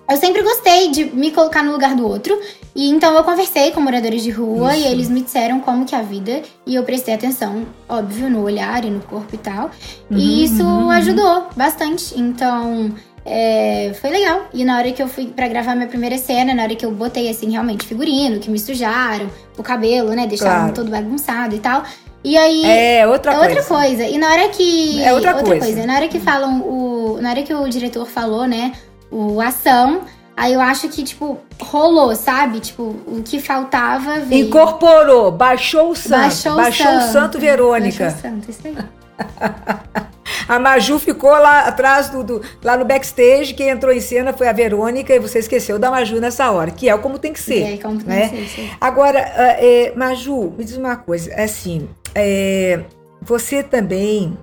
Eu 0.09 0.15
sempre 0.15 0.41
gostei 0.41 0.89
de 0.89 1.03
me 1.03 1.31
colocar 1.31 1.61
no 1.61 1.73
lugar 1.73 1.93
do 1.93 2.07
outro. 2.07 2.39
E 2.73 2.89
então 2.89 3.13
eu 3.13 3.23
conversei 3.25 3.71
com 3.71 3.81
moradores 3.81 4.23
de 4.23 4.29
rua 4.29 4.73
Isso. 4.73 4.87
e 4.87 4.91
eles 4.91 5.09
me 5.09 5.21
disseram 5.21 5.59
como 5.59 5.83
que 5.83 5.93
é 5.93 5.97
a 5.97 6.01
vida. 6.01 6.41
E 6.65 6.75
eu 6.75 6.83
prestei 6.83 7.13
atenção, 7.13 7.65
óbvio, 7.89 8.29
no 8.29 8.41
olhar 8.43 8.85
e 8.85 8.89
no 8.89 9.01
corpo 9.01 9.35
e 9.35 9.37
tal. 9.37 9.65
Uhum, 10.09 10.17
e 10.17 10.45
isso 10.45 10.63
uhum, 10.63 10.83
uhum. 10.83 10.91
ajudou 10.91 11.49
bastante. 11.57 12.17
Então, 12.17 12.93
é, 13.29 13.93
foi 13.99 14.09
legal. 14.09 14.45
E 14.53 14.63
na 14.63 14.77
hora 14.77 14.91
que 14.91 15.03
eu 15.03 15.07
fui 15.07 15.27
para 15.27 15.47
gravar 15.49 15.75
minha 15.75 15.87
primeira 15.87 16.17
cena, 16.17 16.53
na 16.53 16.63
hora 16.63 16.75
que 16.75 16.85
eu 16.85 16.91
botei, 16.91 17.29
assim, 17.29 17.51
realmente 17.51 17.85
figurino, 17.85 18.39
que 18.39 18.49
me 18.49 18.57
sujaram, 18.57 19.29
o 19.57 19.63
cabelo, 19.63 20.11
né? 20.11 20.25
Deixaram 20.25 20.59
claro. 20.59 20.73
todo 20.73 20.89
bagunçado 20.89 21.53
e 21.53 21.59
tal. 21.59 21.83
E 22.23 22.37
aí. 22.37 22.63
É 22.65 23.05
outra 23.05 23.33
é 23.33 23.35
coisa. 23.35 23.49
outra 23.49 23.63
coisa. 23.65 24.03
E 24.03 24.17
na 24.17 24.31
hora 24.31 24.47
que. 24.49 25.03
É 25.03 25.13
outra, 25.13 25.31
outra 25.35 25.45
coisa. 25.45 25.65
coisa. 25.65 25.85
Na 25.85 25.95
hora 25.95 26.07
que 26.07 26.19
falam 26.19 26.61
o. 26.61 27.19
Na 27.21 27.31
hora 27.31 27.43
que 27.43 27.53
o 27.53 27.67
diretor 27.67 28.07
falou, 28.07 28.47
né? 28.47 28.71
O 29.11 29.41
ação. 29.41 30.01
Aí 30.35 30.53
eu 30.53 30.61
acho 30.61 30.87
que, 30.89 31.03
tipo, 31.03 31.39
rolou, 31.59 32.15
sabe? 32.15 32.59
Tipo, 32.59 32.95
o 33.07 33.23
que 33.25 33.39
faltava 33.39 34.19
veio. 34.19 34.47
Incorporou, 34.47 35.31
baixou 35.31 35.89
o 35.89 35.95
santo. 35.95 36.21
Baixou, 36.21 36.55
baixou 36.55 36.85
o 36.85 37.01
santo, 37.01 37.11
santo 37.11 37.39
Verônica. 37.39 38.05
Baixou 38.05 38.19
o 38.19 38.33
santo, 38.33 38.51
isso 38.51 38.61
aí. 38.67 38.77
a 40.47 40.59
Maju 40.59 40.99
ficou 40.99 41.31
lá 41.31 41.61
atrás 41.61 42.09
do, 42.09 42.23
do, 42.23 42.41
lá 42.63 42.77
no 42.77 42.85
backstage, 42.85 43.53
quem 43.53 43.69
entrou 43.69 43.93
em 43.93 43.99
cena 43.99 44.33
foi 44.33 44.47
a 44.47 44.53
Verônica 44.53 45.13
e 45.13 45.19
você 45.19 45.39
esqueceu 45.39 45.77
da 45.77 45.91
Maju 45.91 46.19
nessa 46.19 46.49
hora, 46.51 46.71
que 46.71 46.89
é 46.89 46.97
como 46.97 47.19
tem 47.19 47.33
que 47.33 47.39
ser. 47.39 47.73
É, 47.73 47.77
como 47.77 47.97
tem 47.97 48.07
né? 48.07 48.29
que 48.29 48.49
ser. 48.49 48.71
Agora, 48.79 49.19
é, 49.19 49.93
Maju, 49.95 50.53
me 50.57 50.63
diz 50.63 50.77
uma 50.77 50.95
coisa, 50.95 51.31
é 51.31 51.43
assim, 51.43 51.89
é, 52.15 52.81
você 53.21 53.61
também 53.61 54.37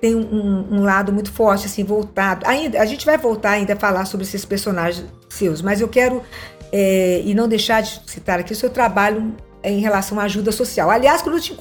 tem 0.00 0.14
um, 0.14 0.66
um, 0.70 0.82
lado 0.82 1.12
muito 1.12 1.32
forte, 1.32 1.66
assim, 1.66 1.82
voltado. 1.82 2.46
Ainda, 2.46 2.80
a 2.80 2.84
gente 2.84 3.06
vai 3.06 3.16
voltar 3.16 3.52
ainda 3.52 3.72
a 3.72 3.76
falar 3.76 4.04
sobre 4.04 4.26
esses 4.26 4.44
personagens 4.44 5.06
seus, 5.28 5.62
mas 5.62 5.80
eu 5.80 5.88
quero, 5.88 6.22
é, 6.70 7.22
e 7.24 7.34
não 7.34 7.48
deixar 7.48 7.80
de 7.82 8.00
citar 8.06 8.38
aqui 8.38 8.52
o 8.52 8.56
seu 8.56 8.70
trabalho 8.70 9.34
em 9.66 9.80
relação 9.80 10.18
à 10.20 10.24
ajuda 10.24 10.52
social. 10.52 10.90
Aliás, 10.90 11.22
quando 11.22 11.36
eu 11.36 11.40
te 11.40 11.56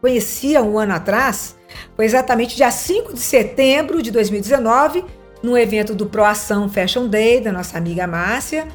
conhecia 0.00 0.62
um 0.62 0.78
ano 0.78 0.94
atrás, 0.94 1.56
foi 1.96 2.04
exatamente 2.04 2.56
dia 2.56 2.70
5 2.70 3.14
de 3.14 3.20
setembro 3.20 4.02
de 4.02 4.10
2019, 4.10 5.04
no 5.42 5.56
evento 5.56 5.94
do 5.94 6.06
Proação 6.06 6.68
Fashion 6.68 7.08
Day, 7.08 7.40
da 7.40 7.52
nossa 7.52 7.76
amiga 7.76 8.06
Márcia. 8.06 8.66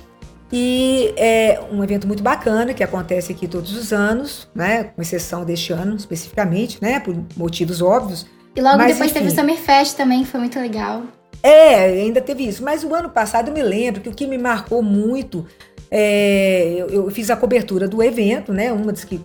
E 0.51 1.13
é 1.17 1.59
um 1.71 1.83
evento 1.83 2.05
muito 2.05 2.21
bacana 2.21 2.73
que 2.73 2.83
acontece 2.83 3.31
aqui 3.31 3.47
todos 3.47 3.75
os 3.75 3.91
anos, 3.91 4.47
né? 4.53 4.83
Com 4.83 5.01
exceção 5.01 5.43
deste 5.43 5.73
ano 5.73 5.95
especificamente, 5.95 6.77
né? 6.79 6.99
Por 6.99 7.15
motivos 7.35 7.81
óbvios. 7.81 8.27
E 8.55 8.61
logo 8.61 8.77
Mas, 8.77 8.93
depois 8.93 9.09
enfim, 9.09 9.21
teve 9.21 9.31
o 9.31 9.35
Summer 9.35 9.57
Fest 9.57 9.97
também, 9.97 10.23
que 10.23 10.29
foi 10.29 10.39
muito 10.39 10.59
legal. 10.59 11.03
É, 11.41 11.85
ainda 11.85 12.21
teve 12.21 12.47
isso. 12.47 12.63
Mas 12.63 12.83
o 12.83 12.93
ano 12.93 13.09
passado 13.09 13.47
eu 13.47 13.53
me 13.53 13.63
lembro 13.63 13.99
que 13.99 14.09
o 14.09 14.13
que 14.13 14.27
me 14.27 14.37
marcou 14.37 14.83
muito, 14.83 15.45
é, 15.95 16.73
eu, 16.75 16.87
eu, 16.89 17.11
fiz 17.11 17.29
a 17.29 17.35
cobertura 17.35 17.87
do 17.87 18.01
evento, 18.01 18.51
né? 18.51 18.71
Uma 18.71 18.91
das 18.91 19.03
que, 19.03 19.19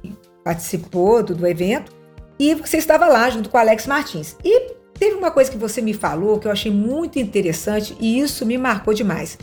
que 0.00 0.14
participou 0.44 1.20
do, 1.20 1.34
do 1.34 1.44
evento. 1.44 1.90
E 2.38 2.54
você 2.54 2.76
estava 2.76 3.08
lá 3.08 3.28
junto 3.28 3.50
com 3.50 3.56
o 3.56 3.60
Alex 3.60 3.88
Martins. 3.88 4.36
E 4.44 4.72
teve 4.96 5.16
uma 5.16 5.32
coisa 5.32 5.50
que 5.50 5.58
você 5.58 5.82
me 5.82 5.92
falou 5.92 6.38
que 6.38 6.46
eu 6.46 6.52
achei 6.52 6.70
muito 6.70 7.18
interessante 7.18 7.96
e 7.98 8.20
isso 8.20 8.46
me 8.46 8.56
marcou 8.56 8.94
demais. 8.94 9.36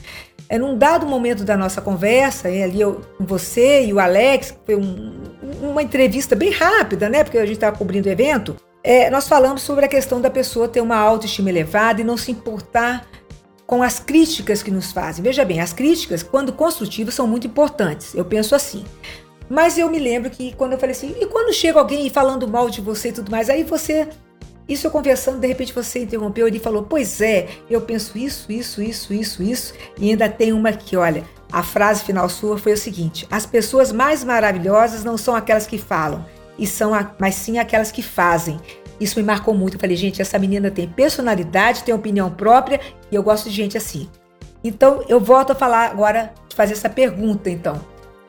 É 0.48 0.58
num 0.58 0.78
dado 0.78 1.06
momento 1.06 1.44
da 1.44 1.58
nossa 1.58 1.82
conversa, 1.82 2.48
ali 2.48 2.80
eu, 2.80 3.02
você 3.20 3.86
e 3.86 3.94
o 3.94 4.00
Alex, 4.00 4.56
foi 4.65 4.76
um, 4.76 5.22
uma 5.62 5.84
entrevista 5.84 6.34
bem 6.34 6.50
rápida, 6.50 7.10
né? 7.10 7.26
Porque 7.26 7.38
a 7.38 7.46
gente 7.46 7.56
estava 7.56 7.78
cobrindo 7.78 8.08
o 8.08 8.12
evento. 8.12 8.56
É, 8.82 9.10
nós 9.10 9.28
falamos 9.28 9.63
sobre 9.63 9.84
a 9.84 9.89
questão 9.89 10.22
da 10.22 10.30
pessoa 10.30 10.70
ter 10.70 10.80
uma 10.80 10.96
autoestima 10.96 11.50
elevada 11.50 12.00
e 12.00 12.06
não 12.06 12.15
se 12.15 12.32
importar 12.32 13.06
com 13.69 13.84
as 13.84 13.99
críticas 13.99 14.63
que 14.63 14.71
nos 14.71 14.91
fazem. 14.91 15.23
Veja 15.23 15.45
bem, 15.45 15.62
as 15.62 15.71
críticas, 15.71 16.23
quando 16.23 16.51
construtivas, 16.51 17.13
são 17.13 17.27
muito 17.27 17.45
importantes. 17.45 18.15
Eu 18.15 18.25
penso 18.25 18.55
assim. 18.55 18.84
Mas 19.47 19.77
eu 19.77 19.91
me 19.91 19.99
lembro 19.99 20.32
que 20.32 20.55
quando 20.55 20.71
eu 20.71 20.79
falei 20.79 20.95
assim, 20.95 21.15
e 21.21 21.27
quando 21.27 21.53
chega 21.53 21.77
alguém 21.77 22.10
falando 22.10 22.47
mal 22.47 22.67
de 22.67 22.82
você 22.82 23.10
e 23.10 23.12
tudo 23.12 23.29
mais, 23.29 23.47
aí 23.47 23.63
você 23.63 24.08
isso 24.67 24.88
eu 24.88 24.91
conversando, 24.91 25.39
de 25.39 25.45
repente 25.45 25.71
você 25.71 26.01
interrompeu 26.01 26.47
e 26.47 26.58
falou: 26.58 26.82
Pois 26.82 27.21
é, 27.21 27.47
eu 27.69 27.79
penso 27.82 28.17
isso, 28.17 28.51
isso, 28.51 28.82
isso, 28.82 29.13
isso, 29.13 29.43
isso. 29.43 29.73
E 29.99 30.10
ainda 30.10 30.27
tem 30.27 30.51
uma 30.51 30.69
aqui, 30.69 30.97
olha. 30.97 31.23
A 31.51 31.62
frase 31.62 32.03
final 32.03 32.27
sua 32.27 32.58
foi 32.58 32.73
o 32.73 32.77
seguinte: 32.77 33.27
As 33.29 33.45
pessoas 33.45 33.91
mais 33.91 34.23
maravilhosas 34.23 35.03
não 35.03 35.15
são 35.15 35.36
aquelas 35.36 35.67
que 35.67 35.77
falam, 35.77 36.25
e 36.58 36.65
são 36.65 36.91
a, 36.91 37.12
mas 37.19 37.36
sim 37.36 37.60
aquelas 37.60 37.91
que 37.91 38.01
fazem. 38.01 38.60
Isso 39.00 39.20
me 39.20 39.26
marcou 39.26 39.54
muito. 39.54 39.76
Eu 39.76 39.80
falei, 39.80 39.96
gente, 39.96 40.22
essa 40.22 40.38
menina 40.38 40.70
tem 40.70 40.88
personalidade, 40.88 41.84
tem 41.84 41.94
opinião 41.94 42.30
própria 42.30 42.80
e 43.12 43.16
eu 43.16 43.24
gosto 43.24 43.50
de 43.50 43.56
gente 43.56 43.78
assim. 43.78 44.10
Então, 44.64 45.04
eu 45.08 45.20
volto 45.20 45.52
a 45.52 45.56
falar 45.56 45.90
agora, 45.90 46.34
fazer 46.54 46.74
essa 46.74 46.90
pergunta, 46.90 47.50
então. 47.50 47.80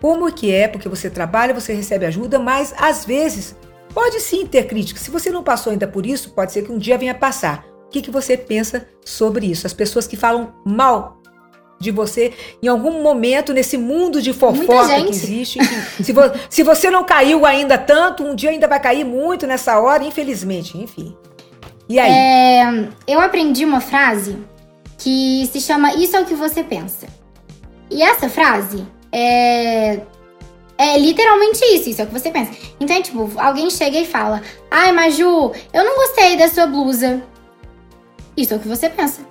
Como 0.01 0.33
que 0.33 0.53
é? 0.53 0.69
Porque 0.69 0.89
você 0.89 1.11
trabalha, 1.11 1.53
você 1.53 1.73
recebe 1.73 2.07
ajuda, 2.07 2.39
mas 2.39 2.73
às 2.79 3.05
vezes 3.05 3.57
Pode 3.95 4.21
sim 4.21 4.47
ter 4.47 4.65
crítica. 4.65 5.01
Se 5.01 5.11
você 5.11 5.31
não 5.31 5.43
passou 5.43 5.73
ainda 5.73 5.87
por 5.87 6.07
isso, 6.07 6.31
pode 6.31 6.53
ser 6.53 6.63
que 6.63 6.73
um 6.73 6.79
dia 6.79 6.97
venha 6.97 7.15
passar. 7.15 7.67
O 7.87 7.91
que, 7.91 8.03
que 8.03 8.11
você 8.11 8.37
pensa 8.37 8.87
sobre 9.05 9.47
isso? 9.47 9.67
As 9.67 9.73
pessoas 9.73 10.07
que 10.07 10.17
falam 10.17 10.55
mal 10.65 11.20
de 11.81 11.91
você 11.91 12.35
em 12.63 12.69
algum 12.69 13.03
momento 13.03 13.55
nesse 13.55 13.79
mundo 13.79 14.21
de 14.21 14.35
fofoca 14.35 15.03
que 15.03 15.09
existe. 15.09 15.59
Que, 15.97 16.05
se, 16.05 16.13
vo, 16.13 16.21
se 16.51 16.63
você 16.63 16.91
não 16.91 17.03
caiu 17.03 17.47
ainda 17.47 17.79
tanto, 17.79 18.23
um 18.23 18.35
dia 18.35 18.51
ainda 18.51 18.69
vai 18.69 18.79
cair 18.79 19.03
muito 19.03 19.47
nessa 19.47 19.81
hora, 19.81 20.05
infelizmente. 20.05 20.77
Enfim. 20.77 21.17
E 21.89 21.99
aí? 21.99 22.13
É, 22.13 22.89
eu 23.09 23.19
aprendi 23.19 23.65
uma 23.65 23.81
frase 23.81 24.37
que 24.99 25.49
se 25.51 25.61
chama 25.61 25.95
Isso 25.95 26.15
é 26.17 26.21
o 26.21 26.27
que 26.27 26.35
você 26.35 26.63
pensa. 26.63 27.07
E 27.91 28.03
essa 28.03 28.29
frase 28.29 28.87
é, 29.11 30.01
é 30.77 30.99
literalmente 30.99 31.65
isso, 31.75 31.89
isso 31.89 32.03
é 32.03 32.05
o 32.05 32.07
que 32.07 32.13
você 32.13 32.31
pensa. 32.31 32.53
Então, 32.79 32.95
é, 32.95 33.01
tipo, 33.01 33.31
alguém 33.37 33.71
chega 33.71 33.99
e 33.99 34.07
fala: 34.07 34.43
Ai, 34.71 34.93
Maju, 34.93 35.53
eu 35.73 35.85
não 35.85 35.97
gostei 35.97 36.37
da 36.37 36.47
sua 36.47 36.67
blusa. 36.67 37.23
Isso 38.37 38.53
é 38.53 38.57
o 38.59 38.61
que 38.61 38.69
você 38.69 38.91
pensa. 38.91 39.23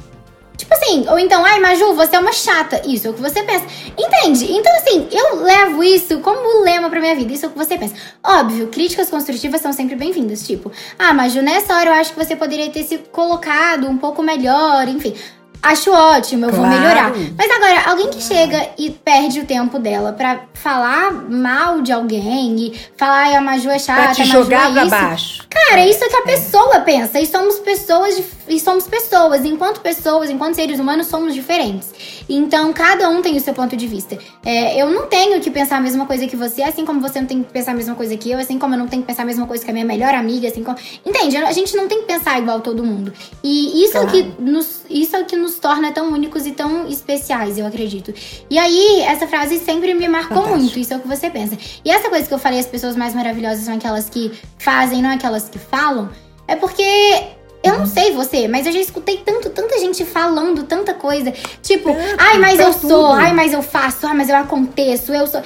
Tipo 0.60 0.74
assim, 0.74 1.06
ou 1.08 1.18
então, 1.18 1.46
ai, 1.46 1.58
Maju, 1.62 1.94
você 1.94 2.18
é 2.18 2.20
uma 2.20 2.34
chata. 2.34 2.82
Isso 2.86 3.08
é 3.08 3.10
o 3.10 3.14
que 3.14 3.22
você 3.22 3.42
pensa. 3.44 3.66
Entende? 3.98 4.52
Então, 4.52 4.76
assim, 4.76 5.08
eu 5.10 5.42
levo 5.42 5.82
isso 5.82 6.20
como 6.20 6.64
lema 6.66 6.90
pra 6.90 7.00
minha 7.00 7.16
vida. 7.16 7.32
Isso 7.32 7.46
é 7.46 7.48
o 7.48 7.52
que 7.54 7.58
você 7.58 7.78
pensa. 7.78 7.96
Óbvio, 8.22 8.68
críticas 8.68 9.10
construtivas 9.10 9.62
são 9.62 9.72
sempre 9.72 9.96
bem-vindas. 9.96 10.46
Tipo, 10.46 10.70
ah, 11.00 11.14
Maju, 11.14 11.42
nessa 11.42 11.78
hora 11.78 11.92
eu 11.92 11.94
acho 11.94 12.12
que 12.14 12.22
você 12.22 12.36
poderia 12.36 12.70
ter 12.70 12.84
se 12.84 12.98
colocado 12.98 13.88
um 13.88 13.98
pouco 13.98 14.22
melhor. 14.22 14.86
Enfim, 14.90 15.16
Acho 15.62 15.92
ótimo, 15.92 16.46
eu 16.46 16.50
claro. 16.52 16.70
vou 16.70 16.80
melhorar. 16.80 17.12
Mas 17.38 17.52
agora, 17.52 17.90
alguém 17.90 18.10
que 18.10 18.22
chega 18.24 18.70
e 18.78 18.90
perde 18.92 19.42
o 19.42 19.46
tempo 19.46 19.78
dela 19.78 20.14
pra 20.14 20.44
falar 20.54 21.12
mal 21.12 21.82
de 21.82 21.92
alguém 21.92 22.56
e 22.58 22.80
falar, 22.96 23.24
ai, 23.24 23.36
a 23.36 23.42
Maju 23.42 23.70
é 23.70 23.78
chata, 23.78 24.02
pra 24.04 24.14
te 24.14 24.22
a 24.22 24.26
Maju 24.26 24.44
jogar 24.44 24.70
é 24.70 24.72
pra 24.72 24.82
isso. 24.84 24.92
baixo. 24.92 25.48
Cara, 25.50 25.86
isso 25.86 26.02
é 26.02 26.08
que 26.08 26.16
a 26.16 26.22
pessoa 26.22 26.80
pensa. 26.80 27.20
E 27.20 27.26
somos 27.26 27.60
pessoas 27.60 28.16
de, 28.16 28.24
e 28.50 28.60
somos 28.60 28.88
pessoas. 28.88 29.46
Enquanto 29.46 29.80
pessoas, 29.80 30.30
enquanto 30.30 30.56
seres 30.56 30.80
humanos, 30.80 31.08
somos 31.08 31.34
diferentes. 31.34 31.94
Então, 32.28 32.74
cada 32.74 33.10
um 33.10 33.22
tem 33.22 33.38
o 33.38 33.40
seu 33.40 33.54
ponto 33.54 33.78
de 33.78 33.88
vista. 33.88 34.18
É, 34.44 34.82
eu 34.82 34.90
não 34.90 35.08
tenho 35.08 35.40
que 35.40 35.52
pensar 35.52 35.78
a 35.78 35.82
mesma 35.82 36.06
coisa 36.06 36.28
que 36.28 36.36
você, 36.36 36.64
assim 36.64 36.86
como 36.86 37.00
você 37.00 37.20
não 37.20 37.28
tem 37.28 37.44
que 37.44 37.52
pensar 37.52 37.72
a 37.72 37.76
mesma 37.76 37.96
coisa 37.96 38.18
que 38.18 38.32
eu, 38.32 38.40
assim 38.40 38.58
como 38.58 38.74
eu 38.74 38.80
não 38.80 38.88
tenho 38.88 39.04
que 39.04 39.08
pensar 39.08 39.24
a 39.24 39.26
mesma 39.26 39.46
coisa 39.46 39.64
que 39.64 39.70
a 39.70 39.74
minha 39.74 39.86
melhor 39.86 40.14
amiga, 40.14 40.48
assim 40.48 40.64
como. 40.64 40.78
Entende? 41.06 41.38
A 41.38 41.52
gente 41.52 41.76
não 41.76 41.88
tem 41.88 42.02
que 42.02 42.08
pensar 42.08 42.40
igual 42.40 42.62
todo 42.62 42.84
mundo. 42.84 43.14
E 43.44 43.84
isso 43.84 43.94
claro. 43.94 44.08
é 44.08 44.10
o 44.10 44.12
que 44.12 44.42
nos. 44.42 44.80
Isso 44.90 45.16
é 45.16 45.22
o 45.22 45.26
que 45.26 45.36
nos 45.36 45.60
torna 45.60 45.92
tão 45.92 46.12
únicos 46.12 46.48
e 46.48 46.52
tão 46.52 46.88
especiais, 46.88 47.60
eu 47.60 47.66
acredito. 47.68 48.12
E 48.50 48.58
aí, 48.58 49.02
essa 49.02 49.28
frase 49.28 49.60
sempre 49.60 49.94
me 49.94 50.08
marcou 50.08 50.38
Fantástico. 50.38 50.60
muito, 50.60 50.80
isso 50.80 50.94
é 50.94 50.98
o 50.98 51.00
que 51.00 51.08
você 51.08 51.30
pensa. 51.30 51.56
E 51.86 51.92
essa 51.92 52.10
coisa 52.10 52.28
que 52.28 52.34
eu 52.34 52.40
falei, 52.40 52.60
as 52.60 52.66
pessoas 52.66 52.96
mais 52.96 53.14
maravilhosas 53.14 53.66
são 53.66 53.76
aquelas 53.76 54.10
que 54.10 54.32
fazem, 54.58 55.02
não 55.02 55.12
aquelas 55.12 55.48
que 55.48 55.60
falam, 55.60 56.10
é 56.48 56.56
porque 56.56 57.38
eu 57.64 57.78
não 57.78 57.86
sei 57.86 58.12
você, 58.12 58.48
mas 58.48 58.66
eu 58.66 58.72
já 58.72 58.80
escutei 58.80 59.18
tanto, 59.18 59.50
tanta 59.50 59.78
gente 59.80 60.06
falando 60.06 60.64
tanta 60.64 60.94
coisa. 60.94 61.34
Tipo, 61.62 61.90
é, 61.90 62.16
ai, 62.18 62.38
mas 62.38 62.60
eu 62.60 62.74
tudo. 62.74 62.88
sou, 62.88 63.12
ai, 63.12 63.34
mas 63.34 63.52
eu 63.52 63.62
faço, 63.62 64.08
ai, 64.08 64.16
mas 64.16 64.30
eu 64.30 64.36
aconteço, 64.36 65.14
eu 65.14 65.28
sou. 65.28 65.42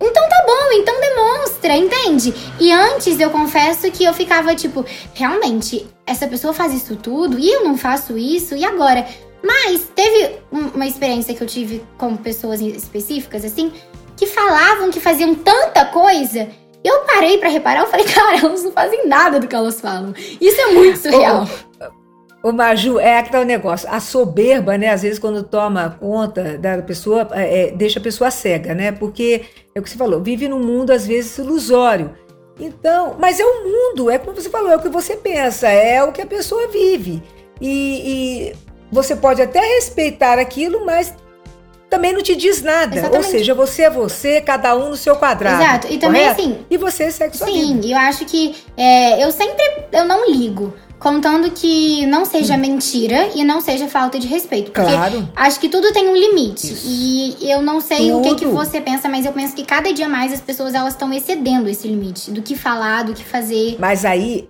Então 0.00 0.28
tá 0.28 0.44
bom, 0.46 0.72
então 0.72 1.00
demonstra, 1.00 1.76
entende? 1.76 2.34
E 2.58 2.72
antes 2.72 3.20
eu 3.20 3.30
confesso 3.30 3.90
que 3.90 4.04
eu 4.04 4.12
ficava 4.12 4.54
tipo, 4.54 4.84
realmente, 5.14 5.86
essa 6.04 6.26
pessoa 6.26 6.52
faz 6.52 6.74
isso 6.74 6.96
tudo 6.96 7.38
e 7.38 7.50
eu 7.50 7.64
não 7.64 7.78
faço 7.78 8.18
isso, 8.18 8.56
e 8.56 8.64
agora? 8.64 9.06
Mas 9.42 9.82
teve 9.94 10.38
uma 10.50 10.86
experiência 10.86 11.34
que 11.34 11.42
eu 11.42 11.46
tive 11.46 11.84
com 11.96 12.16
pessoas 12.16 12.60
específicas, 12.60 13.44
assim, 13.44 13.72
que 14.16 14.26
falavam 14.26 14.90
que 14.90 15.00
faziam 15.00 15.34
tanta 15.34 15.84
coisa. 15.84 16.48
Eu 16.84 17.00
parei 17.00 17.38
para 17.38 17.48
reparar, 17.48 17.80
eu 17.80 17.86
falei, 17.86 18.04
cara, 18.12 18.38
elas 18.38 18.62
não 18.62 18.72
fazem 18.72 19.08
nada 19.08 19.40
do 19.40 19.48
que 19.48 19.56
elas 19.56 19.80
falam. 19.80 20.12
Isso 20.40 20.60
é 20.60 20.66
muito 20.72 20.98
surreal. 20.98 21.48
Ô, 22.42 22.52
Maju, 22.52 23.00
é 23.00 23.16
aquele 23.16 23.46
negócio, 23.46 23.88
a 23.90 23.98
soberba, 24.00 24.76
né, 24.76 24.90
às 24.90 25.00
vezes 25.00 25.18
quando 25.18 25.42
toma 25.42 25.96
conta 25.98 26.58
da 26.58 26.82
pessoa, 26.82 27.26
é, 27.32 27.68
é, 27.68 27.70
deixa 27.70 27.98
a 27.98 28.02
pessoa 28.02 28.30
cega, 28.30 28.74
né, 28.74 28.92
porque, 28.92 29.46
é 29.74 29.80
o 29.80 29.82
que 29.82 29.88
você 29.88 29.96
falou, 29.96 30.22
vive 30.22 30.46
num 30.46 30.60
mundo 30.60 30.90
às 30.90 31.06
vezes 31.06 31.38
ilusório. 31.38 32.14
Então, 32.60 33.16
mas 33.18 33.40
é 33.40 33.44
o 33.46 33.64
mundo, 33.64 34.10
é 34.10 34.18
como 34.18 34.36
você 34.36 34.50
falou, 34.50 34.70
é 34.70 34.76
o 34.76 34.82
que 34.82 34.90
você 34.90 35.16
pensa, 35.16 35.68
é 35.68 36.04
o 36.04 36.12
que 36.12 36.20
a 36.20 36.26
pessoa 36.26 36.68
vive. 36.68 37.22
E, 37.60 38.50
e 38.50 38.56
você 38.92 39.16
pode 39.16 39.40
até 39.40 39.60
respeitar 39.60 40.38
aquilo, 40.38 40.84
mas 40.84 41.14
também 41.94 42.12
não 42.12 42.22
te 42.22 42.34
diz 42.34 42.62
nada. 42.62 42.96
Exatamente. 42.96 43.24
Ou 43.26 43.30
seja, 43.30 43.54
você 43.54 43.82
é 43.82 43.90
você, 43.90 44.40
cada 44.40 44.76
um 44.76 44.90
no 44.90 44.96
seu 44.96 45.16
quadrado. 45.16 45.62
Exato. 45.62 45.86
E 45.90 45.98
também 45.98 46.22
correto? 46.22 46.40
assim. 46.40 46.58
E 46.70 46.76
você 46.76 47.10
segue 47.10 47.36
sua 47.36 47.46
sim, 47.46 47.74
vida. 47.80 47.86
Eu 47.86 47.98
acho 47.98 48.24
que 48.24 48.54
é, 48.76 49.24
eu 49.24 49.30
sempre 49.30 49.62
eu 49.92 50.04
não 50.04 50.30
ligo. 50.30 50.74
Contando 50.98 51.50
que 51.50 52.06
não 52.06 52.24
seja 52.24 52.56
mentira 52.56 53.28
e 53.34 53.44
não 53.44 53.60
seja 53.60 53.86
falta 53.88 54.18
de 54.18 54.26
respeito. 54.26 54.70
Porque 54.70 54.90
Claro. 54.90 55.28
acho 55.36 55.60
que 55.60 55.68
tudo 55.68 55.92
tem 55.92 56.08
um 56.08 56.16
limite. 56.16 56.72
Isso. 56.72 56.86
E 56.88 57.50
eu 57.50 57.60
não 57.60 57.78
sei 57.78 58.10
o 58.10 58.22
que, 58.22 58.30
que 58.36 58.44
Tudo. 58.46 58.52
você 58.56 58.80
pensa, 58.80 59.06
mas 59.06 59.26
eu 59.26 59.32
penso 59.32 59.54
que 59.54 59.64
cada 59.64 59.92
dia 59.92 60.08
mais 60.08 60.32
as 60.32 60.40
pessoas 60.40 60.72
elas 60.72 60.94
estão 60.94 61.12
excedendo 61.12 61.68
esse 61.68 61.86
limite. 61.86 62.30
Do 62.30 62.40
que 62.40 62.56
falar, 62.56 63.02
do 63.04 63.12
que 63.12 63.22
fazer. 63.22 63.76
Mas 63.78 64.04
aí. 64.06 64.48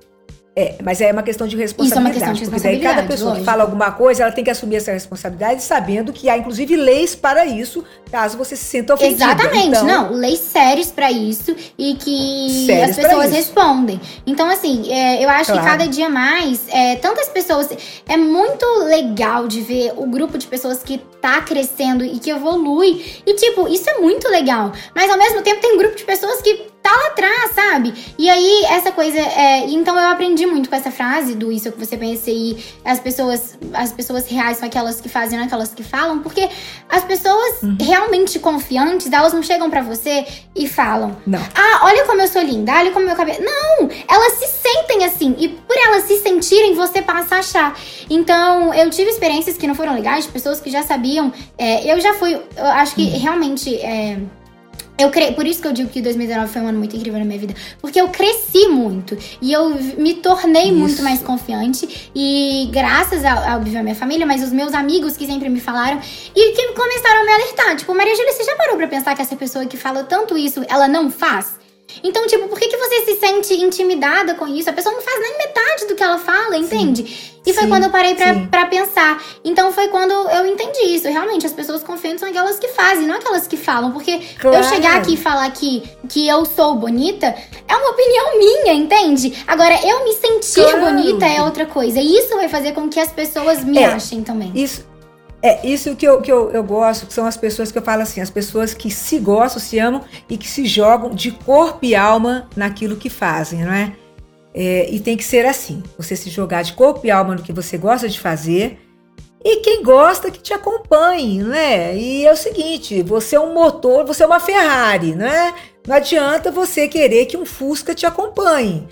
É, 0.57 0.77
mas 0.85 1.01
é 1.01 1.11
uma 1.11 1.23
questão 1.25 1.49
de 1.49 1.57
responsabilidade. 1.57 2.15
questão 2.15 2.33
de 2.33 2.45
porque 2.45 2.61
daí 2.61 2.79
cada 2.79 3.01
responsabilidade, 3.03 3.09
pessoa 3.09 3.31
que 3.33 3.39
lógico. 3.39 3.51
fala 3.51 3.63
alguma 3.65 3.91
coisa, 3.91 4.23
ela 4.23 4.31
tem 4.31 4.45
que 4.45 4.51
assumir 4.51 4.77
essa 4.77 4.93
responsabilidade, 4.93 5.63
sabendo 5.65 6.13
que 6.13 6.29
há, 6.29 6.39
inclusive, 6.39 6.77
leis 6.77 7.17
para 7.17 7.45
isso, 7.45 7.83
caso 8.09 8.39
você 8.39 8.55
se 8.55 8.65
sinta 8.65 8.95
ofendido. 8.95 9.21
Exatamente, 9.25 9.67
Então, 9.67 9.85
não. 9.85 10.13
Leis 10.13 10.39
sérias 10.39 10.93
pra 10.93 11.11
isso 11.11 11.57
e 11.77 11.95
que 11.97 12.71
as 12.73 12.95
pessoas 12.95 13.27
isso. 13.27 13.35
respondem. 13.35 14.01
Então, 14.25 14.49
assim, 14.49 14.93
é, 14.93 15.25
eu 15.25 15.29
acho 15.29 15.47
que 15.53 15.59
Claro. 15.59 15.67
cada 15.79 15.89
dia 15.89 16.09
mais, 16.09 16.61
é, 16.69 16.95
tantas 16.97 17.29
pessoas. 17.31 17.69
É 18.09 18.17
muito 18.17 18.65
legal 18.85 19.49
de 19.49 19.61
ver 19.61 19.93
o 19.97 20.07
grupo 20.07 20.39
de 20.39 20.47
pessoas 20.47 20.85
que 20.85 20.99
tá 21.21 21.41
crescendo 21.41 22.05
e 22.05 22.19
que 22.21 22.31
evolui. 22.31 23.05
E, 23.27 23.35
tipo, 23.35 23.67
isso 23.67 23.91
é 23.91 23.99
muito 23.99 24.29
legal. 24.29 24.71
Mas 24.95 25.11
ao 25.11 25.19
mesmo 25.19 25.43
tempo 25.43 25.61
tem 25.61 25.75
um 25.75 25.79
grupo 25.79 25.97
de 25.97 26.05
pessoas 26.05 26.41
que 26.41 26.73
tá 26.85 26.91
lá 26.95 27.07
atrás, 27.07 27.51
sabe? 27.55 27.95
E 28.19 28.29
aí, 28.29 28.65
essa 28.69 28.93
coisa. 28.93 29.19
É, 29.19 29.61
então 29.71 29.99
eu 29.99 30.09
aprendi 30.11 30.45
muito 30.45 30.69
com 30.69 30.77
essa 30.77 30.91
frase 30.91 31.35
do 31.35 31.51
isso 31.51 31.73
que 31.73 31.79
você 31.79 31.97
pensa 31.97 32.31
e 32.31 32.63
as 32.85 33.01
pessoas, 33.01 33.59
as 33.73 33.91
pessoas 33.91 34.29
reais 34.29 34.59
são 34.59 34.67
aquelas 34.69 35.01
que 35.01 35.09
fazem, 35.09 35.39
não 35.39 35.47
aquelas 35.47 35.73
que 35.73 35.83
falam, 35.83 36.19
porque 36.19 36.47
as 36.89 37.03
pessoas 37.05 37.63
Uhum. 37.63 37.77
realmente 37.81 38.39
confiantes, 38.39 39.11
elas 39.11 39.33
não 39.33 39.43
chegam 39.43 39.71
pra 39.71 39.81
você 39.81 40.27
e 40.55 40.69
falam: 40.69 41.17
Não. 41.27 41.41
Ah, 41.55 41.81
olha 41.87 42.05
como 42.05 42.21
eu 42.21 42.29
sou 42.29 42.43
linda, 42.43 42.73
olha 42.75 42.91
como 42.93 43.07
meu 43.07 43.17
cabelo. 43.17 43.43
Não! 43.43 43.89
Elas 44.07 44.35
se 44.35 44.47
sentem 44.47 45.05
assim. 45.07 45.35
E 45.39 45.49
por 45.49 45.77
elas 45.77 46.05
se 46.05 46.19
sentirem, 46.19 46.75
você 46.75 47.01
passa 47.01 47.37
a 47.37 47.39
achar. 47.39 47.79
Então, 48.11 48.75
eu 48.75 48.91
tive 48.91 49.09
experiências 49.11 49.57
que 49.57 49.67
não 49.67 49.75
foram 49.75 49.95
legais, 49.95 50.27
de 50.27 50.33
pessoas 50.33 50.61
que 50.61 50.71
já 50.71 50.83
sabiam. 50.83 51.33
É, 51.57 51.91
eu 51.91 51.99
já 52.01 52.13
fui. 52.15 52.35
Eu 52.35 52.67
acho 52.67 52.95
que 52.95 53.05
realmente. 53.05 53.75
é, 53.77 54.19
eu 54.97 55.11
cre... 55.11 55.33
Por 55.33 55.47
isso 55.47 55.61
que 55.61 55.69
eu 55.69 55.73
digo 55.73 55.89
que 55.89 56.01
2019 56.01 56.53
foi 56.53 56.63
um 56.63 56.69
ano 56.69 56.79
muito 56.79 56.97
incrível 56.97 57.19
na 57.19 57.25
minha 57.25 57.39
vida. 57.39 57.55
Porque 57.81 58.01
eu 58.01 58.09
cresci 58.09 58.69
muito. 58.69 59.17
E 59.41 59.53
eu 59.53 59.71
me 59.99 60.15
tornei 60.15 60.69
Isso. 60.69 60.75
muito 60.75 61.03
mais 61.03 61.21
confiante. 61.21 62.11
E 62.15 62.69
graças 62.73 63.25
a, 63.25 63.57
óbvio, 63.57 63.79
a 63.79 63.83
minha 63.83 63.95
família, 63.95 64.25
mas 64.25 64.43
os 64.43 64.53
meus 64.53 64.73
amigos 64.73 65.17
que 65.17 65.27
sempre 65.27 65.49
me 65.49 65.61
falaram. 65.61 66.01
E 66.35 66.53
que 66.53 66.73
começaram 66.73 67.21
a 67.21 67.25
me 67.25 67.33
alertar. 67.33 67.77
Tipo, 67.77 67.95
Maria 67.95 68.15
Júlia, 68.15 68.33
você 68.33 68.45
já 68.45 68.55
parou 68.57 68.77
pra 68.77 68.87
pensar 68.87 69.15
que 69.17 69.23
essa 69.23 69.37
pessoa 69.37 69.67
que 69.67 69.77
fala 69.77 70.05
tanto 70.05 70.39
isso, 70.39 70.65
ela 70.69 70.87
não 70.87 71.11
faz? 71.11 71.64
Então, 72.03 72.27
tipo, 72.27 72.49
por 72.49 72.59
que, 72.59 72.69
que 72.69 72.77
você 72.77 73.05
se 73.05 73.17
sente 73.17 73.55
intimidada 73.55 74.35
com 74.35 74.47
isso? 74.47 74.69
A 74.69 74.73
pessoa 74.73 74.95
não 74.95 75.03
faz 75.03 75.21
nem 75.21 75.39
metade 75.39 75.87
do 75.87 75.95
que 75.95 76.03
ela 76.03 76.19
fala, 76.19 76.57
entende? 76.57 77.33
E 77.47 77.53
foi 77.53 77.65
Sim, 77.65 77.69
quando 77.69 77.85
eu 77.85 77.91
parei 77.91 78.15
pra, 78.15 78.33
sim. 78.35 78.47
pra 78.47 78.67
pensar. 78.67 79.23
Então 79.45 79.71
foi 79.71 79.89
quando 79.89 80.13
eu 80.13 80.47
entendi 80.47 80.95
isso. 80.95 81.07
Realmente, 81.09 81.45
as 81.45 81.53
pessoas 81.53 81.83
confiantes 81.83 82.21
são 82.21 82.29
aquelas 82.31 82.59
que 82.59 82.69
fazem, 82.69 83.07
não 83.07 83.17
aquelas 83.17 83.47
que 83.47 83.57
falam. 83.59 83.93
Porque 83.93 84.19
Claro. 84.41 84.57
eu 84.57 84.63
chegar 84.65 84.97
aqui 84.97 85.13
e 85.15 85.17
falar 85.19 85.51
que, 85.51 85.83
que 86.09 86.27
eu 86.27 86.47
sou 86.47 86.75
bonita 86.77 87.35
é 87.69 87.77
uma 87.77 87.91
opinião 87.91 88.39
minha, 88.39 88.73
entende? 88.73 89.45
Agora, 89.47 89.79
eu 89.87 90.05
me 90.05 90.13
sentir 90.15 90.63
Claro. 90.71 90.81
bonita 90.87 91.27
é 91.27 91.43
outra 91.43 91.67
coisa. 91.67 92.01
E 92.01 92.17
isso 92.17 92.35
vai 92.35 92.49
fazer 92.49 92.73
com 92.73 92.89
que 92.89 92.99
as 92.99 93.13
pessoas 93.13 93.63
me 93.63 93.77
É. 93.79 93.87
achem 93.87 94.23
também. 94.23 94.51
Isso 94.55 94.87
é 95.47 95.61
isso 95.63 95.95
que, 95.95 96.09
eu, 96.09 96.23
que 96.23 96.33
eu, 96.33 96.51
eu 96.53 96.65
gosto, 96.65 97.05
que 97.07 97.13
são 97.13 97.27
as 97.27 97.37
pessoas 97.37 97.71
que 97.71 97.77
eu 97.77 97.83
falo 97.83 98.01
assim, 98.01 98.23
as 98.23 98.31
pessoas 98.31 98.73
que 98.73 98.91
se 98.91 99.19
gostam, 99.19 99.61
se 99.61 99.79
amam 99.79 100.01
e 100.27 100.39
que 100.39 100.49
se 100.49 100.65
jogam 100.65 101.11
de 101.11 101.33
corpo 101.33 101.85
e 101.85 101.95
alma 101.95 102.49
naquilo 102.57 102.97
que 102.97 103.11
fazem, 103.11 103.63
não 103.63 103.73
é? 103.73 103.93
É, 104.55 104.89
e 104.91 104.99
tem 105.01 105.19
que 105.19 105.25
ser 105.25 105.45
assim, 105.45 105.83
você 105.99 106.17
se 106.17 106.31
jogar 106.31 106.63
de 106.63 106.73
corpo 106.73 107.07
e 107.07 107.11
alma 107.11 107.35
no 107.35 107.43
que 107.43 107.53
você 107.53 107.77
gosta 107.77 108.09
de 108.09 108.19
fazer 108.19 108.79
e 109.45 109.57
quem 109.57 109.83
gosta 109.83 110.31
que 110.31 110.41
te 110.41 110.55
acompanhe, 110.55 111.43
não 111.43 111.53
é? 111.53 111.95
E 111.95 112.25
é 112.25 112.33
o 112.33 112.37
seguinte, 112.37 113.03
você 113.03 113.37
é 113.37 113.41
um 113.41 113.53
motor, 113.53 114.07
você 114.07 114.23
é 114.23 114.27
uma 114.27 114.41
Ferrari, 114.41 115.15
não 115.15 115.27
é? 115.27 115.55
Não 115.87 115.95
adianta 115.95 116.51
você 116.51 116.89
querer 116.89 117.27
que 117.27 117.37
um 117.37 117.45
Fusca 117.45 117.95
te 117.95 118.07
acompanhe. 118.07 118.89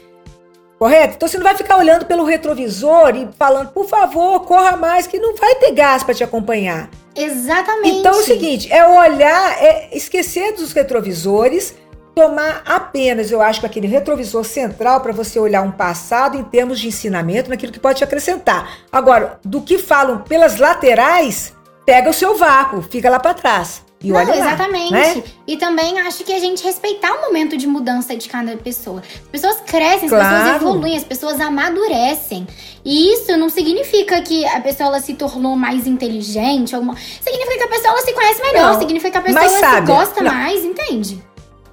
Correto? 0.82 1.14
Então 1.14 1.28
você 1.28 1.38
não 1.38 1.44
vai 1.44 1.56
ficar 1.56 1.76
olhando 1.76 2.06
pelo 2.06 2.24
retrovisor 2.24 3.14
e 3.14 3.28
falando, 3.38 3.68
por 3.68 3.86
favor, 3.86 4.40
corra 4.40 4.76
mais, 4.76 5.06
que 5.06 5.16
não 5.16 5.36
vai 5.36 5.54
ter 5.54 5.70
gás 5.70 6.02
para 6.02 6.12
te 6.12 6.24
acompanhar. 6.24 6.90
Exatamente. 7.14 7.98
Então 7.98 8.12
é 8.12 8.16
o 8.16 8.24
seguinte, 8.24 8.72
é 8.72 8.84
olhar, 8.84 9.62
é 9.62 9.96
esquecer 9.96 10.54
dos 10.54 10.72
retrovisores, 10.72 11.76
tomar 12.16 12.64
apenas, 12.66 13.30
eu 13.30 13.40
acho, 13.40 13.64
aquele 13.64 13.86
retrovisor 13.86 14.42
central 14.42 15.00
para 15.02 15.12
você 15.12 15.38
olhar 15.38 15.62
um 15.62 15.70
passado 15.70 16.36
em 16.36 16.42
termos 16.42 16.80
de 16.80 16.88
ensinamento, 16.88 17.48
naquilo 17.48 17.70
que 17.70 17.78
pode 17.78 17.98
te 17.98 18.04
acrescentar. 18.04 18.78
Agora, 18.90 19.38
do 19.44 19.60
que 19.60 19.78
falam 19.78 20.18
pelas 20.22 20.58
laterais, 20.58 21.54
pega 21.86 22.10
o 22.10 22.12
seu 22.12 22.36
vácuo, 22.36 22.82
fica 22.82 23.08
lá 23.08 23.20
para 23.20 23.34
trás. 23.34 23.84
E 24.02 24.08
Não, 24.08 24.16
olha 24.16 24.28
lá, 24.34 24.36
exatamente. 24.36 24.90
né? 24.92 25.22
E 25.46 25.56
também 25.56 26.00
acho 26.00 26.24
que 26.24 26.32
a 26.32 26.38
gente 26.40 26.64
respeitar 26.64 27.12
o 27.12 27.20
momento 27.22 27.56
de 27.56 27.66
mudança 27.66 28.16
de 28.16 28.28
cada 28.28 28.56
pessoa. 28.56 29.00
As 29.00 29.28
pessoas 29.28 29.56
crescem, 29.64 30.04
as 30.04 30.10
Claro. 30.10 30.36
pessoas 30.36 30.56
evoluem, 30.62 30.96
as 30.96 31.04
pessoas 31.04 31.40
amadurecem. 31.40 32.46
E 32.84 33.12
isso 33.14 33.36
não 33.36 33.48
significa 33.48 34.20
que 34.22 34.44
a 34.46 34.60
pessoa 34.60 34.88
ela 34.88 35.00
se 35.00 35.14
tornou 35.14 35.54
mais 35.56 35.86
inteligente. 35.86 36.74
Alguma... 36.74 36.96
Significa 36.96 37.58
que 37.58 37.62
a 37.64 37.68
pessoa 37.68 37.88
ela 37.92 38.02
se 38.02 38.12
conhece 38.12 38.42
melhor. 38.42 38.72
Não, 38.72 38.80
significa 38.80 39.10
que 39.12 39.18
a 39.18 39.22
pessoa 39.22 39.44
ela 39.44 39.76
se 39.80 39.86
gosta 39.86 40.22
Não. 40.22 40.32
mais, 40.34 40.64
entende? 40.64 41.22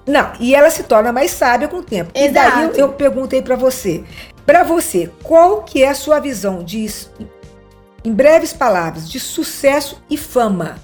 Não, 0.06 0.32
e 0.40 0.54
ela 0.54 0.70
se 0.70 0.84
torna 0.84 1.12
mais 1.12 1.30
sábia 1.32 1.68
com 1.68 1.78
o 1.78 1.82
tempo. 1.82 2.10
E 2.14 2.28
daí 2.28 2.46
eu, 2.46 2.58
Exato. 2.60 2.80
eu 2.80 2.88
perguntei 2.92 3.42
para 3.42 3.54
você, 3.56 4.02
para 4.46 4.62
você, 4.62 5.10
qual 5.22 5.62
que 5.62 5.82
é 5.82 5.88
a 5.88 5.94
sua 5.94 6.18
visão 6.18 6.64
de, 6.64 6.88
em 8.04 8.12
breves 8.12 8.52
palavras, 8.52 9.08
de 9.10 9.20
sucesso 9.20 10.00
e 10.08 10.16
fama? 10.16 10.78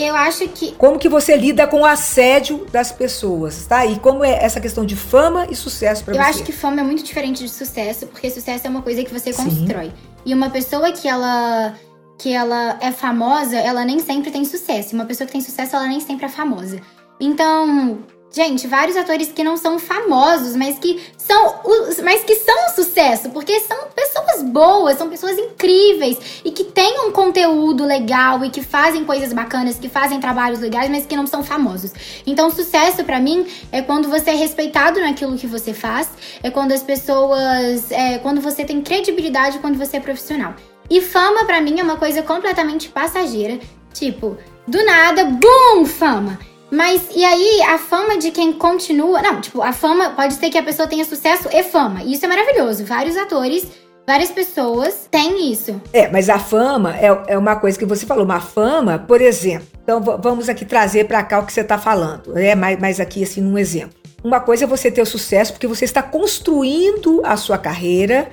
Eu 0.00 0.14
acho 0.14 0.46
que 0.48 0.72
Como 0.72 0.98
que 0.98 1.08
você 1.08 1.36
lida 1.36 1.66
com 1.66 1.80
o 1.80 1.84
assédio 1.84 2.64
das 2.70 2.92
pessoas, 2.92 3.66
tá? 3.66 3.84
E 3.84 3.98
como 3.98 4.24
é 4.24 4.44
essa 4.44 4.60
questão 4.60 4.84
de 4.86 4.94
fama 4.94 5.46
e 5.50 5.56
sucesso 5.56 6.04
para 6.04 6.14
Eu 6.14 6.22
você? 6.22 6.28
acho 6.30 6.44
que 6.44 6.52
fama 6.52 6.80
é 6.80 6.84
muito 6.84 7.02
diferente 7.02 7.42
de 7.42 7.48
sucesso, 7.48 8.06
porque 8.06 8.30
sucesso 8.30 8.66
é 8.66 8.70
uma 8.70 8.82
coisa 8.82 9.02
que 9.02 9.12
você 9.12 9.32
Sim. 9.32 9.44
constrói. 9.44 9.92
E 10.24 10.32
uma 10.32 10.50
pessoa 10.50 10.92
que 10.92 11.08
ela 11.08 11.74
que 12.18 12.32
ela 12.32 12.76
é 12.80 12.90
famosa, 12.90 13.56
ela 13.56 13.84
nem 13.84 14.00
sempre 14.00 14.30
tem 14.30 14.44
sucesso. 14.44 14.92
E 14.92 14.94
uma 14.94 15.04
pessoa 15.04 15.24
que 15.26 15.32
tem 15.32 15.40
sucesso, 15.40 15.76
ela 15.76 15.86
nem 15.86 16.00
sempre 16.00 16.26
é 16.26 16.28
famosa. 16.28 16.80
Então, 17.20 17.98
gente, 18.30 18.66
vários 18.66 18.96
atores 18.96 19.32
que 19.32 19.42
não 19.42 19.56
são 19.56 19.78
famosos, 19.78 20.54
mas 20.54 20.78
que 20.78 21.00
são 21.16 21.60
mas 22.02 22.22
que 22.24 22.34
são 22.36 22.54
um 22.66 22.74
sucesso, 22.74 23.30
porque 23.30 23.58
são 23.60 23.76
pessoas 23.94 24.42
boas, 24.42 24.96
são 24.96 25.08
pessoas 25.08 25.38
incríveis 25.38 26.40
e 26.44 26.50
que 26.50 26.64
têm 26.64 27.06
um 27.06 27.12
conteúdo 27.12 27.84
legal 27.84 28.44
e 28.44 28.50
que 28.50 28.62
fazem 28.62 29.04
coisas 29.04 29.32
bacanas, 29.32 29.78
que 29.78 29.88
fazem 29.88 30.20
trabalhos 30.20 30.60
legais, 30.60 30.90
mas 30.90 31.06
que 31.06 31.16
não 31.16 31.26
são 31.26 31.42
famosos. 31.42 31.92
Então, 32.26 32.50
sucesso 32.50 33.04
pra 33.04 33.20
mim 33.20 33.46
é 33.72 33.82
quando 33.82 34.08
você 34.08 34.30
é 34.30 34.34
respeitado 34.34 35.00
naquilo 35.00 35.36
que 35.36 35.46
você 35.46 35.74
faz, 35.74 36.08
é 36.42 36.50
quando 36.50 36.72
as 36.72 36.82
pessoas, 36.82 37.90
é 37.90 38.18
quando 38.18 38.40
você 38.40 38.64
tem 38.64 38.80
credibilidade, 38.82 39.58
quando 39.58 39.78
você 39.78 39.96
é 39.96 40.00
profissional. 40.00 40.54
E 40.90 41.00
fama 41.02 41.44
pra 41.44 41.60
mim 41.60 41.78
é 41.80 41.82
uma 41.82 41.96
coisa 41.96 42.22
completamente 42.22 42.88
passageira, 42.88 43.58
tipo, 43.92 44.38
do 44.66 44.82
nada, 44.84 45.24
bum, 45.24 45.84
fama. 45.84 46.38
Mas 46.70 47.08
e 47.14 47.24
aí 47.24 47.62
a 47.62 47.78
fama 47.78 48.18
de 48.18 48.30
quem 48.30 48.52
continua, 48.52 49.22
não, 49.22 49.40
tipo, 49.40 49.62
a 49.62 49.72
fama 49.72 50.10
pode 50.10 50.34
ser 50.34 50.50
que 50.50 50.58
a 50.58 50.62
pessoa 50.62 50.86
tenha 50.86 51.04
sucesso 51.04 51.48
e 51.52 51.62
fama. 51.62 52.02
E 52.02 52.12
isso 52.12 52.24
é 52.24 52.28
maravilhoso. 52.28 52.84
Vários 52.84 53.16
atores, 53.16 53.66
várias 54.06 54.30
pessoas 54.30 55.08
têm 55.10 55.50
isso. 55.50 55.80
É, 55.92 56.08
mas 56.08 56.28
a 56.28 56.38
fama 56.38 56.94
é, 56.96 57.06
é 57.28 57.38
uma 57.38 57.56
coisa 57.56 57.78
que 57.78 57.86
você 57.86 58.04
falou. 58.04 58.24
Uma 58.24 58.40
fama, 58.40 58.98
por 58.98 59.20
exemplo. 59.20 59.66
Então 59.82 60.00
vamos 60.00 60.48
aqui 60.50 60.66
trazer 60.66 61.06
para 61.06 61.22
cá 61.22 61.38
o 61.38 61.46
que 61.46 61.52
você 61.52 61.62
está 61.62 61.78
falando. 61.78 62.36
É 62.36 62.54
mais, 62.54 62.78
mais 62.78 63.00
aqui 63.00 63.22
assim 63.22 63.40
num 63.40 63.56
exemplo. 63.56 63.96
Uma 64.22 64.40
coisa 64.40 64.64
é 64.64 64.66
você 64.66 64.90
ter 64.90 65.00
o 65.00 65.06
sucesso 65.06 65.52
porque 65.52 65.66
você 65.66 65.84
está 65.84 66.02
construindo 66.02 67.22
a 67.24 67.36
sua 67.36 67.56
carreira, 67.56 68.28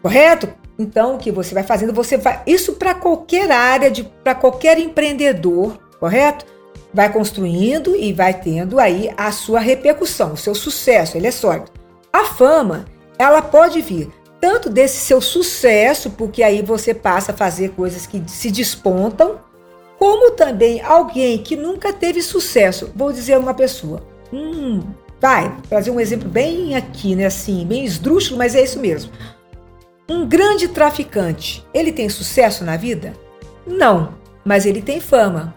correto? 0.00 0.48
Então 0.78 1.16
o 1.16 1.18
que 1.18 1.32
você 1.32 1.54
vai 1.54 1.64
fazendo, 1.64 1.92
você 1.92 2.16
vai 2.16 2.40
isso 2.46 2.74
para 2.74 2.94
qualquer 2.94 3.50
área 3.50 3.90
para 4.22 4.34
qualquer 4.34 4.78
empreendedor, 4.78 5.76
correto? 5.98 6.46
Vai 6.98 7.12
construindo 7.12 7.94
e 7.94 8.12
vai 8.12 8.34
tendo 8.34 8.80
aí 8.80 9.08
a 9.16 9.30
sua 9.30 9.60
repercussão, 9.60 10.32
o 10.32 10.36
seu 10.36 10.52
sucesso, 10.52 11.16
ele 11.16 11.28
é 11.28 11.30
sólido. 11.30 11.70
A 12.12 12.24
fama, 12.24 12.86
ela 13.16 13.40
pode 13.40 13.80
vir 13.80 14.10
tanto 14.40 14.68
desse 14.68 14.96
seu 14.96 15.20
sucesso, 15.20 16.10
porque 16.10 16.42
aí 16.42 16.60
você 16.60 16.92
passa 16.92 17.30
a 17.30 17.36
fazer 17.36 17.68
coisas 17.68 18.04
que 18.04 18.20
se 18.26 18.50
despontam, 18.50 19.38
como 19.96 20.32
também 20.32 20.80
alguém 20.80 21.38
que 21.38 21.54
nunca 21.54 21.92
teve 21.92 22.20
sucesso. 22.20 22.90
Vou 22.96 23.12
dizer 23.12 23.38
uma 23.38 23.54
pessoa. 23.54 24.02
Hum, 24.32 24.82
vai, 25.20 25.56
trazer 25.68 25.92
um 25.92 26.00
exemplo 26.00 26.28
bem 26.28 26.74
aqui, 26.74 27.14
né? 27.14 27.26
Assim, 27.26 27.64
bem 27.64 27.84
esdrúxulo, 27.84 28.36
mas 28.36 28.56
é 28.56 28.64
isso 28.64 28.80
mesmo. 28.80 29.12
Um 30.08 30.26
grande 30.26 30.66
traficante, 30.66 31.64
ele 31.72 31.92
tem 31.92 32.08
sucesso 32.08 32.64
na 32.64 32.76
vida? 32.76 33.12
Não, 33.64 34.14
mas 34.44 34.66
ele 34.66 34.82
tem 34.82 34.98
fama. 34.98 35.54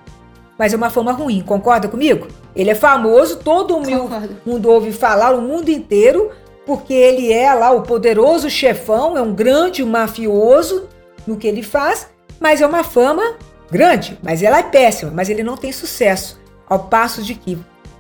Mas 0.61 0.73
é 0.75 0.77
uma 0.77 0.91
fama 0.91 1.11
ruim, 1.11 1.41
concorda 1.41 1.87
comigo? 1.87 2.27
Ele 2.55 2.69
é 2.69 2.75
famoso, 2.75 3.37
todo 3.37 3.79
mundo, 3.79 4.01
Concordo. 4.03 4.37
mundo 4.45 4.69
ouve 4.69 4.91
falar, 4.91 5.33
o 5.33 5.41
mundo 5.41 5.69
inteiro, 5.69 6.29
porque 6.67 6.93
ele 6.93 7.33
é 7.33 7.51
lá 7.51 7.71
o 7.71 7.81
poderoso 7.81 8.47
chefão, 8.47 9.17
é 9.17 9.21
um 9.23 9.33
grande 9.33 9.83
mafioso 9.83 10.87
no 11.25 11.35
que 11.35 11.47
ele 11.47 11.63
faz, 11.63 12.11
mas 12.39 12.61
é 12.61 12.67
uma 12.67 12.83
fama 12.83 13.37
grande, 13.71 14.19
mas 14.21 14.43
ela 14.43 14.59
é 14.59 14.61
péssima, 14.61 15.09
mas 15.11 15.31
ele 15.31 15.41
não 15.41 15.57
tem 15.57 15.71
sucesso. 15.71 16.39
Ao 16.69 16.77
passo 16.77 17.23
de 17.23 17.33
que 17.33 17.57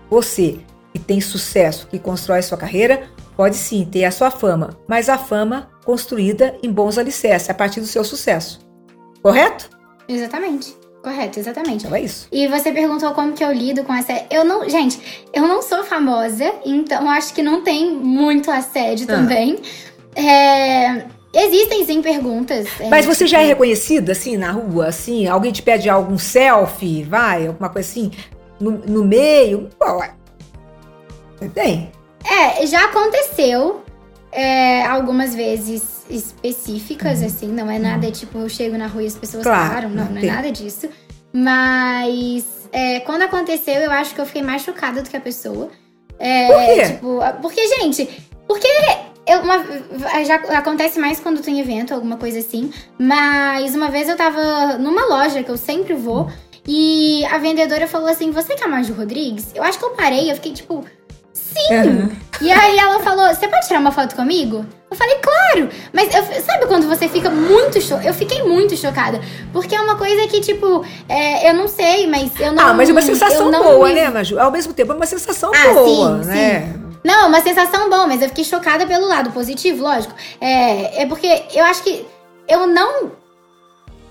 você 0.07 0.59
que 0.93 0.99
tem 0.99 1.19
sucesso, 1.19 1.87
que 1.87 1.97
constrói 1.97 2.43
sua 2.43 2.59
carreira, 2.59 3.09
pode 3.35 3.55
sim 3.55 3.83
ter 3.85 4.05
a 4.05 4.11
sua 4.11 4.29
fama, 4.29 4.77
mas 4.87 5.09
a 5.09 5.17
fama 5.17 5.67
construída 5.83 6.55
em 6.61 6.71
bons 6.71 6.99
alicerces, 6.99 7.49
a 7.49 7.55
partir 7.55 7.79
do 7.79 7.87
seu 7.87 8.03
sucesso. 8.03 8.59
Correto? 9.23 9.67
Exatamente. 10.07 10.79
Correto, 11.01 11.39
exatamente. 11.39 11.85
Então 11.85 11.97
é 11.97 12.01
isso. 12.01 12.27
E 12.31 12.47
você 12.47 12.71
perguntou 12.71 13.11
como 13.13 13.33
que 13.33 13.43
eu 13.43 13.51
lido 13.51 13.83
com 13.83 13.93
essa. 13.93 14.23
Eu 14.29 14.45
não. 14.45 14.69
Gente, 14.69 15.27
eu 15.33 15.47
não 15.47 15.61
sou 15.61 15.83
famosa, 15.83 16.53
então 16.63 17.09
acho 17.09 17.33
que 17.33 17.41
não 17.41 17.63
tem 17.63 17.91
muito 17.91 18.51
assédio 18.51 19.07
ah. 19.09 19.15
também. 19.15 19.59
É. 20.15 21.05
Existem 21.33 21.85
sim 21.85 22.01
perguntas. 22.01 22.67
É, 22.77 22.89
Mas 22.89 23.05
você 23.05 23.25
já 23.25 23.41
é 23.41 23.45
reconhecida 23.45 24.11
assim 24.11 24.35
na 24.35 24.51
rua, 24.51 24.87
assim? 24.87 25.27
Alguém 25.27 25.51
te 25.51 25.61
pede 25.61 25.89
algum 25.89 26.17
selfie, 26.17 27.03
vai, 27.03 27.47
alguma 27.47 27.69
coisa 27.69 27.89
assim, 27.89 28.11
no, 28.59 28.71
no 28.71 29.05
meio? 29.05 29.69
Você 31.39 31.47
tem? 31.47 31.89
É, 32.29 32.67
já 32.67 32.83
aconteceu 32.83 33.81
é, 34.29 34.85
algumas 34.85 35.33
vezes 35.33 36.00
específicas, 36.11 37.19
uhum. 37.19 37.25
assim, 37.25 37.47
não 37.47 37.69
é 37.69 37.79
nada 37.79 38.05
uhum. 38.05 38.11
tipo, 38.11 38.37
eu 38.37 38.49
chego 38.49 38.77
na 38.77 38.87
rua 38.87 39.03
e 39.03 39.07
as 39.07 39.15
pessoas 39.15 39.43
claro, 39.43 39.73
param, 39.73 39.89
não, 39.89 40.05
não 40.05 40.21
é 40.21 40.25
nada 40.25 40.51
disso. 40.51 40.89
Mas 41.33 42.45
é, 42.71 42.99
quando 43.01 43.23
aconteceu, 43.23 43.75
eu 43.75 43.91
acho 43.91 44.13
que 44.13 44.21
eu 44.21 44.25
fiquei 44.25 44.41
mais 44.41 44.63
chocada 44.63 45.01
do 45.01 45.09
que 45.09 45.17
a 45.17 45.21
pessoa. 45.21 45.69
É, 46.19 46.47
Por 46.47 46.75
quê? 46.75 46.93
Tipo, 46.93 47.19
porque, 47.41 47.67
gente, 47.79 48.07
porque 48.47 48.67
eu, 49.25 49.39
uma, 49.39 49.63
já 50.25 50.35
acontece 50.57 50.99
mais 50.99 51.19
quando 51.19 51.41
tem 51.41 51.59
evento, 51.59 51.93
alguma 51.93 52.17
coisa 52.17 52.39
assim. 52.39 52.71
Mas 52.99 53.75
uma 53.75 53.89
vez 53.89 54.09
eu 54.09 54.15
tava 54.15 54.77
numa 54.77 55.05
loja 55.05 55.43
que 55.43 55.49
eu 55.49 55.57
sempre 55.57 55.93
vou. 55.93 56.29
E 56.67 57.25
a 57.25 57.37
vendedora 57.37 57.87
falou 57.87 58.07
assim: 58.07 58.31
Você 58.31 58.55
que 58.55 58.63
é 58.63 58.67
a 58.67 58.69
Maju 58.69 58.93
Rodrigues? 58.93 59.51
Eu 59.55 59.63
acho 59.63 59.79
que 59.79 59.85
eu 59.85 59.91
parei, 59.91 60.29
eu 60.29 60.35
fiquei 60.35 60.53
tipo, 60.53 60.85
Sim! 61.33 61.73
Uhum. 61.73 62.09
E 62.41 62.51
aí 62.51 62.77
ela 62.77 62.99
falou: 62.99 63.27
Você 63.27 63.47
pode 63.47 63.67
tirar 63.67 63.79
uma 63.79 63.91
foto 63.91 64.15
comigo? 64.15 64.65
Eu 64.89 64.97
falei, 64.97 65.15
claro! 65.19 65.69
Mas 65.93 66.13
eu, 66.13 66.41
sabe 66.41 66.65
quando 66.65 66.85
você 66.85 67.07
fica 67.07 67.29
muito 67.29 67.79
chocada? 67.79 68.09
Eu 68.09 68.13
fiquei 68.13 68.43
muito 68.43 68.75
chocada. 68.75 69.21
Porque 69.53 69.73
é 69.73 69.79
uma 69.79 69.95
coisa 69.95 70.27
que, 70.27 70.41
tipo, 70.41 70.85
é, 71.07 71.49
eu 71.49 71.53
não 71.53 71.67
sei, 71.69 72.07
mas 72.07 72.37
eu 72.37 72.51
não. 72.51 72.67
Ah, 72.67 72.73
mas 72.73 72.89
é 72.89 72.91
uma 72.91 73.01
sensação 73.01 73.49
boa, 73.49 73.87
me... 73.87 73.93
né, 73.93 74.09
Maju? 74.09 74.37
Ao 74.37 74.51
mesmo 74.51 74.73
tempo, 74.73 74.91
é 74.91 74.95
uma 74.95 75.05
sensação 75.05 75.49
ah, 75.55 75.73
boa, 75.73 76.23
sim, 76.23 76.27
né? 76.27 76.73
Sim. 76.73 76.81
Não, 77.03 77.29
uma 77.29 77.41
sensação 77.41 77.89
boa, 77.89 78.05
mas 78.05 78.21
eu 78.21 78.27
fiquei 78.27 78.43
chocada 78.43 78.85
pelo 78.85 79.07
lado 79.07 79.31
positivo, 79.31 79.81
lógico. 79.81 80.13
É, 80.39 81.03
é 81.03 81.05
porque 81.05 81.45
eu 81.53 81.63
acho 81.63 81.83
que 81.83 82.05
eu 82.47 82.67
não 82.67 83.13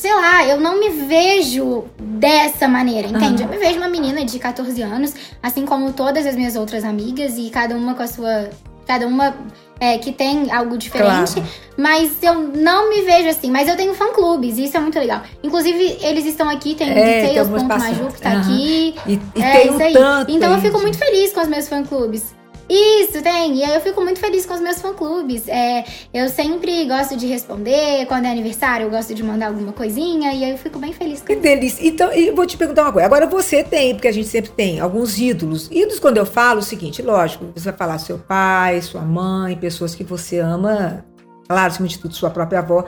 sei 0.00 0.14
lá, 0.14 0.46
eu 0.46 0.58
não 0.58 0.80
me 0.80 0.88
vejo 0.88 1.84
dessa 1.98 2.66
maneira, 2.66 3.06
entende? 3.06 3.42
Uhum. 3.42 3.52
Eu 3.52 3.58
me 3.58 3.58
vejo 3.58 3.76
uma 3.76 3.88
menina 3.88 4.24
de 4.24 4.38
14 4.38 4.80
anos, 4.80 5.14
assim 5.42 5.66
como 5.66 5.92
todas 5.92 6.24
as 6.24 6.34
minhas 6.34 6.56
outras 6.56 6.84
amigas, 6.84 7.36
e 7.36 7.50
cada 7.50 7.76
uma 7.76 7.94
com 7.94 8.02
a 8.02 8.06
sua. 8.06 8.48
Cada 8.86 9.06
uma 9.06 9.36
é, 9.78 9.98
que 9.98 10.10
tem 10.10 10.50
algo 10.50 10.76
diferente, 10.76 11.34
claro. 11.34 11.48
mas 11.76 12.22
eu 12.22 12.34
não 12.34 12.88
me 12.88 13.02
vejo 13.02 13.28
assim. 13.28 13.50
Mas 13.50 13.68
eu 13.68 13.76
tenho 13.76 13.92
fã-clubes, 13.92 14.56
e 14.56 14.64
isso 14.64 14.76
é 14.78 14.80
muito 14.80 14.98
legal. 14.98 15.20
Inclusive, 15.42 15.98
eles 16.00 16.24
estão 16.24 16.48
aqui, 16.48 16.74
tem 16.74 16.90
é, 16.90 17.26
Details.maju 17.26 18.06
que 18.06 18.22
tá 18.22 18.30
uhum. 18.30 18.40
aqui. 18.40 18.94
E, 19.06 19.12
e 19.36 19.42
é, 19.42 19.52
tem 19.52 19.70
um 19.70 19.74
isso 19.74 19.82
aí. 19.82 19.94
Então 20.28 20.50
eu 20.50 20.60
fico 20.62 20.80
muito 20.80 20.96
feliz 20.96 21.30
com 21.32 21.42
os 21.42 21.48
meus 21.48 21.68
fã-clubes. 21.68 22.39
Isso, 22.70 23.20
tem. 23.20 23.56
E 23.56 23.64
aí 23.64 23.74
eu 23.74 23.80
fico 23.80 24.00
muito 24.00 24.20
feliz 24.20 24.46
com 24.46 24.54
os 24.54 24.60
meus 24.60 24.80
fã-clubes. 24.80 25.48
É, 25.48 25.84
eu 26.14 26.28
sempre 26.28 26.84
gosto 26.86 27.16
de 27.16 27.26
responder. 27.26 28.06
Quando 28.06 28.26
é 28.26 28.30
aniversário, 28.30 28.86
eu 28.86 28.90
gosto 28.90 29.12
de 29.12 29.24
mandar 29.24 29.48
alguma 29.48 29.72
coisinha. 29.72 30.32
E 30.32 30.44
aí 30.44 30.50
eu 30.52 30.56
fico 30.56 30.78
bem 30.78 30.92
feliz 30.92 31.20
com 31.20 31.26
Que 31.26 31.34
delícia. 31.34 31.84
Então, 31.84 32.12
eu 32.12 32.32
vou 32.32 32.46
te 32.46 32.56
perguntar 32.56 32.82
uma 32.82 32.92
coisa. 32.92 33.06
Agora 33.06 33.26
você 33.26 33.64
tem, 33.64 33.94
porque 33.94 34.06
a 34.06 34.12
gente 34.12 34.28
sempre 34.28 34.52
tem 34.52 34.78
alguns 34.78 35.18
ídolos. 35.18 35.68
Ídolos, 35.68 35.98
quando 35.98 36.18
eu 36.18 36.26
falo, 36.26 36.60
o 36.60 36.62
seguinte, 36.62 37.02
lógico, 37.02 37.46
você 37.52 37.70
vai 37.70 37.76
falar 37.76 37.98
seu 37.98 38.18
pai, 38.18 38.80
sua 38.80 39.02
mãe, 39.02 39.56
pessoas 39.56 39.92
que 39.92 40.04
você 40.04 40.38
ama. 40.38 41.04
Claro, 41.48 41.66
acima 41.66 41.88
de 41.88 41.98
tudo, 41.98 42.14
sua 42.14 42.30
própria 42.30 42.60
avó. 42.60 42.84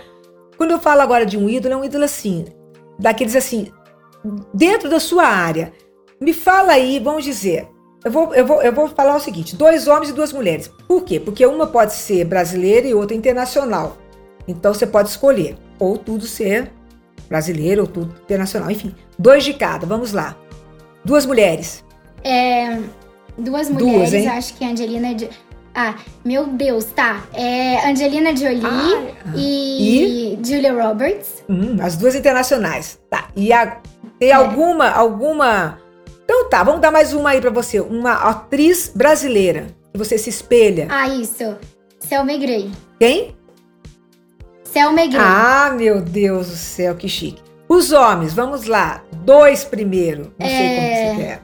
Quando 0.57 0.71
eu 0.71 0.79
falo 0.79 1.01
agora 1.01 1.27
de 1.27 1.37
um 1.37 1.49
ídolo, 1.49 1.75
é 1.75 1.77
um 1.77 1.85
ídolo 1.85 2.05
assim, 2.05 2.45
daqueles 3.01 3.35
assim, 3.35 3.73
dentro 4.55 4.89
da 4.89 5.01
sua 5.01 5.25
área. 5.25 5.73
Me 6.21 6.33
fala 6.33 6.75
aí, 6.75 7.01
vamos 7.01 7.25
dizer, 7.25 7.67
eu 8.05 8.11
vou, 8.11 8.35
eu, 8.35 8.47
vou, 8.47 8.63
eu 8.63 8.73
vou 8.73 8.89
falar 8.89 9.17
o 9.17 9.21
seguinte: 9.21 9.55
dois 9.55 9.87
homens 9.87 10.11
e 10.11 10.13
duas 10.13 10.33
mulheres. 10.33 10.69
Por 10.89 11.03
quê? 11.05 11.21
Porque 11.21 11.47
uma 11.47 11.67
pode 11.67 11.95
ser 11.95 12.25
brasileira 12.25 12.87
e 12.87 12.95
outra 12.95 13.17
internacional. 13.17 13.97
Então 14.47 14.75
você 14.75 14.87
pode 14.87 15.09
escolher. 15.09 15.57
Ou 15.79 15.97
tudo 15.97 16.27
ser 16.27 16.71
brasileiro 17.29 17.83
ou 17.83 17.87
tudo 17.87 18.15
internacional. 18.25 18.71
Enfim, 18.71 18.95
dois 19.19 19.45
de 19.45 19.55
cada. 19.55 19.87
Vamos 19.87 20.13
lá. 20.13 20.37
Duas 21.05 21.27
mulheres. 21.27 21.85
É, 22.25 22.79
duas 23.37 23.69
mulheres, 23.69 24.11
duas, 24.11 24.27
acho 24.27 24.55
que 24.55 24.65
a 24.65 24.69
Angelina. 24.69 25.15
De... 25.15 25.29
Ah, 25.75 25.95
meu 26.25 26.47
Deus, 26.47 26.85
tá. 26.85 27.25
É 27.33 27.89
Angelina 27.89 28.37
Jolie 28.37 28.63
ah, 28.65 29.33
e, 29.35 30.35
e, 30.35 30.45
Julia 30.45 30.73
Roberts. 30.73 31.43
Hum, 31.49 31.77
as 31.81 31.97
duas 31.97 32.15
internacionais. 32.15 33.01
Tá. 33.09 33.29
E 33.35 33.53
a, 33.53 33.79
tem 34.19 34.31
é. 34.31 34.33
alguma, 34.35 34.91
alguma 34.91 35.79
então 36.33 36.49
tá, 36.49 36.63
vamos 36.63 36.81
dar 36.81 36.91
mais 36.91 37.13
uma 37.13 37.31
aí 37.31 37.41
pra 37.43 37.51
você. 37.51 37.79
Uma 37.79 38.15
atriz 38.15 38.91
brasileira 38.95 39.67
que 39.93 39.99
você 39.99 40.17
se 40.17 40.31
espelha. 40.31 40.89
Ah, 40.91 41.07
isso. 41.07 41.59
Selma 42.01 42.35
Grey. 42.39 42.71
Quem? 42.99 43.37
Selma 44.65 45.07
Grey. 45.07 45.21
Ah, 45.21 45.75
meu 45.77 46.01
Deus 46.01 46.49
do 46.49 46.57
céu, 46.57 46.95
que 46.95 47.07
chique. 47.07 47.43
Os 47.69 47.93
homens, 47.93 48.33
vamos 48.33 48.65
lá. 48.65 49.05
Dois 49.13 49.63
primeiro. 49.63 50.33
Não 50.39 50.47
é... 50.47 50.49
sei 50.49 50.69
como 50.75 50.89
você 50.89 51.23
quer. 51.23 51.43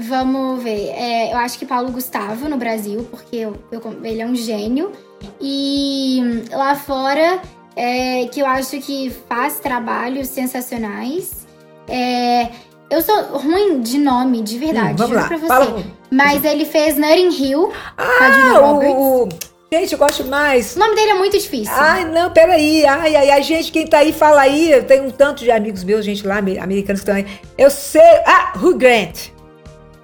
Vamos 0.00 0.62
ver. 0.62 0.88
É, 0.90 1.32
eu 1.32 1.38
acho 1.38 1.58
que 1.58 1.64
Paulo 1.64 1.90
Gustavo 1.90 2.46
no 2.46 2.58
Brasil, 2.58 3.06
porque 3.10 3.36
eu, 3.36 3.56
eu, 3.72 3.80
ele 4.04 4.20
é 4.20 4.26
um 4.26 4.36
gênio. 4.36 4.92
E 5.40 6.44
lá 6.50 6.74
fora, 6.74 7.40
é, 7.74 8.26
que 8.26 8.40
eu 8.40 8.46
acho 8.46 8.78
que 8.80 9.10
faz 9.26 9.60
trabalhos 9.60 10.28
sensacionais. 10.28 11.46
É, 11.88 12.50
eu 12.90 13.02
sou 13.02 13.38
ruim 13.38 13.80
de 13.80 13.98
nome, 13.98 14.42
de 14.42 14.58
verdade, 14.58 14.94
hum, 14.94 14.96
vamos 14.96 15.16
lá. 15.16 15.26
pra 15.26 15.36
você. 15.36 15.46
Fala... 15.46 15.84
Mas 16.10 16.44
ele 16.44 16.64
fez 16.64 16.96
Nutting 16.96 17.42
Hill 17.42 17.72
ah. 17.98 18.72
O... 18.72 19.28
Gente, 19.72 19.92
eu 19.92 19.98
gosto 19.98 20.24
mais. 20.24 20.76
O 20.76 20.78
nome 20.78 20.94
dele 20.94 21.10
é 21.10 21.14
muito 21.14 21.36
difícil. 21.36 21.74
Ai, 21.74 22.04
não, 22.04 22.30
peraí. 22.30 22.86
Ai, 22.86 23.16
ai, 23.16 23.30
ai, 23.30 23.42
gente, 23.42 23.72
quem 23.72 23.86
tá 23.86 23.98
aí, 23.98 24.12
fala 24.12 24.42
aí. 24.42 24.70
Eu 24.70 24.84
tenho 24.84 25.04
um 25.04 25.10
tanto 25.10 25.42
de 25.42 25.50
amigos 25.50 25.82
meus, 25.82 26.04
gente 26.04 26.24
lá, 26.24 26.38
americanos 26.38 27.02
que 27.02 27.10
estão 27.10 27.16
aí. 27.16 27.26
Eu 27.58 27.70
sei. 27.70 28.00
Ah, 28.24 28.52
Hugh 28.56 28.76
Grant. 28.76 29.30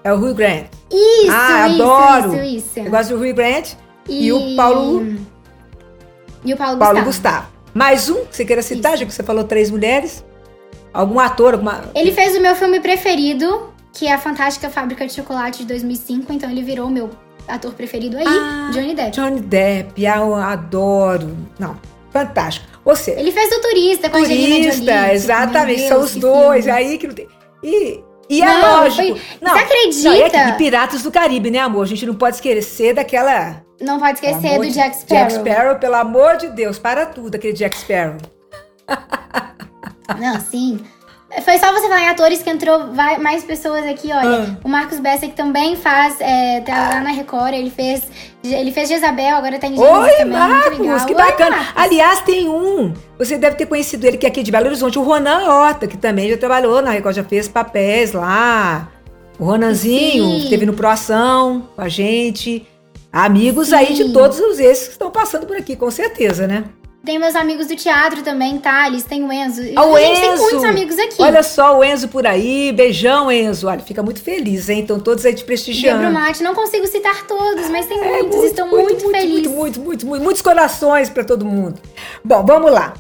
É 0.02 0.12
o 0.12 0.16
Hugh 0.16 0.34
Grant. 0.34 0.66
Isso, 0.90 1.30
ah, 1.30 1.68
isso, 1.68 1.82
adoro. 1.82 2.34
isso, 2.42 2.56
isso. 2.56 2.78
Eu 2.80 2.90
gosto 2.90 3.16
do 3.16 3.22
Hugh 3.22 3.34
Grant 3.34 3.74
e, 4.08 4.26
e 4.26 4.32
o 4.32 4.56
Paulo. 4.56 5.06
E 6.44 6.52
o 6.52 6.56
Paulo, 6.56 6.78
Paulo 6.78 7.04
Gustavo. 7.04 7.46
Gustavo. 7.46 7.46
Mais 7.72 8.08
um 8.08 8.24
que 8.24 8.34
você 8.34 8.44
queira 8.44 8.62
citar, 8.62 8.94
isso. 8.94 9.00
já 9.02 9.06
que 9.06 9.14
você 9.14 9.22
falou 9.22 9.44
três 9.44 9.70
mulheres? 9.70 10.24
Algum 10.93 11.20
ator, 11.20 11.55
alguma. 11.55 11.84
Ele 11.95 12.12
fez 12.12 12.36
o 12.36 12.41
meu 12.41 12.55
filme 12.55 12.80
preferido, 12.80 13.72
que 13.93 14.07
é 14.07 14.12
a 14.12 14.18
Fantástica 14.18 14.68
Fábrica 14.68 15.07
de 15.07 15.12
Chocolate 15.12 15.61
de 15.61 15.66
2005, 15.66 16.32
então 16.32 16.51
ele 16.51 16.62
virou 16.62 16.88
o 16.88 16.91
meu 16.91 17.11
ator 17.47 17.72
preferido 17.74 18.16
aí, 18.16 18.24
ah, 18.26 18.70
Johnny 18.72 18.95
Depp. 18.95 19.11
Johnny 19.11 19.41
Depp, 19.41 20.07
ah, 20.07 20.18
eu 20.18 20.34
adoro. 20.34 21.36
Não, 21.59 21.78
fantástico. 22.11 22.66
Você. 22.84 23.12
Ele 23.12 23.30
fez 23.30 23.53
o 23.53 23.61
Turista 23.61 24.09
com 24.09 24.18
turista, 24.18 24.34
a 24.34 24.36
Angelina 24.36 24.72
Jolie. 24.72 24.86
Tipo, 24.86 25.14
exatamente, 25.14 25.76
Deus, 25.76 25.88
são 25.88 26.01
os 26.01 26.16
dois. 26.16 26.64
Filme. 26.64 26.78
Aí 26.78 26.99
que 26.99 27.07
não 27.07 27.14
tem. 27.14 27.28
E, 27.62 28.01
e 28.28 28.43
é 28.43 28.45
não, 28.45 28.80
lógico. 28.80 29.03
Foi... 29.03 29.20
Não, 29.41 29.53
você 29.53 29.59
acredita? 29.59 30.09
Não, 30.09 30.14
é 30.14 30.51
de 30.53 30.59
Piratas 30.59 31.03
do 31.03 31.11
Caribe, 31.11 31.51
né, 31.51 31.59
amor? 31.59 31.82
A 31.82 31.86
gente 31.86 32.07
não 32.07 32.14
pode 32.14 32.36
esquecer 32.36 32.95
daquela. 32.95 33.62
Não 33.80 33.99
pode 33.99 34.14
esquecer 34.14 34.59
do 34.59 34.70
Jack 34.70 34.97
Sparrow. 34.97 35.28
Jack 35.28 35.32
Sparrow, 35.34 35.78
pelo 35.78 35.95
amor 35.97 36.36
de 36.36 36.49
Deus, 36.49 36.78
para 36.78 37.07
tudo, 37.07 37.34
aquele 37.34 37.53
Jack 37.53 37.76
Sparrow. 37.76 38.18
Não, 40.18 40.40
sim. 40.40 40.80
Foi 41.44 41.58
só 41.58 41.72
você 41.72 41.86
falar 41.86 42.02
em 42.02 42.08
atores 42.08 42.42
que 42.42 42.50
entrou 42.50 42.88
mais 43.20 43.44
pessoas 43.44 43.86
aqui, 43.86 44.08
olha. 44.08 44.48
Ah. 44.50 44.56
O 44.64 44.68
Marcos 44.68 44.98
Bessa 44.98 45.28
que 45.28 45.34
também 45.34 45.76
faz, 45.76 46.16
é, 46.20 46.61
tá 46.61 46.88
lá 46.94 47.00
na 47.00 47.11
Record, 47.11 47.54
ele 47.54 47.70
fez. 47.70 48.02
Ele 48.42 48.72
fez 48.72 48.88
Jezabel, 48.88 49.36
agora 49.36 49.58
tá 49.58 49.68
em 49.68 49.76
Gênesis 49.76 49.96
Oi, 49.96 50.12
também. 50.12 50.38
Marcos, 50.38 51.04
que 51.04 51.14
bacana. 51.14 51.58
Oi, 51.58 51.64
Aliás, 51.76 52.20
tem 52.22 52.48
um. 52.48 52.92
Você 53.16 53.38
deve 53.38 53.54
ter 53.54 53.66
conhecido 53.66 54.04
ele 54.06 54.16
que 54.16 54.26
é 54.26 54.28
aqui 54.28 54.42
de 54.42 54.50
Belo 54.50 54.66
Horizonte, 54.66 54.98
o 54.98 55.02
Ronan 55.02 55.46
Horta, 55.46 55.86
que 55.86 55.96
também 55.96 56.28
já 56.28 56.36
trabalhou 56.36 56.82
na 56.82 56.90
Record, 56.90 57.14
já 57.14 57.24
fez 57.24 57.46
papéis 57.46 58.12
lá. 58.12 58.88
O 59.38 59.44
Ronanzinho 59.44 60.24
Sim. 60.24 60.38
esteve 60.38 60.66
no 60.66 60.72
Proação 60.72 61.68
com 61.76 61.82
a 61.82 61.88
gente. 61.88 62.66
Amigos 63.12 63.68
Sim. 63.68 63.74
aí 63.76 63.94
de 63.94 64.12
todos 64.12 64.40
os 64.40 64.58
esses 64.58 64.86
que 64.86 64.92
estão 64.92 65.11
passando 65.12 65.46
por 65.46 65.56
aqui, 65.56 65.76
com 65.76 65.90
certeza, 65.90 66.46
né? 66.46 66.64
Tem 67.05 67.18
meus 67.18 67.34
amigos 67.34 67.66
do 67.66 67.74
teatro 67.74 68.22
também, 68.22 68.59
Thales, 68.59 69.05
tem 69.05 69.24
o 69.24 69.32
Enzo. 69.32 69.62
Ah, 69.74 69.86
o 69.86 69.96
a 69.96 70.01
gente 70.01 70.12
Enzo. 70.12 70.20
tem 70.20 70.36
muitos 70.36 70.64
amigos 70.64 70.98
aqui. 70.98 71.22
Olha 71.22 71.42
só 71.42 71.78
o 71.78 71.82
Enzo 71.82 72.09
por 72.09 72.26
aí. 72.26 72.72
Beijão, 72.72 73.32
Enzo. 73.32 73.68
Olha, 73.68 73.80
fica 73.80 74.03
muito 74.03 74.20
feliz, 74.22 74.68
hein? 74.68 74.80
Então 74.80 75.01
todos 75.01 75.24
aí 75.24 75.34
te 75.34 75.42
prestigiando. 75.42 76.03
Debro 76.03 76.12
Mate, 76.14 76.42
não 76.42 76.55
consigo 76.55 76.86
citar 76.86 77.26
todos, 77.26 77.70
mas 77.70 77.86
tem 77.86 77.98
É, 77.98 78.22
muitos, 78.22 78.44
estou 78.44 78.66
muito, 78.66 79.09
felizes. 79.11 79.32
Muito, 79.32 79.51
muito, 79.51 79.80
muito, 79.80 80.07
muito, 80.07 80.22
muitos 80.22 80.42
corações 80.42 81.09
para 81.09 81.24
todo 81.24 81.44
mundo. 81.44 81.80
Bom, 82.22 82.44
vamos 82.44 82.70
lá. 82.70 82.92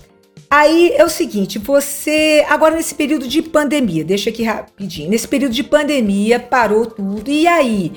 Aí 0.48 0.92
é 0.96 1.04
o 1.04 1.08
seguinte, 1.08 1.58
você 1.60 2.44
agora 2.48 2.74
nesse 2.74 2.94
período 2.94 3.28
de 3.28 3.40
pandemia, 3.40 4.02
deixa 4.02 4.30
aqui 4.30 4.42
rapidinho. 4.42 5.10
Nesse 5.10 5.28
período 5.28 5.52
de 5.52 5.62
pandemia 5.62 6.40
parou 6.40 6.86
tudo. 6.86 7.30
E 7.30 7.46
aí, 7.46 7.92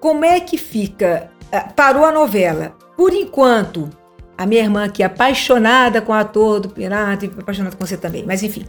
como 0.00 0.24
é 0.24 0.38
que 0.40 0.58
fica? 0.58 1.30
Ah, 1.50 1.68
Parou 1.74 2.04
a 2.04 2.12
novela. 2.12 2.76
Por 2.96 3.14
enquanto, 3.14 3.88
a 4.36 4.46
minha 4.46 4.62
irmã 4.62 4.84
aqui, 4.84 5.02
apaixonada 5.02 6.00
com 6.00 6.12
o 6.12 6.14
ator 6.14 6.60
do 6.60 6.68
Pirata 6.68 7.24
e 7.24 7.28
apaixonada 7.28 7.74
com 7.76 7.84
você 7.84 7.96
também, 7.96 8.24
mas 8.26 8.42
enfim. 8.42 8.66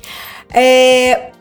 É, 0.54 1.32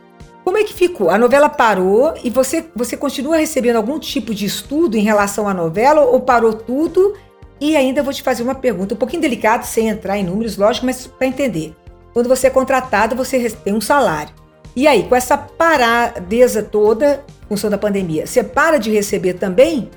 como 0.44 0.58
é 0.58 0.64
que 0.64 0.72
ficou? 0.72 1.10
A 1.10 1.18
novela 1.18 1.48
parou 1.48 2.14
e 2.22 2.30
você, 2.30 2.64
você 2.74 2.96
continua 2.96 3.36
recebendo 3.36 3.76
algum 3.76 3.98
tipo 3.98 4.34
de 4.34 4.46
estudo 4.46 4.96
em 4.96 5.02
relação 5.02 5.48
à 5.48 5.54
novela 5.54 6.02
ou 6.02 6.20
parou 6.20 6.52
tudo? 6.52 7.14
E 7.60 7.76
ainda 7.76 8.02
vou 8.02 8.12
te 8.12 8.22
fazer 8.22 8.42
uma 8.42 8.54
pergunta 8.54 8.94
um 8.94 8.96
pouquinho 8.96 9.22
delicada, 9.22 9.64
sem 9.64 9.88
entrar 9.88 10.18
em 10.18 10.24
números, 10.24 10.56
lógico, 10.56 10.86
mas 10.86 11.06
para 11.06 11.26
entender. 11.26 11.74
Quando 12.12 12.28
você 12.28 12.46
é 12.46 12.50
contratado, 12.50 13.16
você 13.16 13.50
tem 13.50 13.74
um 13.74 13.80
salário. 13.80 14.32
E 14.74 14.86
aí, 14.86 15.04
com 15.04 15.16
essa 15.16 15.36
paradeza 15.36 16.62
toda, 16.62 17.24
função 17.48 17.70
da 17.70 17.78
pandemia, 17.78 18.26
você 18.26 18.44
para 18.44 18.78
de 18.78 18.90
receber 18.90 19.34
também? 19.34 19.90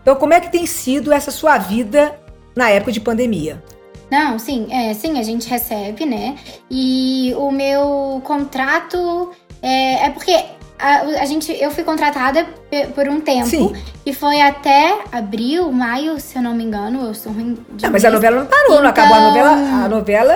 Então, 0.00 0.14
como 0.14 0.32
é 0.32 0.40
que 0.40 0.50
tem 0.50 0.64
sido 0.64 1.12
essa 1.12 1.30
sua 1.30 1.58
vida 1.58 2.14
na 2.56 2.70
época 2.70 2.90
de 2.90 3.00
pandemia? 3.00 3.62
Não, 4.10 4.38
sim, 4.38 4.66
é, 4.70 4.94
sim, 4.94 5.18
a 5.18 5.22
gente 5.22 5.48
recebe, 5.48 6.06
né? 6.06 6.36
E 6.70 7.34
o 7.36 7.50
meu 7.50 8.20
contrato 8.24 9.30
é, 9.60 10.06
é 10.06 10.10
porque 10.10 10.32
a, 10.78 11.00
a 11.22 11.24
gente, 11.24 11.52
eu 11.60 11.70
fui 11.70 11.82
contratada 11.84 12.46
por 12.94 13.08
um 13.08 13.20
tempo 13.20 13.46
Sim. 13.46 13.74
e 14.04 14.12
foi 14.14 14.40
até 14.40 14.98
abril, 15.10 15.72
maio, 15.72 16.20
se 16.20 16.36
eu 16.36 16.42
não 16.42 16.54
me 16.54 16.62
engano, 16.64 17.06
eu 17.06 17.14
sou 17.14 17.32
ruim 17.32 17.58
de 17.72 17.84
Não, 17.84 17.90
mas 17.90 18.04
a 18.04 18.10
novela 18.10 18.40
não 18.40 18.46
parou, 18.46 18.80
não 18.82 18.88
acabou 18.90 19.14
a 19.16 19.18
Então- 19.20 19.28
novela. 19.30 19.84
A 19.84 19.88
novela 19.88 20.34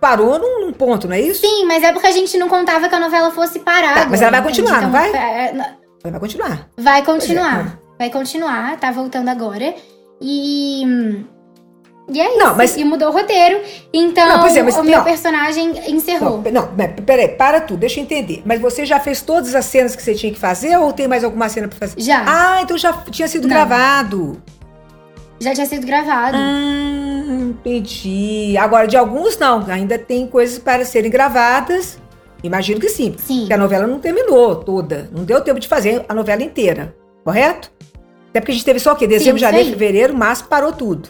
parou 0.00 0.38
num, 0.38 0.66
num 0.66 0.72
ponto, 0.72 1.06
não 1.06 1.14
é 1.14 1.20
isso? 1.20 1.42
Sim, 1.42 1.64
mas 1.66 1.82
é 1.84 1.92
porque 1.92 2.06
a 2.08 2.12
gente 2.12 2.36
não 2.38 2.48
contava 2.48 2.88
que 2.88 2.94
a 2.94 2.98
novela 3.00 3.30
fosse 3.30 3.60
parar. 3.60 3.94
Tá, 3.94 4.06
mas 4.08 4.20
ela 4.20 4.30
vai 4.32 4.42
continuar, 4.42 4.82
não 4.82 4.90
vai? 4.90 5.10
é, 5.12 5.52
não- 5.52 5.64
Ela 6.02 6.10
vai 6.10 6.20
continuar. 6.20 6.68
Vai 6.76 6.98
é, 7.00 7.04
continuar. 7.04 7.78
Vai 7.98 8.10
continuar, 8.10 8.76
tá 8.78 8.90
voltando 8.90 9.28
agora. 9.28 9.74
E. 10.20 11.24
E 12.12 12.20
é 12.20 12.28
isso. 12.28 12.38
Não, 12.38 12.54
mas- 12.54 12.76
E 12.76 12.84
mudou 12.84 13.08
o 13.08 13.12
roteiro. 13.12 13.60
Então, 13.92 14.28
Não, 14.28 14.46
é, 14.46 14.62
mas- 14.62 14.76
o 14.76 14.82
meu 14.84 14.98
não. 14.98 15.04
personagem 15.04 15.72
encerrou. 15.90 16.42
Não, 16.44 16.52
não, 16.52 16.68
mas 16.76 16.90
peraí, 17.06 17.28
para 17.28 17.60
tudo, 17.60 17.78
deixa 17.80 18.00
eu 18.00 18.04
entender. 18.04 18.42
Mas 18.44 18.60
você 18.60 18.84
já 18.84 19.00
fez 19.00 19.22
todas 19.22 19.54
as 19.54 19.64
cenas 19.64 19.96
que 19.96 20.02
você 20.02 20.14
tinha 20.14 20.32
que 20.32 20.38
fazer 20.38 20.76
ou 20.76 20.92
tem 20.92 21.08
mais 21.08 21.24
alguma 21.24 21.48
cena 21.48 21.68
pra 21.68 21.78
fazer? 21.78 21.94
Já. 22.00 22.22
Ah, 22.26 22.60
então 22.62 22.76
já 22.76 22.92
tinha 23.10 23.26
sido 23.28 23.48
gravado. 23.48 24.42
Já 25.40 25.52
tinha 25.54 25.66
sido 25.66 25.86
gravado. 25.86 26.36
Hum, 26.36 27.54
entendi. 27.58 28.56
Agora, 28.58 28.86
de 28.86 28.96
alguns 28.96 29.36
não, 29.38 29.64
ainda 29.68 29.98
tem 29.98 30.26
coisas 30.26 30.58
para 30.58 30.84
serem 30.84 31.10
gravadas. 31.10 31.98
Imagino 32.44 32.78
que 32.80 32.88
sim. 32.88 33.14
Sim. 33.18 33.40
Porque 33.40 33.52
a 33.52 33.56
novela 33.58 33.86
não 33.86 33.98
terminou 33.98 34.56
toda. 34.56 35.08
Não 35.12 35.24
deu 35.24 35.40
tempo 35.40 35.58
de 35.60 35.66
fazer 35.68 36.04
a 36.08 36.14
novela 36.14 36.42
inteira. 36.42 36.94
Correto? 37.24 37.70
Até 38.30 38.40
porque 38.40 38.52
a 38.52 38.54
gente 38.54 38.64
teve 38.64 38.80
só 38.80 38.92
o 38.92 38.96
quê? 38.96 39.06
Dezembro, 39.06 39.38
Sim, 39.38 39.44
janeiro, 39.44 39.70
fevereiro, 39.70 40.16
março, 40.16 40.44
parou 40.44 40.72
tudo. 40.72 41.08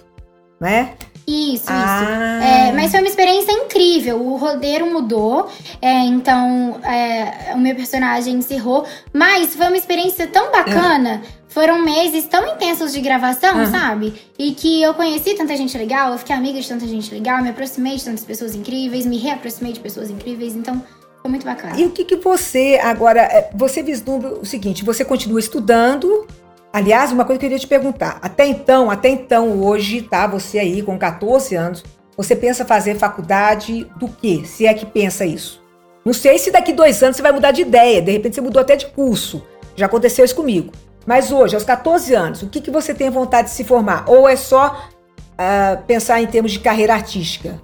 Né? 0.62 0.92
Isso, 1.26 1.64
isso. 1.64 1.66
Ah. 1.68 2.40
É, 2.68 2.72
mas 2.72 2.90
foi 2.90 3.00
uma 3.00 3.08
experiência 3.08 3.52
incrível. 3.52 4.20
O 4.24 4.36
roteiro 4.36 4.86
mudou, 4.90 5.48
é, 5.80 5.90
então 6.04 6.80
é, 6.84 7.52
o 7.54 7.58
meu 7.58 7.74
personagem 7.76 8.34
encerrou. 8.34 8.84
Mas 9.12 9.54
foi 9.54 9.66
uma 9.66 9.76
experiência 9.76 10.26
tão 10.26 10.50
bacana. 10.50 11.20
Foram 11.48 11.82
meses 11.82 12.24
tão 12.26 12.46
intensos 12.54 12.92
de 12.92 13.00
gravação, 13.00 13.60
Ah. 13.60 13.66
sabe? 13.66 14.14
E 14.38 14.52
que 14.52 14.82
eu 14.82 14.94
conheci 14.94 15.34
tanta 15.34 15.54
gente 15.56 15.76
legal, 15.76 16.12
eu 16.12 16.18
fiquei 16.18 16.34
amiga 16.34 16.60
de 16.60 16.66
tanta 16.66 16.86
gente 16.86 17.12
legal, 17.12 17.42
me 17.42 17.50
aproximei 17.50 17.96
de 17.96 18.04
tantas 18.04 18.24
pessoas 18.24 18.54
incríveis, 18.54 19.04
me 19.04 19.18
reaproximei 19.18 19.72
de 19.72 19.80
pessoas 19.80 20.10
incríveis. 20.10 20.54
Então 20.56 20.82
foi 21.20 21.30
muito 21.30 21.44
bacana. 21.44 21.78
E 21.78 21.84
o 21.84 21.90
que, 21.90 22.04
que 22.04 22.16
você 22.16 22.80
agora. 22.82 23.20
é, 23.20 23.50
Você 23.54 23.82
vislumbra 23.82 24.30
o 24.34 24.46
seguinte: 24.46 24.84
você 24.84 25.04
continua 25.04 25.38
estudando. 25.40 26.26
Aliás, 26.72 27.12
uma 27.12 27.24
coisa 27.24 27.38
que 27.38 27.44
eu 27.46 27.50
queria 27.50 27.60
te 27.60 27.66
perguntar. 27.66 28.18
Até 28.22 28.46
então, 28.46 28.90
até 28.90 29.08
então, 29.10 29.62
hoje, 29.62 30.00
tá? 30.02 30.26
Você 30.26 30.58
aí 30.58 30.82
com 30.82 30.98
14 30.98 31.54
anos, 31.54 31.84
você 32.16 32.34
pensa 32.34 32.64
fazer 32.64 32.96
faculdade 32.96 33.86
do 33.96 34.08
quê? 34.08 34.42
Se 34.46 34.66
é 34.66 34.72
que 34.72 34.86
pensa 34.86 35.26
isso. 35.26 35.62
Não 36.04 36.12
sei 36.12 36.38
se 36.38 36.50
daqui 36.50 36.72
dois 36.72 37.02
anos 37.02 37.16
você 37.16 37.22
vai 37.22 37.32
mudar 37.32 37.52
de 37.52 37.62
ideia. 37.62 38.00
De 38.00 38.10
repente 38.10 38.34
você 38.34 38.40
mudou 38.40 38.60
até 38.60 38.74
de 38.74 38.86
curso. 38.86 39.42
Já 39.76 39.86
aconteceu 39.86 40.24
isso 40.24 40.34
comigo. 40.34 40.72
Mas 41.06 41.30
hoje, 41.30 41.54
aos 41.54 41.64
14 41.64 42.14
anos, 42.14 42.42
o 42.42 42.48
que, 42.48 42.60
que 42.60 42.70
você 42.70 42.94
tem 42.94 43.10
vontade 43.10 43.48
de 43.48 43.54
se 43.54 43.64
formar? 43.64 44.04
Ou 44.06 44.28
é 44.28 44.36
só 44.36 44.88
ah, 45.36 45.78
pensar 45.86 46.22
em 46.22 46.26
termos 46.26 46.52
de 46.52 46.60
carreira 46.60 46.94
artística? 46.94 47.60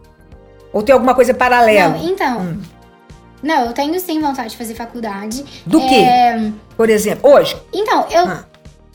Ou 0.72 0.82
tem 0.82 0.92
alguma 0.92 1.14
coisa 1.14 1.32
paralela? 1.32 1.96
Não, 1.96 2.08
então. 2.08 2.40
Hum. 2.40 2.60
Não, 3.42 3.66
eu 3.66 3.72
tenho 3.72 3.98
sim 4.00 4.20
vontade 4.20 4.50
de 4.50 4.56
fazer 4.56 4.74
faculdade. 4.74 5.44
Do 5.64 5.80
quê? 5.80 5.94
É, 5.94 6.50
Por 6.76 6.90
exemplo, 6.90 7.30
hoje? 7.30 7.56
Então, 7.72 8.06
eu, 8.10 8.26
Ah. 8.26 8.44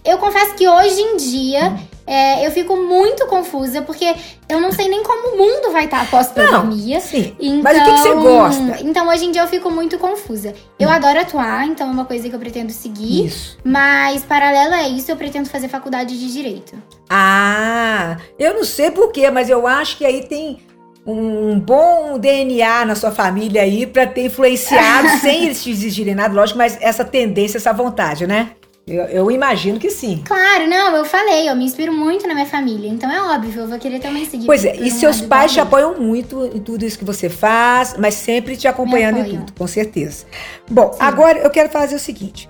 Eu 0.06 0.18
confesso 0.18 0.56
que 0.56 0.68
hoje 0.68 1.01
em 1.01 1.18
dia 1.18 1.78
é, 2.06 2.45
eu 2.45 2.51
fico 2.51 2.76
muito 2.76 3.26
confusa, 3.28 3.82
porque 3.82 4.14
eu 4.49 4.60
não 4.60 4.72
sei 4.72 4.89
nem 4.89 5.04
como 5.04 5.36
o 5.36 5.38
mundo 5.38 5.72
vai 5.72 5.86
estar 5.86 6.01
após 6.01 6.28
pandemia. 6.28 6.99
Sim. 6.99 7.36
Então, 7.39 7.62
Mas 7.64 7.78
o 7.78 7.84
que, 7.84 7.91
que 7.91 7.99
você 7.99 8.14
gosta? 8.16 8.84
Então, 8.84 9.08
hoje 9.08 9.26
em 9.26 9.32
dia 9.32 9.41
eu 9.41 9.47
fico 9.47 9.72
muito 9.72 9.97
confusa. 9.97 10.54
Eu 10.78 10.89
adoro 10.89 11.20
atuar, 11.20 11.66
então 11.66 11.88
é 11.88 11.91
uma 11.91 12.06
coisa 12.06 12.28
que 12.28 12.36
eu 12.36 12.39
pretendo 12.39 12.72
seguir. 12.72 13.28
Isso. 13.28 13.58
Mas, 13.64 14.24
paralelo 14.24 14.74
a 14.74 14.89
isso, 14.89 15.10
eu 15.10 15.16
pretendo 15.16 15.49
fazer 15.49 15.70
faculdade 15.70 16.20
de 16.20 16.34
Direito. 16.34 16.74
Ah, 17.10 18.18
eu 18.38 18.54
não 18.56 18.64
sei 18.64 18.91
porquê, 18.91 19.30
mas 19.32 19.49
eu 19.49 19.66
acho 19.66 19.97
que 19.97 20.06
aí 20.06 20.28
tem 20.28 20.60
um 21.06 21.60
bom 21.60 22.18
DNA 22.18 22.86
na 22.86 22.95
sua 22.95 23.12
família 23.12 23.62
aí 23.62 23.86
pra 23.86 24.08
ter 24.08 24.26
influenciado, 24.26 25.08
sem 25.22 25.45
eles 25.45 25.64
te 25.64 25.70
exigirem 25.70 26.16
nada, 26.16 26.34
lógico, 26.34 26.58
mas 26.58 26.78
essa 26.82 27.04
tendência, 27.06 27.58
essa 27.58 27.74
vontade, 27.74 28.26
né? 28.26 28.51
Eu, 28.86 29.05
eu 29.05 29.31
imagino 29.31 29.79
que 29.79 29.89
sim. 29.89 30.21
Claro, 30.25 30.67
não, 30.67 30.95
eu 30.95 31.05
falei, 31.05 31.49
eu 31.49 31.55
me 31.55 31.63
inspiro 31.63 31.93
muito 31.93 32.27
na 32.27 32.34
minha 32.34 32.45
família. 32.45 32.89
Então 32.89 33.09
é 33.09 33.21
óbvio, 33.34 33.61
eu 33.61 33.67
vou 33.67 33.79
querer 33.79 33.99
também 33.99 34.25
seguir. 34.25 34.45
Pois 34.45 34.65
é, 34.65 34.75
e 34.75 34.88
um 34.88 34.91
seus 34.91 35.21
pais 35.21 35.53
te 35.53 35.59
apoiam 35.59 35.97
muito 35.99 36.45
em 36.45 36.59
tudo 36.59 36.84
isso 36.84 36.99
que 36.99 37.05
você 37.05 37.29
faz, 37.29 37.95
mas 37.97 38.15
sempre 38.15 38.57
te 38.57 38.67
acompanhando 38.67 39.19
em 39.19 39.38
tudo, 39.38 39.53
com 39.53 39.67
certeza. 39.67 40.25
Bom, 40.69 40.91
Sim. 40.91 40.99
agora 40.99 41.39
eu 41.39 41.49
quero 41.49 41.69
fazer 41.69 41.95
o 41.95 41.99
seguinte. 41.99 42.49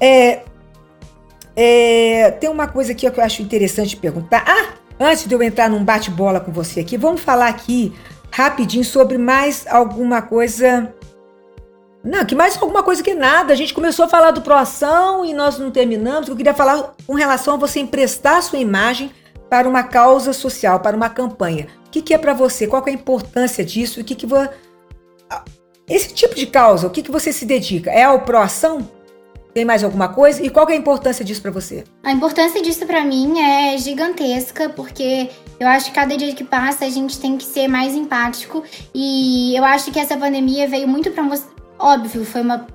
É, 0.00 0.40
é, 1.54 2.30
tem 2.30 2.48
uma 2.48 2.66
coisa 2.66 2.92
aqui 2.92 3.08
que 3.10 3.20
eu 3.20 3.24
acho 3.24 3.42
interessante 3.42 3.94
perguntar. 3.94 4.42
Ah, 4.46 4.74
antes 4.98 5.26
de 5.26 5.34
eu 5.34 5.42
entrar 5.42 5.68
num 5.68 5.84
bate-bola 5.84 6.40
com 6.40 6.50
você 6.50 6.80
aqui, 6.80 6.96
vamos 6.96 7.20
falar 7.20 7.48
aqui 7.48 7.92
rapidinho 8.30 8.84
sobre 8.84 9.18
mais 9.18 9.66
alguma 9.66 10.22
coisa. 10.22 10.92
Não, 12.04 12.22
que 12.24 12.34
mais 12.34 12.60
alguma 12.60 12.82
coisa 12.82 13.02
que 13.02 13.14
nada. 13.14 13.52
A 13.52 13.56
gente 13.56 13.72
começou 13.72 14.04
a 14.04 14.08
falar 14.08 14.30
do 14.30 14.42
proação 14.42 15.24
e 15.24 15.32
nós 15.32 15.58
não 15.58 15.70
terminamos. 15.70 16.28
Eu 16.28 16.36
queria 16.36 16.52
falar 16.52 16.94
com 17.06 17.14
relação 17.14 17.54
a 17.54 17.56
você 17.56 17.80
emprestar 17.80 18.42
sua 18.42 18.58
imagem 18.58 19.10
para 19.48 19.66
uma 19.66 19.82
causa 19.82 20.34
social, 20.34 20.80
para 20.80 20.96
uma 20.96 21.08
campanha. 21.08 21.66
O 21.86 21.90
que, 21.90 22.02
que 22.02 22.12
é 22.12 22.18
para 22.18 22.34
você? 22.34 22.66
Qual 22.66 22.84
é 22.86 22.90
a 22.90 22.94
importância 22.94 23.64
disso? 23.64 24.00
O 24.00 24.04
que 24.04 24.14
que. 24.14 24.26
Esse 25.88 26.12
tipo 26.12 26.34
de 26.34 26.46
causa, 26.46 26.86
o 26.86 26.90
que, 26.90 27.02
que 27.02 27.10
você 27.10 27.32
se 27.32 27.46
dedica? 27.46 27.90
É 27.90 28.04
ao 28.04 28.20
proação? 28.20 28.88
Tem 29.54 29.64
mais 29.64 29.84
alguma 29.84 30.08
coisa? 30.08 30.44
E 30.44 30.50
qual 30.50 30.68
é 30.68 30.72
a 30.72 30.76
importância 30.76 31.24
disso 31.24 31.40
para 31.40 31.52
você? 31.52 31.84
A 32.02 32.10
importância 32.10 32.60
disso 32.60 32.84
pra 32.86 33.04
mim 33.04 33.38
é 33.38 33.78
gigantesca, 33.78 34.68
porque 34.68 35.30
eu 35.60 35.68
acho 35.68 35.86
que 35.86 35.92
cada 35.92 36.16
dia 36.16 36.34
que 36.34 36.42
passa 36.42 36.84
a 36.84 36.90
gente 36.90 37.20
tem 37.20 37.38
que 37.38 37.44
ser 37.44 37.68
mais 37.68 37.94
empático. 37.94 38.64
E 38.92 39.56
eu 39.56 39.64
acho 39.64 39.92
que 39.92 40.00
essa 40.00 40.16
pandemia 40.16 40.66
veio 40.66 40.88
muito 40.88 41.10
mostrar. 41.22 41.53
Óbvio, 41.84 42.24
foi 42.24 42.40
uma, 42.40 42.66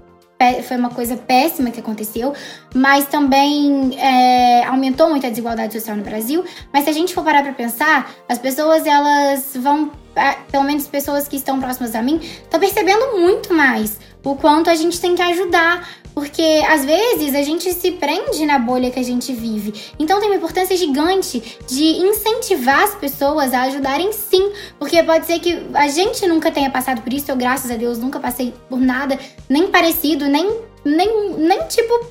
foi 0.67 0.77
uma 0.77 0.91
coisa 0.91 1.17
péssima 1.17 1.71
que 1.71 1.79
aconteceu, 1.79 2.31
mas 2.75 3.07
também 3.07 3.97
é, 3.99 4.63
aumentou 4.65 5.09
muito 5.09 5.25
a 5.25 5.31
desigualdade 5.31 5.73
social 5.73 5.97
no 5.97 6.03
Brasil. 6.03 6.45
Mas 6.71 6.83
se 6.83 6.91
a 6.91 6.93
gente 6.93 7.15
for 7.15 7.23
parar 7.23 7.41
pra 7.41 7.51
pensar, 7.53 8.13
as 8.29 8.37
pessoas 8.37 8.85
elas 8.85 9.53
vão. 9.55 9.91
é, 10.15 10.33
Pelo 10.51 10.63
menos 10.63 10.87
pessoas 10.87 11.27
que 11.27 11.37
estão 11.37 11.59
próximas 11.59 11.95
a 11.95 12.03
mim, 12.03 12.17
estão 12.17 12.59
percebendo 12.59 13.17
muito 13.17 13.51
mais 13.51 13.99
o 14.23 14.35
quanto 14.35 14.69
a 14.69 14.75
gente 14.75 15.01
tem 15.01 15.15
que 15.15 15.23
ajudar. 15.23 15.89
Porque 16.19 16.61
às 16.67 16.83
vezes 16.83 17.33
a 17.33 17.41
gente 17.41 17.71
se 17.71 17.91
prende 17.91 18.45
na 18.45 18.59
bolha 18.59 18.91
que 18.91 18.99
a 18.99 19.03
gente 19.03 19.31
vive. 19.31 19.73
Então 19.97 20.19
tem 20.19 20.27
uma 20.27 20.35
importância 20.35 20.75
gigante 20.75 21.57
de 21.65 21.81
incentivar 21.81 22.83
as 22.83 22.93
pessoas 22.93 23.53
a 23.53 23.61
ajudarem 23.61 24.11
sim. 24.11 24.51
Porque 24.77 25.01
pode 25.01 25.25
ser 25.25 25.39
que 25.39 25.65
a 25.73 25.87
gente 25.87 26.27
nunca 26.27 26.51
tenha 26.51 26.69
passado 26.69 27.01
por 27.01 27.13
isso, 27.13 27.31
eu, 27.31 27.37
graças 27.37 27.71
a 27.71 27.75
Deus, 27.75 27.97
nunca 27.97 28.19
passei 28.19 28.53
por 28.67 28.81
nada 28.81 29.17
nem 29.47 29.67
parecido, 29.67 30.25
nem 30.25 30.59
nem, 30.83 31.33
nem 31.37 31.63
tipo, 31.67 32.07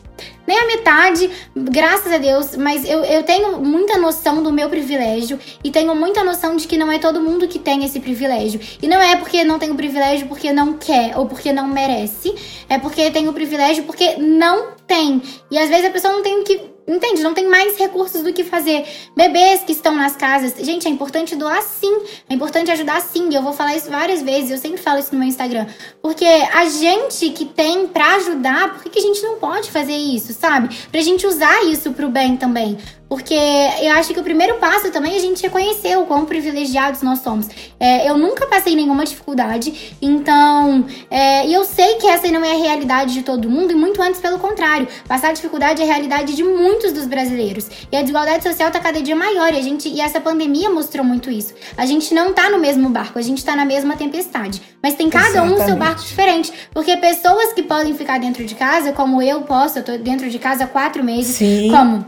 nem 0.47 0.59
a 0.59 0.67
metade, 0.67 1.31
graças 1.55 2.13
a 2.13 2.19
Deus, 2.19 2.57
mas 2.57 2.89
eu, 2.89 3.05
eu 3.05 3.23
tenho 3.23 3.61
muita 3.61 3.99
noção 3.99 4.43
do 4.43 4.53
meu 4.53 4.69
privilégio 4.69 5.39
e 5.63 5.71
tenho 5.71 5.95
muita 5.95 6.25
noção 6.25 6.57
de 6.57 6.67
que 6.67 6.77
não 6.77 6.91
é 6.91 6.99
todo 6.99 7.21
mundo 7.21 7.47
que 7.47 7.59
tem 7.59 7.85
esse 7.85 8.01
privilégio. 8.01 8.61
E 8.83 8.89
não 8.89 9.01
é 9.01 9.17
porque 9.17 9.45
não 9.45 9.59
tem 9.59 9.71
o 9.71 9.75
privilégio 9.75 10.27
porque 10.27 10.53
não 10.53 10.75
quer 10.75 11.17
ou 11.19 11.27
porque 11.27 11.53
não 11.53 11.69
merece, 11.69 12.35
é 12.69 12.79
porque 12.79 13.11
tem 13.11 13.29
o 13.29 13.33
privilégio 13.33 13.85
porque 13.85 14.17
não 14.17 14.73
tem. 14.87 15.23
E 15.51 15.59
às 15.59 15.69
vezes 15.69 15.85
a 15.85 15.91
pessoa 15.91 16.15
não 16.15 16.23
tem 16.23 16.41
o 16.41 16.45
que 16.45 16.78
Entende? 16.89 17.23
Não 17.23 17.35
tem 17.35 17.47
mais 17.47 17.77
recursos 17.77 18.23
do 18.23 18.33
que 18.33 18.43
fazer. 18.43 18.87
Bebês 19.15 19.63
que 19.63 19.73
estão 19.73 19.95
nas 19.95 20.17
casas. 20.17 20.55
Gente, 20.59 20.89
é 20.89 20.91
importante 20.91 21.37
doar 21.37 21.61
sim. 21.63 22.01
É 22.29 22.35
importante 22.35 22.71
ajudar 22.71 23.01
sim. 23.03 23.29
Eu 23.35 23.43
vou 23.43 23.53
falar 23.53 23.77
isso 23.77 23.91
várias 23.91 24.23
vezes. 24.23 24.51
Eu 24.51 24.59
sempre 24.59 24.79
falo 24.79 24.99
isso 24.99 25.13
no 25.13 25.19
meu 25.19 25.29
Instagram. 25.29 25.67
Porque 26.01 26.25
a 26.25 26.65
gente 26.65 27.29
que 27.31 27.45
tem 27.45 27.87
para 27.87 28.17
ajudar, 28.17 28.73
por 28.73 28.83
que, 28.83 28.89
que 28.89 28.99
a 28.99 29.03
gente 29.03 29.23
não 29.23 29.37
pode 29.39 29.71
fazer 29.71 29.93
isso, 29.93 30.33
sabe? 30.33 30.75
Pra 30.91 31.03
gente 31.03 31.27
usar 31.27 31.63
isso 31.67 31.93
pro 31.93 32.09
bem 32.09 32.37
também. 32.37 32.79
Porque 33.09 33.35
eu 33.35 33.93
acho 33.93 34.13
que 34.13 34.21
o 34.21 34.23
primeiro 34.23 34.57
passo 34.57 34.91
também 34.91 35.15
é 35.15 35.17
a 35.17 35.21
gente 35.21 35.43
reconhecer 35.43 35.97
o 35.97 36.05
quão 36.05 36.27
privilegiados 36.27 37.01
nós 37.03 37.21
somos. 37.21 37.49
É, 37.81 38.09
eu 38.09 38.19
nunca 38.19 38.47
passei 38.47 38.77
nenhuma 38.77 39.05
dificuldade, 39.05 39.97
então. 40.01 40.85
É, 41.11 41.47
e 41.47 41.55
eu 41.55 41.65
sei 41.65 41.95
que 41.95 42.07
essa 42.07 42.29
não 42.29 42.45
é 42.45 42.53
a 42.53 42.57
realidade 42.57 43.15
de 43.15 43.23
todo 43.23 43.49
mundo, 43.49 43.73
e 43.73 43.75
muito 43.75 44.03
antes 44.03 44.21
pelo 44.21 44.39
contrário. 44.39 44.87
Passar 45.07 45.33
dificuldade 45.33 45.81
é 45.81 45.85
a 45.85 45.89
realidade 45.89 46.35
de 46.35 46.43
muitos 46.45 46.93
dos 46.93 47.07
brasileiros. 47.07 47.67
E 47.91 47.97
a 47.97 48.03
desigualdade 48.03 48.43
social 48.43 48.71
tá 48.71 48.79
cada 48.79 49.01
dia 49.01 49.17
maior, 49.17 49.55
e, 49.55 49.59
a 49.59 49.63
gente, 49.63 49.89
e 49.89 50.01
essa 50.01 50.21
pandemia 50.21 50.69
mostrou 50.69 51.05
muito 51.05 51.31
isso. 51.31 51.55
A 51.77 51.87
gente 51.87 52.13
não 52.13 52.35
tá 52.35 52.51
no 52.51 52.59
mesmo 52.59 52.91
barco, 52.91 53.19
a 53.19 53.23
gente 53.23 53.43
tá 53.43 53.57
na 53.57 53.65
mesma 53.65 53.97
tempestade. 53.97 54.61
Mas 54.83 54.95
tem 54.95 55.09
cada 55.09 55.29
Exatamente. 55.29 55.61
um 55.61 55.65
seu 55.65 55.77
barco 55.77 56.03
diferente. 56.03 56.53
Porque 56.73 56.97
pessoas 56.99 57.53
que 57.55 57.63
podem 57.63 57.95
ficar 57.95 58.19
dentro 58.19 58.45
de 58.45 58.55
casa, 58.55 58.93
como 58.93 59.23
eu 59.23 59.43
posso, 59.43 59.79
eu 59.79 59.85
tô 59.85 59.97
dentro 59.97 60.29
de 60.29 60.39
casa 60.39 60.65
há 60.65 60.67
quatro 60.67 61.03
meses, 61.03 61.37
Sim. 61.37 61.71
como 61.71 62.05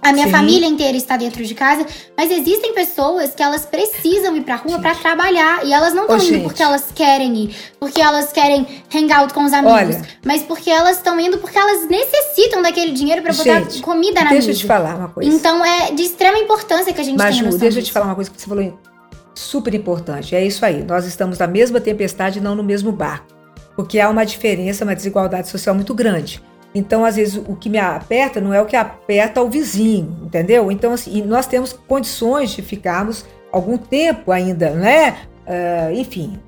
a 0.00 0.12
minha 0.12 0.26
Sim. 0.26 0.32
família 0.32 0.66
inteira 0.66 0.96
está 0.96 1.16
dentro 1.16 1.44
de 1.44 1.54
casa, 1.54 1.84
mas 2.16 2.30
existem 2.30 2.72
pessoas 2.72 3.34
que 3.34 3.42
elas 3.42 3.66
precisam 3.66 4.36
ir 4.36 4.42
pra 4.42 4.56
rua 4.56 4.78
para 4.78 4.94
trabalhar 4.94 5.64
e 5.64 5.72
elas 5.72 5.92
não 5.92 6.02
estão 6.02 6.16
indo 6.16 6.26
gente. 6.26 6.42
porque 6.44 6.62
elas 6.62 6.86
querem 6.94 7.36
ir, 7.36 7.56
porque 7.80 8.00
elas 8.00 8.32
querem 8.32 8.66
hangout 8.94 9.34
com 9.34 9.44
os 9.44 9.52
amigos, 9.52 9.96
Olha, 9.96 10.02
mas 10.24 10.42
porque 10.42 10.70
elas 10.70 10.98
estão 10.98 11.18
indo 11.18 11.38
porque 11.38 11.58
elas 11.58 11.88
necessitam 11.88 12.62
daquele 12.62 12.92
dinheiro 12.92 13.22
para 13.22 13.32
botar 13.32 13.60
gente, 13.60 13.82
comida 13.82 14.22
na 14.22 14.30
deixa 14.30 14.34
mesa. 14.34 14.46
Deixa 14.46 14.50
eu 14.50 14.62
te 14.62 14.66
falar 14.66 14.96
uma 14.96 15.08
coisa. 15.08 15.30
Então 15.30 15.64
é 15.64 15.92
de 15.92 16.02
extrema 16.02 16.38
importância 16.38 16.92
que 16.92 17.00
a 17.00 17.04
gente 17.04 17.18
Maju, 17.18 17.30
tenha 17.30 17.44
noção 17.44 17.58
deixa 17.58 17.78
eu 17.78 17.82
te 17.82 17.92
falar 17.92 18.06
uma 18.06 18.14
coisa 18.14 18.30
que 18.30 18.40
você 18.40 18.46
falou 18.46 18.78
super 19.34 19.74
importante. 19.74 20.34
É 20.34 20.44
isso 20.44 20.64
aí. 20.64 20.84
Nós 20.84 21.06
estamos 21.06 21.38
na 21.38 21.46
mesma 21.46 21.80
tempestade, 21.80 22.40
não 22.40 22.54
no 22.54 22.62
mesmo 22.62 22.92
barco, 22.92 23.26
porque 23.76 24.00
há 24.00 24.08
uma 24.08 24.24
diferença, 24.24 24.84
uma 24.84 24.94
desigualdade 24.94 25.48
social 25.48 25.74
muito 25.74 25.94
grande. 25.94 26.42
Então, 26.74 27.04
às 27.04 27.16
vezes, 27.16 27.36
o 27.36 27.56
que 27.56 27.68
me 27.68 27.78
aperta 27.78 28.40
não 28.40 28.52
é 28.52 28.60
o 28.60 28.66
que 28.66 28.76
aperta 28.76 29.42
o 29.42 29.48
vizinho, 29.48 30.18
entendeu? 30.22 30.70
Então, 30.70 30.92
assim, 30.92 31.22
nós 31.22 31.46
temos 31.46 31.72
condições 31.72 32.50
de 32.50 32.62
ficarmos 32.62 33.24
algum 33.50 33.78
tempo 33.78 34.30
ainda, 34.30 34.70
né? 34.70 35.16
Uh, 35.46 35.92
enfim, 35.94 36.38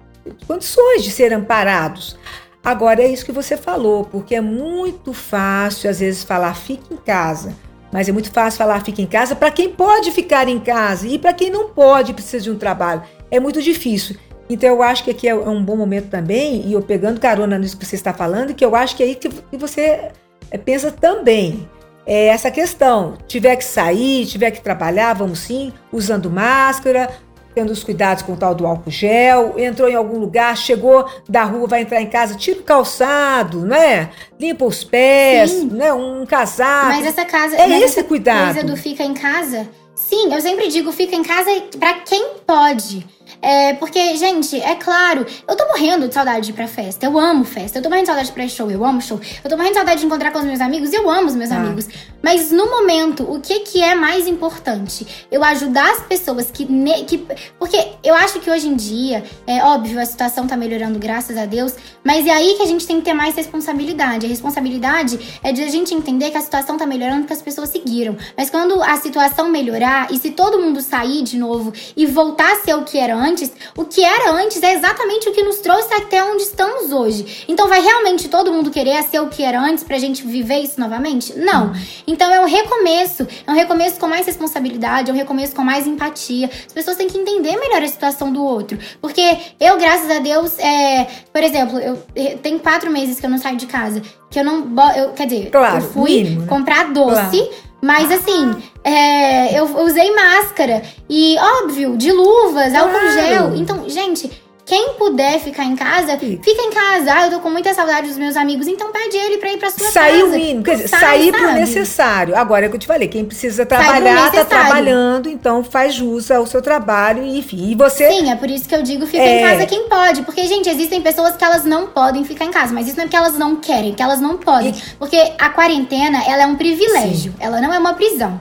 condições 0.47 1.03
de 1.03 1.11
ser 1.11 1.33
amparados. 1.33 2.19
Agora, 2.63 3.03
é 3.03 3.09
isso 3.09 3.25
que 3.25 3.33
você 3.33 3.57
falou, 3.57 4.05
porque 4.05 4.35
é 4.35 4.41
muito 4.41 5.15
fácil, 5.15 5.89
às 5.89 6.01
vezes, 6.01 6.23
falar 6.23 6.55
fique 6.55 6.93
em 6.93 6.99
casa. 6.99 7.55
Mas 7.91 8.09
é 8.09 8.13
muito 8.13 8.31
fácil 8.31 8.59
falar 8.59 8.85
fique 8.85 9.03
em 9.03 9.07
casa 9.07 9.35
para 9.35 9.51
quem 9.51 9.71
pode 9.71 10.13
ficar 10.13 10.47
em 10.47 10.61
casa 10.61 11.09
e 11.09 11.19
para 11.19 11.33
quem 11.33 11.51
não 11.51 11.71
pode, 11.71 12.13
precisa 12.13 12.45
de 12.45 12.51
um 12.51 12.57
trabalho. 12.57 13.03
É 13.31 13.41
muito 13.41 13.61
difícil. 13.61 14.17
Então 14.51 14.69
eu 14.69 14.83
acho 14.83 15.05
que 15.05 15.13
aqui 15.13 15.29
é 15.29 15.35
um 15.35 15.63
bom 15.63 15.77
momento 15.77 16.09
também, 16.09 16.67
e 16.67 16.73
eu 16.73 16.83
pegando 16.83 17.21
carona 17.21 17.57
nisso 17.57 17.79
que 17.79 17.87
você 17.87 17.95
está 17.95 18.13
falando, 18.13 18.53
que 18.53 18.65
eu 18.65 18.75
acho 18.75 18.97
que 18.97 19.03
é 19.05 19.07
aí 19.07 19.15
que 19.15 19.29
você 19.57 20.11
é, 20.51 20.59
pensa 20.59 20.91
também. 20.91 21.71
É 22.05 22.27
essa 22.27 22.51
questão, 22.51 23.17
tiver 23.29 23.55
que 23.55 23.65
sair, 23.65 24.27
tiver 24.27 24.51
que 24.51 24.61
trabalhar, 24.61 25.13
vamos 25.13 25.39
sim, 25.39 25.73
usando 25.93 26.29
máscara, 26.29 27.09
tendo 27.55 27.71
os 27.71 27.85
cuidados 27.85 28.25
com 28.25 28.33
o 28.33 28.37
tal 28.37 28.53
do 28.53 28.67
álcool 28.67 28.91
gel, 28.91 29.55
entrou 29.57 29.89
em 29.89 29.95
algum 29.95 30.19
lugar, 30.19 30.57
chegou 30.57 31.09
da 31.29 31.45
rua, 31.45 31.69
vai 31.69 31.83
entrar 31.83 32.01
em 32.01 32.09
casa, 32.09 32.35
tira 32.35 32.59
o 32.59 32.65
calçado, 32.65 33.61
né? 33.61 34.11
Limpa 34.41 34.65
os 34.65 34.83
pés, 34.83 35.51
sim. 35.53 35.67
né? 35.67 35.93
Um 35.93 36.27
casaco. 36.27 36.89
Mas 36.89 37.07
essa 37.07 37.25
casa, 37.25 37.55
é 37.55 37.81
esse 37.81 38.03
cuidado. 38.03 38.55
coisa 38.55 38.67
do 38.67 38.77
fica 38.77 39.05
em 39.05 39.15
casa. 39.15 39.69
Sim, 39.95 40.33
eu 40.33 40.41
sempre 40.41 40.69
digo 40.69 40.91
fica 40.91 41.15
em 41.15 41.23
casa 41.23 41.51
para 41.79 41.95
quem 42.01 42.35
pode. 42.47 43.07
É, 43.43 43.75
porque, 43.75 44.17
gente, 44.17 44.61
é 44.61 44.75
claro, 44.75 45.27
eu 45.49 45.57
tô 45.57 45.67
morrendo 45.67 46.09
de 46.09 46.15
saudade 46.15 46.47
de 46.47 46.51
ir 46.53 46.55
pra 46.55 46.67
festa. 46.67 47.07
Eu 47.07 47.19
amo 47.19 47.45
festa. 47.45 47.79
Eu 47.79 47.83
tô 47.83 47.89
morrendo 47.89 48.05
de 48.05 48.09
saudade 48.09 48.29
de 48.29 48.35
pra 48.35 48.49
show. 48.49 48.71
Eu 48.71 48.85
amo 48.85 49.01
show. 49.01 49.21
Eu 49.43 49.51
tô 49.51 49.57
morrendo 49.57 49.73
de 49.73 49.79
saudade 49.79 50.01
de 50.01 50.07
encontrar 50.07 50.31
com 50.31 50.39
os 50.39 50.45
meus 50.45 50.61
amigos. 50.61 50.93
Eu 50.93 51.09
amo 51.09 51.29
os 51.29 51.37
meus 51.37 51.51
ah. 51.51 51.57
amigos. 51.57 51.89
Mas 52.23 52.51
no 52.51 52.71
momento, 52.71 53.23
o 53.23 53.41
que 53.41 53.61
que 53.61 53.83
é 53.83 53.95
mais 53.95 54.27
importante? 54.27 55.07
Eu 55.31 55.43
ajudar 55.43 55.91
as 55.91 56.03
pessoas 56.03 56.51
que, 56.51 56.67
que. 57.07 57.27
Porque 57.59 57.93
eu 58.05 58.15
acho 58.15 58.41
que 58.41 58.51
hoje 58.51 58.69
em 58.69 58.77
dia, 58.77 59.25
é 59.47 59.63
óbvio, 59.65 59.99
a 60.01 60.05
situação 60.05 60.47
tá 60.47 60.57
melhorando, 60.57 60.99
graças 60.99 61.37
a 61.37 61.47
Deus. 61.47 61.75
Mas 62.05 62.27
é 62.27 62.31
aí 62.31 62.55
que 62.57 62.63
a 62.63 62.67
gente 62.67 62.87
tem 62.87 62.97
que 62.97 63.05
ter 63.05 63.15
mais 63.15 63.35
responsabilidade. 63.35 64.27
A 64.27 64.29
responsabilidade 64.29 65.41
é 65.43 65.53
de 65.53 65.63
a 65.63 65.69
gente 65.69 65.95
entender 65.95 66.31
que 66.31 66.37
a 66.37 66.43
situação 66.43 66.77
tá 66.77 66.87
melhorando 66.87 67.21
porque 67.21 67.33
as 67.33 67.43
pessoas 67.43 67.71
seguiram. 67.71 68.17
Mas 68.37 68.51
quando 68.51 68.83
a 68.83 68.97
situação 68.97 69.49
melhorar 69.49 70.13
e 70.13 70.19
se 70.19 70.31
todo 70.31 70.61
mundo 70.61 70.81
sair 70.81 71.23
de 71.23 71.39
novo 71.39 71.73
e 71.97 72.07
voltar 72.07 72.53
a 72.53 72.57
ser 72.57 72.75
o 72.75 72.85
que 72.85 72.99
era 72.99 73.15
antes, 73.15 73.30
antes, 73.31 73.53
o 73.77 73.85
que 73.85 74.05
era 74.05 74.33
antes 74.33 74.63
é 74.63 74.75
exatamente 74.75 75.29
o 75.29 75.33
que 75.33 75.43
nos 75.43 75.59
trouxe 75.59 75.93
até 75.95 76.23
onde 76.25 76.43
estamos 76.43 76.93
hoje. 76.93 77.45
Então 77.49 77.69
vai 77.69 77.81
realmente 77.81 78.29
todo 78.29 78.53
mundo 78.53 78.71
querer 78.71 79.03
ser 79.05 79.21
o 79.21 79.29
que 79.29 79.43
era 79.43 79.61
antes 79.61 79.85
pra 79.85 79.99
gente 79.99 80.27
viver 80.27 80.59
isso 80.59 80.81
novamente? 80.81 81.37
Não. 81.39 81.73
Então 82.07 82.33
é 82.33 82.41
um 82.41 82.47
recomeço, 82.47 83.27
é 83.47 83.51
um 83.51 83.55
recomeço 83.55 83.99
com 83.99 84.07
mais 84.07 84.27
responsabilidade, 84.27 85.11
é 85.11 85.13
um 85.13 85.17
recomeço 85.17 85.55
com 85.55 85.63
mais 85.63 85.87
empatia. 85.87 86.51
As 86.67 86.73
pessoas 86.73 86.97
têm 86.97 87.09
que 87.09 87.19
entender 87.19 87.57
melhor 87.57 87.83
a 87.83 87.89
situação 87.89 88.33
do 88.33 88.43
outro. 88.43 88.79
Porque 89.01 89.39
eu, 89.59 89.79
graças 89.79 90.11
a 90.11 90.19
Deus, 90.19 90.59
é, 90.59 91.07
por 91.33 91.43
exemplo, 91.43 91.79
eu, 91.79 92.03
eu 92.15 92.39
tenho 92.39 92.59
quatro 92.59 92.91
meses 92.91 93.21
que 93.21 93.27
eu 93.27 93.31
não 93.31 93.39
saio 93.39 93.57
de 93.57 93.67
casa. 93.67 94.03
Que 94.31 94.41
eu 94.41 94.45
não. 94.45 94.69
Eu, 94.97 95.11
quer 95.11 95.27
dizer, 95.27 95.51
claro, 95.51 95.77
eu 95.77 95.83
fui 95.83 96.23
mínimo, 96.23 96.43
né? 96.43 96.47
comprar 96.47 96.93
doce. 96.93 97.39
Claro 97.39 97.70
mas 97.83 98.11
assim, 98.11 98.55
é, 98.85 99.59
eu 99.59 99.65
usei 99.85 100.15
máscara. 100.15 100.83
E, 101.09 101.37
óbvio, 101.39 101.97
de 101.97 102.13
luvas, 102.13 102.75
álcool 102.75 102.99
claro. 102.99 103.13
gel. 103.13 103.55
Então, 103.57 103.89
gente, 103.89 104.31
quem 104.65 104.95
puder 104.95 105.41
ficar 105.41 105.65
em 105.65 105.75
casa, 105.75 106.17
fica 106.19 106.63
em 106.63 106.71
casa. 106.71 107.13
Ah, 107.13 107.27
eu 107.27 107.31
tô 107.33 107.41
com 107.41 107.51
muita 107.51 107.75
saudade 107.75 108.09
dos 108.09 108.17
meus 108.17 108.37
amigos, 108.37 108.67
então 108.67 108.93
pede 108.93 109.17
ele 109.17 109.39
pra 109.39 109.53
ir 109.53 109.59
pra 109.59 109.71
sua 109.71 109.91
sair 109.91 109.93
casa. 109.93 110.09
Sair 110.11 110.23
o 110.23 110.29
mínimo, 110.29 110.63
quer 110.63 110.77
dizer, 110.77 110.89
sai, 110.89 111.01
sair 111.01 111.31
sabe? 111.31 111.39
pro 111.39 111.53
necessário. 111.53 112.37
Agora 112.37 112.65
é 112.65 112.69
o 112.69 112.71
que 112.71 112.77
eu 112.77 112.81
te 112.81 112.87
falei, 112.87 113.09
quem 113.09 113.25
precisa 113.25 113.67
trabalhar, 113.67 114.31
tá 114.31 114.45
trabalhando, 114.45 115.29
então 115.29 115.65
faz 115.65 115.95
jus 115.95 116.31
ao 116.31 116.47
seu 116.47 116.63
trabalho, 116.63 117.25
enfim. 117.25 117.71
E 117.71 117.75
você. 117.75 118.09
Sim, 118.11 118.31
é 118.31 118.37
por 118.37 118.51
isso 118.51 118.69
que 118.69 118.75
eu 118.75 118.83
digo 118.83 119.07
fica 119.07 119.23
é... 119.23 119.41
em 119.41 119.49
casa 119.49 119.67
quem 119.67 119.89
pode. 119.89 120.23
Porque, 120.23 120.47
gente, 120.47 120.69
existem 120.69 121.01
pessoas 121.01 121.37
que 121.37 121.45
elas 121.45 121.65
não 121.65 121.89
podem 121.89 122.25
ficar 122.25 122.45
em 122.45 122.51
casa, 122.51 122.73
mas 122.73 122.87
isso 122.87 122.97
não 122.97 123.05
é 123.05 123.07
porque 123.07 123.17
elas 123.17 123.39
não 123.39 123.57
querem, 123.57 123.95
que 123.95 124.03
elas 124.03 124.21
não 124.21 124.37
podem. 124.37 124.71
E... 124.71 124.97
Porque 124.99 125.33
a 125.39 125.51
quarentena, 125.51 126.23
ela 126.27 126.43
é 126.43 126.47
um 126.47 126.57
privilégio, 126.57 127.33
Sim. 127.33 127.39
ela 127.41 127.61
não 127.61 127.73
é 127.73 127.79
uma 127.79 127.95
prisão. 127.95 128.41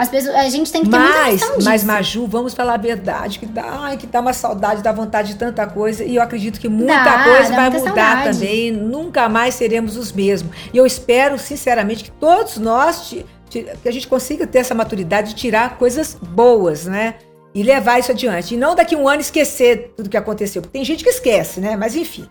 As 0.00 0.08
pessoas, 0.08 0.34
a 0.34 0.48
gente 0.48 0.72
tem 0.72 0.82
que 0.82 0.88
ter 0.88 0.96
mas, 0.96 1.42
muita. 1.42 1.62
Mas, 1.62 1.84
Maju, 1.84 2.26
vamos 2.26 2.54
falar 2.54 2.72
a 2.72 2.78
verdade, 2.78 3.38
que 3.38 3.44
dá, 3.44 3.64
ai, 3.66 3.98
que 3.98 4.06
dá 4.06 4.20
uma 4.20 4.32
saudade, 4.32 4.82
dá 4.82 4.90
vontade 4.92 5.34
de 5.34 5.38
tanta 5.38 5.66
coisa. 5.66 6.02
E 6.02 6.16
eu 6.16 6.22
acredito 6.22 6.58
que 6.58 6.70
muita 6.70 7.04
dá, 7.04 7.24
coisa 7.24 7.52
vai 7.52 7.68
mudar 7.68 7.84
saudade. 7.84 8.38
também. 8.38 8.72
Nunca 8.72 9.28
mais 9.28 9.56
seremos 9.56 9.98
os 9.98 10.10
mesmos. 10.10 10.56
E 10.72 10.78
eu 10.78 10.86
espero, 10.86 11.38
sinceramente, 11.38 12.04
que 12.04 12.10
todos 12.12 12.56
nós, 12.56 13.14
que 13.50 13.66
a 13.84 13.90
gente 13.90 14.08
consiga 14.08 14.46
ter 14.46 14.60
essa 14.60 14.74
maturidade 14.74 15.34
de 15.34 15.34
tirar 15.34 15.76
coisas 15.76 16.14
boas, 16.14 16.86
né? 16.86 17.16
E 17.54 17.62
levar 17.62 17.98
isso 17.98 18.10
adiante. 18.10 18.54
E 18.54 18.56
não 18.56 18.74
daqui 18.74 18.96
um 18.96 19.06
ano 19.06 19.20
esquecer 19.20 19.92
tudo 19.98 20.08
que 20.08 20.16
aconteceu. 20.16 20.62
Porque 20.62 20.78
tem 20.78 20.84
gente 20.84 21.04
que 21.04 21.10
esquece, 21.10 21.60
né? 21.60 21.76
Mas 21.76 21.94
enfim. 21.94 22.26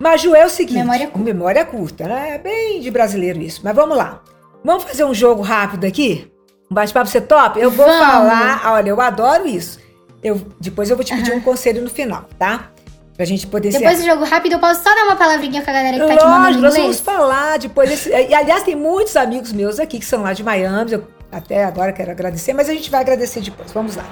Maju, 0.00 0.34
é 0.34 0.44
o 0.44 0.50
seguinte. 0.50 0.78
Memória 0.78 1.06
curta. 1.06 1.24
Memória 1.24 1.64
curta, 1.64 2.08
né? 2.08 2.30
É 2.34 2.38
bem 2.38 2.80
de 2.80 2.90
brasileiro 2.90 3.40
isso. 3.40 3.60
Mas 3.62 3.76
vamos 3.76 3.96
lá. 3.96 4.24
Vamos 4.64 4.82
fazer 4.82 5.04
um 5.04 5.14
jogo 5.14 5.40
rápido 5.40 5.84
aqui? 5.84 6.32
Um 6.70 6.74
bate-papo 6.74 7.08
ser 7.08 7.22
top? 7.22 7.60
Eu 7.60 7.70
vou 7.70 7.86
Vamos. 7.86 8.06
falar, 8.06 8.72
olha, 8.72 8.88
eu 8.90 9.00
adoro 9.00 9.46
isso. 9.46 9.78
Eu, 10.22 10.40
depois 10.60 10.90
eu 10.90 10.96
vou 10.96 11.04
te 11.04 11.14
pedir 11.14 11.32
uhum. 11.32 11.38
um 11.38 11.40
conselho 11.40 11.82
no 11.82 11.90
final, 11.90 12.28
tá? 12.38 12.70
Pra 13.16 13.24
gente 13.24 13.46
poder 13.46 13.70
Depois 13.70 14.00
do 14.00 14.04
jogo 14.04 14.24
rápido, 14.24 14.54
eu 14.54 14.58
posso 14.58 14.82
só 14.82 14.94
dar 14.94 15.04
uma 15.04 15.16
palavrinha 15.16 15.62
com 15.62 15.70
a 15.70 15.72
galera 15.72 15.94
que 15.96 16.02
Lógico, 16.02 16.18
tá 16.18 16.26
te 16.26 16.30
mandando 16.30 16.60
nós 16.60 16.76
vamos 16.76 17.00
falar 17.00 17.58
depois 17.58 17.88
desse... 17.88 18.10
E, 18.10 18.34
aliás, 18.34 18.62
tem 18.62 18.74
muitos 18.74 19.16
amigos 19.16 19.52
meus 19.52 19.80
aqui 19.80 19.98
que 19.98 20.04
são 20.04 20.22
lá 20.22 20.32
de 20.32 20.42
Miami, 20.42 20.92
eu 20.92 21.06
até 21.32 21.64
agora 21.64 21.92
quero 21.92 22.10
agradecer, 22.10 22.52
mas 22.52 22.68
a 22.68 22.74
gente 22.74 22.90
vai 22.90 23.00
agradecer 23.00 23.40
depois, 23.40 23.72
vamos 23.72 23.96
lá. 23.96 24.04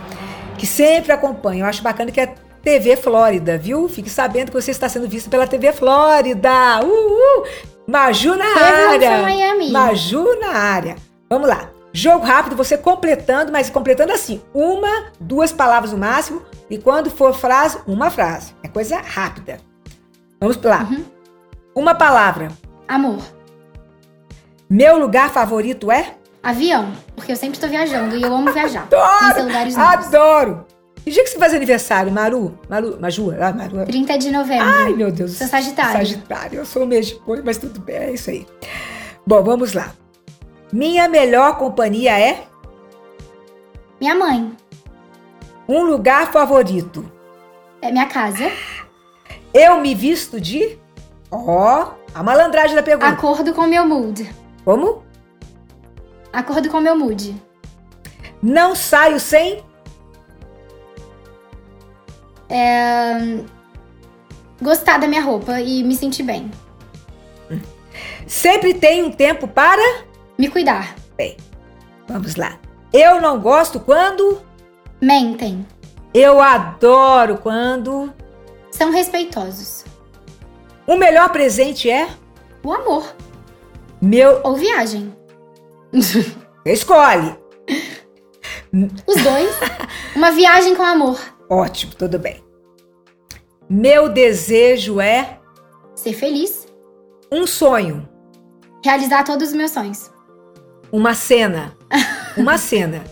Que 0.56 0.66
sempre 0.66 1.12
acompanham, 1.12 1.60
eu 1.60 1.66
acho 1.66 1.82
bacana 1.82 2.10
que 2.10 2.20
é 2.20 2.34
TV 2.62 2.96
Flórida, 2.96 3.58
viu? 3.58 3.88
Fique 3.88 4.08
sabendo 4.08 4.50
que 4.50 4.60
você 4.60 4.70
está 4.70 4.88
sendo 4.88 5.06
visto 5.06 5.28
pela 5.28 5.46
TV 5.46 5.72
Flórida. 5.72 6.80
Uh, 6.82 6.88
uh! 6.88 7.44
Maju 7.86 8.36
na 8.36 8.46
área. 8.46 9.18
Miami. 9.22 9.70
Maju 9.70 10.40
na 10.40 10.48
área. 10.48 10.96
Vamos 11.28 11.46
lá. 11.46 11.73
Jogo 11.96 12.26
rápido, 12.26 12.56
você 12.56 12.76
completando, 12.76 13.52
mas 13.52 13.70
completando 13.70 14.12
assim, 14.12 14.42
uma, 14.52 15.12
duas 15.20 15.52
palavras 15.52 15.92
no 15.92 15.98
máximo, 15.98 16.42
e 16.68 16.76
quando 16.76 17.08
for 17.08 17.32
frase, 17.32 17.78
uma 17.86 18.10
frase. 18.10 18.52
É 18.64 18.68
coisa 18.68 18.98
rápida. 18.98 19.60
Vamos 20.40 20.60
lá. 20.60 20.88
Uhum. 20.90 21.04
Uma 21.72 21.94
palavra. 21.94 22.48
Amor. 22.88 23.22
Meu 24.68 24.98
lugar 24.98 25.30
favorito 25.30 25.92
é? 25.92 26.16
Avião, 26.42 26.92
porque 27.14 27.30
eu 27.30 27.36
sempre 27.36 27.60
tô 27.60 27.68
viajando 27.68 28.16
e 28.16 28.22
eu 28.22 28.34
amo 28.34 28.52
viajar. 28.52 28.82
Adoro! 28.82 29.18
Conhecer 29.20 29.42
lugares 29.42 29.76
novos. 29.76 30.06
Adoro! 30.06 30.66
Que 31.04 31.12
dia 31.12 31.22
que 31.22 31.30
você 31.30 31.38
faz 31.38 31.54
aniversário, 31.54 32.10
Maru? 32.10 32.58
Maru, 32.68 32.98
Maju? 33.00 33.30
Ah, 33.40 33.52
Maru. 33.52 33.84
30 33.86 34.18
de 34.18 34.32
novembro. 34.32 34.66
Ai, 34.66 34.94
meu 34.94 35.12
Deus. 35.12 35.34
Sou 35.34 35.46
Sagitário. 35.46 35.92
Sagitário. 35.92 36.58
Eu 36.58 36.66
sou 36.66 36.82
um 36.82 36.86
mês 36.86 37.12
depois, 37.12 37.40
mas 37.44 37.56
tudo 37.56 37.78
bem, 37.78 37.96
é 37.96 38.12
isso 38.14 38.30
aí. 38.30 38.44
Bom, 39.24 39.44
vamos 39.44 39.74
lá. 39.74 39.94
Minha 40.72 41.08
melhor 41.08 41.56
companhia 41.58 42.18
é 42.18 42.46
Minha 44.00 44.14
mãe. 44.14 44.56
um 45.68 45.82
lugar 45.82 46.32
favorito. 46.32 47.10
É 47.80 47.90
minha 47.92 48.06
casa. 48.06 48.50
Eu 49.52 49.80
me 49.80 49.94
visto 49.94 50.40
de. 50.40 50.78
Ó, 51.30 51.92
a 52.14 52.22
malandragem 52.22 52.74
da 52.74 52.82
pergunta. 52.82 53.08
Acordo 53.08 53.52
com 53.54 53.62
meu 53.62 53.86
mood. 53.86 54.28
Como? 54.64 55.02
Acordo 56.32 56.68
com 56.70 56.80
meu 56.80 56.96
mood. 56.96 57.40
Não 58.42 58.74
saio 58.74 59.20
sem. 59.20 59.62
É... 62.48 63.38
Gostar 64.60 64.98
da 64.98 65.06
minha 65.06 65.22
roupa 65.22 65.60
e 65.60 65.82
me 65.82 65.94
sentir 65.96 66.22
bem. 66.22 66.50
Sempre 68.26 68.74
tem 68.74 69.02
um 69.02 69.10
tempo 69.10 69.46
para. 69.46 70.04
Me 70.38 70.48
cuidar. 70.48 70.94
Vamos 72.08 72.36
lá. 72.36 72.58
Eu 72.92 73.20
não 73.20 73.40
gosto 73.40 73.80
quando. 73.80 74.40
Mentem. 75.00 75.66
Eu 76.12 76.40
adoro 76.40 77.38
quando. 77.38 78.12
São 78.70 78.90
respeitosos. 78.90 79.84
O 80.86 80.96
melhor 80.96 81.30
presente 81.30 81.90
é. 81.90 82.08
O 82.62 82.72
amor. 82.72 83.14
Meu. 84.00 84.40
Ou 84.44 84.54
viagem. 84.56 85.14
Escolhe. 86.64 87.36
Os 89.06 89.22
dois. 89.22 89.50
Uma 90.14 90.30
viagem 90.30 90.74
com 90.74 90.82
amor. 90.82 91.18
Ótimo, 91.48 91.94
tudo 91.94 92.18
bem. 92.18 92.42
Meu 93.68 94.08
desejo 94.08 95.00
é 95.00 95.38
Ser 95.94 96.12
feliz. 96.12 96.66
um 97.32 97.46
sonho, 97.46 98.06
Realizar 98.84 99.24
todos 99.24 99.48
os 99.48 99.54
meus 99.54 99.70
sonhos. 99.70 100.10
Uma 100.94 101.12
cena. 101.14 101.72
Uma 102.36 102.58
cena. 102.58 103.02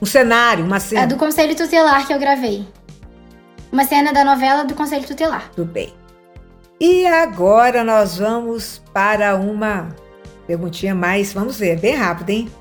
Um 0.00 0.06
cenário, 0.06 0.64
uma 0.64 0.76
É 0.78 0.80
cena. 0.80 1.06
do 1.06 1.16
Conselho 1.16 1.54
Tutelar 1.54 2.04
que 2.06 2.12
eu 2.12 2.18
gravei. 2.18 2.66
Uma 3.70 3.84
cena 3.84 4.12
da 4.12 4.24
novela 4.24 4.64
do 4.64 4.74
Conselho 4.74 5.06
Tutelar. 5.06 5.48
Tudo 5.54 5.70
bem. 5.70 5.94
E 6.80 7.06
agora 7.06 7.84
nós 7.84 8.18
vamos 8.18 8.82
para 8.92 9.36
uma 9.36 9.94
perguntinha 10.44 10.92
mais, 10.92 11.32
vamos 11.32 11.56
ver, 11.56 11.78
bem 11.78 11.94
rápido, 11.94 12.30
hein? 12.30 12.52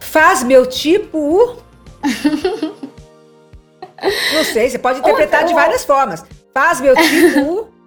Faz 0.00 0.42
meu 0.42 0.64
tipo 0.66 1.18
o. 1.18 1.56
Não 4.32 4.44
sei, 4.44 4.70
você 4.70 4.78
pode 4.78 5.00
interpretar 5.00 5.44
de 5.44 5.52
várias 5.52 5.84
formas. 5.84 6.24
Faz 6.54 6.80
meu 6.80 6.94
tipo 6.96 7.40
o. 7.40 7.68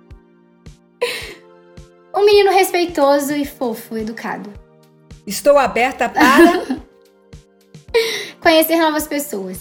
Um 2.14 2.26
menino 2.26 2.52
respeitoso 2.52 3.34
e 3.34 3.46
fofo, 3.46 3.98
educado. 3.98 4.52
Estou 5.32 5.58
aberta 5.58 6.10
para. 6.10 6.82
Conhecer 8.42 8.76
novas 8.76 9.08
pessoas. 9.08 9.60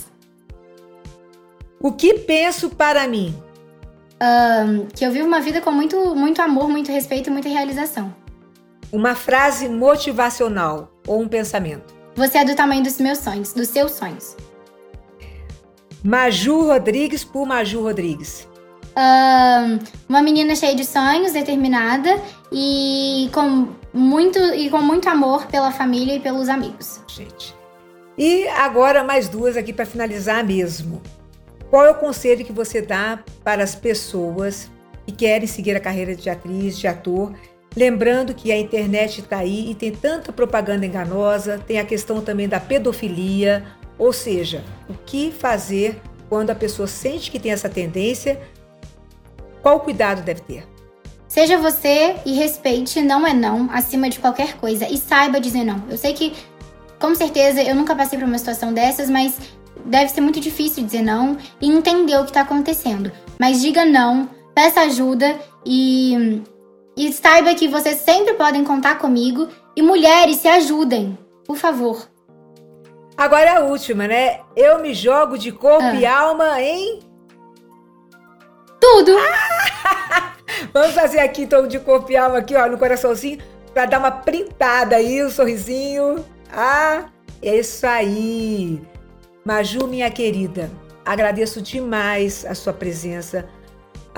O 1.81 1.93
que 1.93 2.15
penso 2.15 2.71
para 2.71 3.07
mim? 3.07 3.33
Que 4.97 5.07
eu 5.07 5.13
vivo 5.13 5.29
uma 5.29 5.41
vida 5.41 5.61
com 5.61 5.71
muito, 5.71 6.15
muito 6.17 6.43
amor, 6.43 6.69
muito 6.69 6.91
respeito 6.91 7.31
e 7.31 7.33
muita 7.33 7.49
realização. 7.49 8.13
Uma 8.93 9.15
frase 9.15 9.69
motivacional 9.69 10.91
ou 11.07 11.21
um 11.21 11.29
pensamento. 11.29 11.95
Você 12.17 12.39
é 12.39 12.45
do 12.45 12.57
tamanho 12.57 12.83
dos 12.83 12.99
meus 12.99 13.19
sonhos, 13.19 13.53
dos 13.53 13.69
seus 13.69 13.93
sonhos. 13.93 14.37
Maju 16.03 16.67
Rodrigues 16.67 17.23
por 17.23 17.47
Maju 17.47 17.83
Rodrigues. 17.83 18.49
Ahn, 18.97 19.79
uma 20.09 20.21
menina 20.21 20.57
cheia 20.57 20.75
de 20.75 20.85
sonhos, 20.85 21.33
determinada 21.33 22.21
e 22.53 23.31
com 23.33 23.69
muito 23.93 24.39
e 24.39 24.71
com 24.71 24.79
muito 24.79 25.09
amor 25.09 25.47
pela 25.47 25.71
família 25.71 26.17
e 26.17 26.21
pelos 26.21 26.49
amigos. 26.49 27.01
Gente. 27.09 27.55
E 28.19 28.47
agora 28.49 29.05
mais 29.05 29.29
duas 29.29 29.57
aqui 29.57 29.73
para 29.73 29.87
finalizar 29.87 30.45
mesmo. 30.45 31.01
Qual 31.71 31.85
é 31.85 31.91
o 31.91 31.95
conselho 31.95 32.45
que 32.45 32.53
você 32.53 32.83
dá 32.83 33.23
para 33.45 33.63
as 33.63 33.75
pessoas 33.75 34.69
que 35.07 35.13
querem 35.13 35.47
seguir 35.47 35.77
a 35.77 35.81
carreira 35.81 36.15
de 36.15 36.29
atriz, 36.29 36.79
de 36.79 36.89
ator? 36.89 37.33
Lembrando 37.77 38.35
que 38.35 38.51
a 38.51 38.59
internet 38.59 39.21
está 39.21 39.39
aí 39.39 39.71
e 39.71 39.75
tem 39.75 39.93
tanta 39.93 40.33
propaganda 40.33 40.85
enganosa, 40.85 41.63
tem 41.65 41.79
a 41.79 41.85
questão 41.85 42.21
também 42.21 42.49
da 42.49 42.59
pedofilia, 42.59 43.65
ou 43.97 44.13
seja, 44.13 44.65
o 44.89 44.95
que 44.95 45.31
fazer 45.31 46.01
quando 46.29 46.51
a 46.51 46.55
pessoa 46.55 46.89
sente 46.89 47.31
que 47.31 47.39
tem 47.39 47.53
essa 47.53 47.69
tendência? 47.69 48.41
Qual 49.63 49.79
cuidado 49.81 50.23
deve 50.23 50.41
ter? 50.41 50.67
Seja 51.31 51.57
você 51.59 52.17
e 52.27 52.33
respeite 52.33 53.01
não 53.01 53.25
é 53.25 53.33
não 53.33 53.71
acima 53.73 54.11
de 54.11 54.19
qualquer 54.19 54.57
coisa 54.57 54.89
e 54.89 54.97
saiba 54.97 55.41
dizer 55.41 55.63
não. 55.63 55.81
Eu 55.89 55.97
sei 55.97 56.13
que 56.13 56.35
com 56.99 57.15
certeza 57.15 57.63
eu 57.63 57.73
nunca 57.73 57.95
passei 57.95 58.19
por 58.19 58.27
uma 58.27 58.37
situação 58.37 58.73
dessas, 58.75 59.09
mas 59.09 59.39
deve 59.85 60.11
ser 60.11 60.23
muito 60.23 60.41
difícil 60.41 60.85
dizer 60.85 61.03
não 61.03 61.39
e 61.61 61.71
entender 61.71 62.17
o 62.17 62.25
que 62.25 62.33
tá 62.33 62.41
acontecendo. 62.41 63.13
Mas 63.39 63.61
diga 63.61 63.85
não, 63.85 64.29
peça 64.53 64.81
ajuda 64.81 65.39
e 65.65 66.43
e 66.97 67.13
saiba 67.13 67.55
que 67.55 67.69
vocês 67.69 67.99
sempre 67.99 68.35
podem 68.35 68.65
contar 68.65 68.99
comigo 68.99 69.47
e 69.77 69.83
mulheres 69.83 70.39
se 70.39 70.49
ajudem, 70.49 71.17
por 71.47 71.57
favor. 71.57 72.09
Agora 73.17 73.59
a 73.59 73.61
última, 73.61 74.09
né? 74.09 74.41
Eu 74.57 74.83
me 74.83 74.93
jogo 74.93 75.39
de 75.39 75.53
corpo 75.53 75.95
e 75.95 76.05
alma 76.05 76.61
em 76.61 76.99
Tudo. 78.81 79.13
Vamos 80.73 80.93
fazer 80.95 81.21
aqui 81.21 81.43
então 81.43 81.67
de 81.67 81.79
corpo 81.79 82.15
aqui, 82.37 82.55
ó, 82.57 82.69
no 82.69 82.79
coraçãozinho, 82.79 83.39
pra 83.73 83.87
dar 83.87 83.99
uma 83.99 84.11
printada 84.11 84.97
aí, 84.97 85.25
um 85.25 85.31
sorrisinho. 85.31 86.25
Ah, 86.53 87.05
é 87.43 87.57
isso 87.57 87.87
aí. 87.87 88.81
Maju, 89.45 89.87
minha 89.87 90.11
querida, 90.11 90.71
agradeço 91.05 91.63
demais 91.63 92.45
a 92.45 92.55
sua 92.55 92.73
presença. 92.73 93.49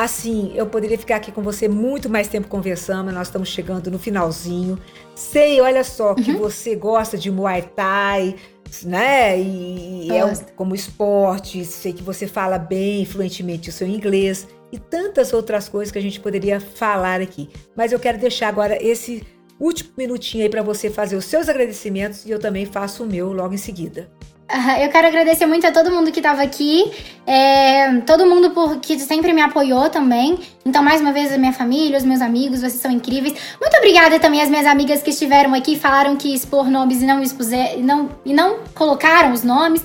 Assim, 0.02 0.50
eu 0.56 0.66
poderia 0.66 0.98
ficar 0.98 1.16
aqui 1.16 1.30
com 1.30 1.42
você 1.42 1.68
muito 1.68 2.10
mais 2.10 2.26
tempo 2.26 2.48
conversando, 2.48 3.04
mas 3.06 3.14
nós 3.14 3.28
estamos 3.28 3.48
chegando 3.48 3.88
no 3.88 3.98
finalzinho. 4.00 4.76
Sei, 5.14 5.60
olha 5.60 5.84
só, 5.84 6.12
que 6.14 6.32
você 6.32 6.74
gosta 6.74 7.16
de 7.16 7.30
Muay 7.30 7.62
Thai, 7.62 8.34
né? 8.82 9.38
E, 9.40 10.08
e 10.08 10.16
é 10.16 10.24
um- 10.24 10.34
como 10.56 10.74
esporte, 10.74 11.64
sei 11.64 11.92
que 11.92 12.02
você 12.02 12.26
fala 12.26 12.58
bem 12.58 13.04
fluentemente 13.04 13.68
o 13.68 13.72
seu 13.72 13.86
inglês 13.86 14.48
e 14.72 14.78
tantas 14.78 15.32
outras 15.32 15.68
coisas 15.68 15.92
que 15.92 15.98
a 15.98 16.02
gente 16.02 16.18
poderia 16.18 16.58
falar 16.58 17.20
aqui. 17.20 17.48
Mas 17.76 17.92
eu 17.92 18.00
quero 18.00 18.18
deixar 18.18 18.48
agora 18.48 18.76
esse 18.82 19.22
último 19.60 19.90
minutinho 19.96 20.42
aí 20.42 20.50
para 20.50 20.62
você 20.62 20.90
fazer 20.90 21.14
os 21.14 21.26
seus 21.26 21.48
agradecimentos 21.48 22.26
e 22.26 22.30
eu 22.32 22.40
também 22.40 22.66
faço 22.66 23.04
o 23.04 23.06
meu 23.06 23.32
logo 23.32 23.54
em 23.54 23.58
seguida. 23.58 24.10
Ah, 24.54 24.78
Eu 24.82 24.90
quero 24.90 25.06
agradecer 25.06 25.46
muito 25.46 25.66
a 25.66 25.72
todo 25.72 25.90
mundo 25.90 26.12
que 26.12 26.20
estava 26.20 26.42
aqui, 26.42 26.92
é, 27.26 28.00
todo 28.06 28.26
mundo 28.26 28.50
por, 28.50 28.76
que 28.80 28.98
sempre 28.98 29.32
me 29.32 29.40
apoiou 29.40 29.88
também. 29.88 30.38
Então, 30.66 30.82
mais 30.82 31.00
uma 31.00 31.10
vez, 31.10 31.32
a 31.32 31.38
minha 31.38 31.54
família, 31.54 31.96
os 31.96 32.04
meus 32.04 32.20
amigos, 32.20 32.60
vocês 32.60 32.74
são 32.74 32.90
incríveis. 32.90 33.34
Muito 33.58 33.76
obrigada 33.78 34.20
também 34.20 34.42
às 34.42 34.50
minhas 34.50 34.66
amigas 34.66 35.02
que 35.02 35.08
estiveram 35.10 35.54
aqui, 35.54 35.78
falaram 35.78 36.16
que 36.16 36.34
expor 36.34 36.68
nomes 36.68 37.00
e 37.00 37.06
não 37.06 37.22
expuser, 37.22 37.78
e 37.78 37.82
não, 37.82 38.10
e 38.26 38.34
não 38.34 38.58
colocaram 38.74 39.32
os 39.32 39.42
nomes. 39.42 39.82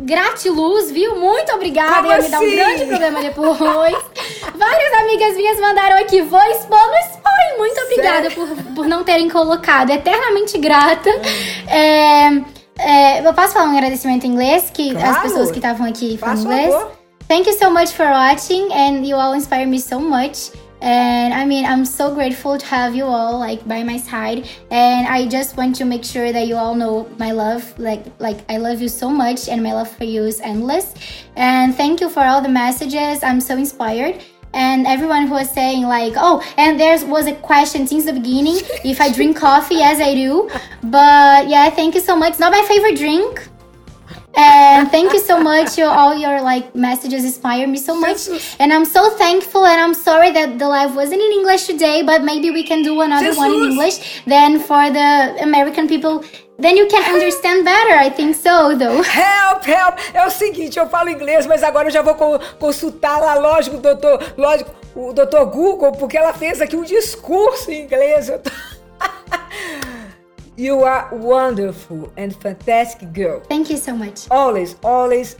Gratiluz, 0.00 0.90
viu? 0.90 1.16
Muito 1.16 1.52
obrigada. 1.52 2.02
Como 2.02 2.12
Ia 2.12 2.18
me 2.22 2.28
dar 2.28 2.40
um 2.40 2.44
assim? 2.44 2.56
grande 2.56 2.84
problema 2.86 3.20
depois. 3.22 3.56
Várias 4.54 4.92
amigas 5.00 5.36
minhas 5.36 5.60
mandaram 5.60 5.96
aqui, 5.98 6.22
vou 6.22 6.42
expor, 6.50 6.78
não 6.78 6.98
expõe. 6.98 7.58
Muito 7.58 7.80
obrigada 7.82 8.30
por, 8.30 8.48
por 8.74 8.86
não 8.86 9.04
terem 9.04 9.28
colocado. 9.30 9.90
Eternamente 9.90 10.58
grata. 10.58 11.08
É, 11.68 12.57
é, 12.78 13.26
eu 13.26 13.34
posso 13.34 13.52
falar 13.52 13.66
um 13.70 13.76
agradecimento 13.76 14.24
em 14.24 14.30
inglês? 14.32 14.70
Que 14.72 14.90
as 14.96 15.02
Claro. 15.02 15.22
pessoas 15.22 15.50
que 15.50 15.58
estavam 15.58 15.86
aqui 15.86 16.16
falam 16.18 16.36
Faça 16.36 16.48
inglês. 16.48 16.72
favor. 16.72 16.92
Thank 17.28 17.46
you 17.48 17.58
so 17.58 17.70
much 17.70 17.92
for 17.92 18.06
watching, 18.06 18.72
and 18.72 19.04
you 19.06 19.16
all 19.16 19.34
inspire 19.34 19.66
me 19.66 19.78
so 19.78 20.00
much. 20.00 20.50
And 20.80 21.34
I 21.34 21.44
mean, 21.44 21.66
I'm 21.66 21.84
so 21.84 22.14
grateful 22.14 22.56
to 22.56 22.64
have 22.66 22.94
you 22.96 23.04
all 23.04 23.38
like 23.38 23.64
by 23.66 23.82
my 23.82 23.98
side. 23.98 24.44
And 24.70 25.08
I 25.08 25.26
just 25.26 25.56
want 25.56 25.74
to 25.78 25.84
make 25.84 26.04
sure 26.04 26.32
that 26.32 26.46
you 26.46 26.56
all 26.56 26.74
know 26.76 27.06
my 27.18 27.32
love. 27.32 27.64
Like, 27.78 28.04
like 28.20 28.38
I 28.48 28.58
love 28.58 28.80
you 28.80 28.88
so 28.88 29.10
much, 29.10 29.48
and 29.48 29.60
my 29.62 29.74
love 29.74 29.90
for 29.90 30.04
you 30.04 30.22
is 30.22 30.40
endless. 30.40 30.94
And 31.36 31.74
thank 31.76 32.00
you 32.00 32.08
for 32.08 32.22
all 32.24 32.40
the 32.40 32.48
messages. 32.48 33.22
I'm 33.24 33.40
so 33.40 33.56
inspired. 33.56 34.22
And 34.54 34.86
everyone 34.86 35.26
who 35.26 35.34
was 35.34 35.50
saying 35.50 35.82
like, 35.82 36.14
oh, 36.16 36.42
and 36.56 36.80
there 36.80 36.98
was 37.06 37.26
a 37.26 37.34
question 37.34 37.86
since 37.86 38.06
the 38.06 38.12
beginning 38.12 38.58
if 38.84 39.00
I 39.00 39.12
drink 39.12 39.36
coffee, 39.36 39.76
yes 39.76 40.00
I 40.00 40.14
do. 40.14 40.50
But 40.82 41.48
yeah, 41.48 41.68
thank 41.70 41.94
you 41.94 42.00
so 42.00 42.16
much. 42.16 42.30
It's 42.30 42.38
not 42.40 42.52
my 42.52 42.64
favorite 42.66 42.96
drink. 42.96 43.48
And 44.36 44.88
thank 44.90 45.12
you 45.12 45.18
so 45.20 45.40
much. 45.40 45.78
All 45.80 46.16
your 46.16 46.40
like 46.40 46.74
messages 46.74 47.24
inspire 47.24 47.66
me 47.66 47.76
so 47.76 47.98
much. 47.98 48.28
And 48.60 48.72
I'm 48.72 48.84
so 48.84 49.10
thankful 49.16 49.66
and 49.66 49.80
I'm 49.80 49.94
sorry 49.94 50.30
that 50.30 50.58
the 50.58 50.68
live 50.68 50.94
wasn't 50.94 51.20
in 51.20 51.32
English 51.32 51.66
today, 51.66 52.02
but 52.02 52.22
maybe 52.22 52.50
we 52.50 52.62
can 52.62 52.82
do 52.82 53.00
another 53.00 53.34
one 53.34 53.52
in 53.52 53.70
English. 53.72 54.22
Then 54.26 54.60
for 54.60 54.90
the 54.90 55.36
American 55.42 55.88
people, 55.88 56.24
then 56.58 56.76
you 56.76 56.86
can 56.88 57.02
understand 57.14 57.64
better. 57.64 57.94
I 57.94 58.10
think 58.10 58.34
so, 58.34 58.76
though. 58.76 59.02
Help, 59.02 59.64
help. 59.64 59.94
É 60.12 60.26
o 60.26 60.30
seguinte, 60.30 60.78
eu 60.78 60.88
falo 60.88 61.08
inglês, 61.08 61.46
mas 61.46 61.62
agora 61.62 61.88
eu 61.88 61.92
já 61.92 62.02
vou 62.02 62.14
consultar 62.58 63.20
lá, 63.20 63.34
lógico, 63.34 63.78
doutor, 63.78 64.22
lógico, 64.36 64.70
o 64.94 65.12
doutor 65.12 65.46
Google, 65.46 65.92
porque 65.92 66.16
ela 66.16 66.32
fez 66.32 66.60
aqui 66.60 66.76
um 66.76 66.82
discurso 66.82 67.70
em 67.70 67.82
inglês. 67.82 68.28
Tô... 68.28 68.50
You 70.58 70.84
are 70.84 71.14
wonderful 71.14 72.12
and 72.16 72.32
fantastic 72.32 73.12
girl. 73.14 73.40
Thank 73.48 73.70
you 73.70 73.78
so 73.78 73.94
much. 73.94 74.26
Always, 74.28 74.76
always 74.82 75.36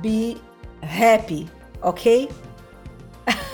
be 0.00 0.40
happy, 0.80 1.46
ok? 1.82 2.30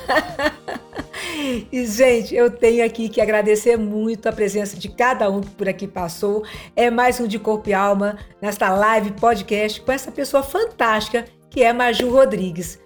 e, 1.72 1.86
gente, 1.86 2.34
eu 2.34 2.50
tenho 2.50 2.84
aqui 2.84 3.08
que 3.08 3.20
agradecer 3.20 3.76
muito 3.76 4.28
a 4.28 4.32
presença 4.32 4.76
de 4.76 4.88
cada 4.88 5.30
um 5.30 5.40
que 5.40 5.50
por 5.50 5.68
aqui 5.68 5.86
passou. 5.86 6.44
É 6.74 6.90
mais 6.90 7.20
um 7.20 7.26
de 7.26 7.38
Corpo 7.38 7.68
e 7.68 7.74
Alma 7.74 8.18
nesta 8.40 8.70
live 8.70 9.12
podcast 9.12 9.80
com 9.80 9.92
essa 9.92 10.10
pessoa 10.10 10.42
fantástica 10.42 11.24
que 11.50 11.62
é 11.62 11.72
Maju 11.72 12.10
Rodrigues. 12.10 12.78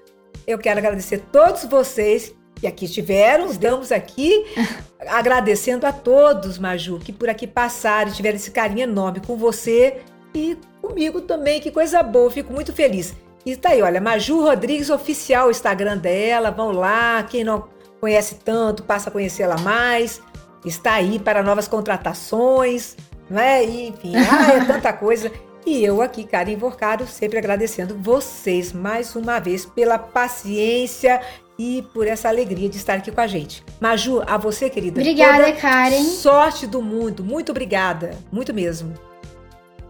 Eu 0.46 0.58
quero 0.58 0.78
agradecer 0.78 1.16
a 1.16 1.30
todos 1.30 1.64
vocês 1.64 2.34
que 2.60 2.66
aqui 2.66 2.84
estiveram, 2.84 3.46
estamos 3.46 3.90
aqui 3.90 4.44
agradecendo 5.08 5.86
a 5.86 5.92
todos, 5.92 6.58
Maju, 6.58 6.98
que 6.98 7.12
por 7.12 7.28
aqui 7.28 7.46
passaram 7.46 8.10
e 8.10 8.14
tiveram 8.14 8.36
esse 8.36 8.50
carinho 8.50 8.82
enorme 8.82 9.20
com 9.20 9.36
você 9.36 10.00
e 10.34 10.56
comigo 10.80 11.20
também. 11.22 11.60
Que 11.60 11.70
coisa 11.70 12.02
boa, 12.02 12.30
fico 12.30 12.52
muito 12.52 12.72
feliz. 12.72 13.14
E 13.44 13.56
tá 13.56 13.70
aí, 13.70 13.82
olha, 13.82 14.00
Maju 14.00 14.42
Rodrigues 14.42 14.90
Oficial, 14.90 15.48
o 15.48 15.50
Instagram 15.50 15.98
dela, 15.98 16.50
vão 16.50 16.70
lá. 16.70 17.22
Quem 17.24 17.42
não 17.42 17.68
conhece 18.00 18.36
tanto, 18.36 18.82
passa 18.82 19.08
a 19.08 19.12
conhecê-la 19.12 19.58
mais. 19.58 20.20
Está 20.64 20.94
aí 20.94 21.18
para 21.18 21.42
novas 21.42 21.66
contratações, 21.66 22.96
né? 23.28 23.64
E, 23.64 23.88
enfim, 23.88 24.12
ah, 24.16 24.54
é 24.54 24.64
tanta 24.64 24.92
coisa. 24.92 25.30
E 25.66 25.84
eu 25.84 26.02
aqui, 26.02 26.24
Karen 26.24 26.56
Vorcado, 26.56 27.06
sempre 27.06 27.38
agradecendo 27.38 27.96
vocês 27.96 28.72
mais 28.72 29.14
uma 29.14 29.38
vez 29.38 29.64
pela 29.64 29.98
paciência 29.98 31.20
e 31.58 31.82
por 31.94 32.06
essa 32.06 32.28
alegria 32.28 32.68
de 32.68 32.76
estar 32.76 32.94
aqui 32.94 33.12
com 33.12 33.20
a 33.20 33.26
gente. 33.26 33.64
Maju, 33.80 34.22
a 34.26 34.36
você, 34.36 34.68
querida. 34.68 35.00
Obrigada, 35.00 35.52
Karen. 35.52 36.02
Sorte 36.02 36.66
do 36.66 36.82
mundo. 36.82 37.22
Muito 37.22 37.50
obrigada. 37.50 38.16
Muito 38.32 38.52
mesmo. 38.52 38.94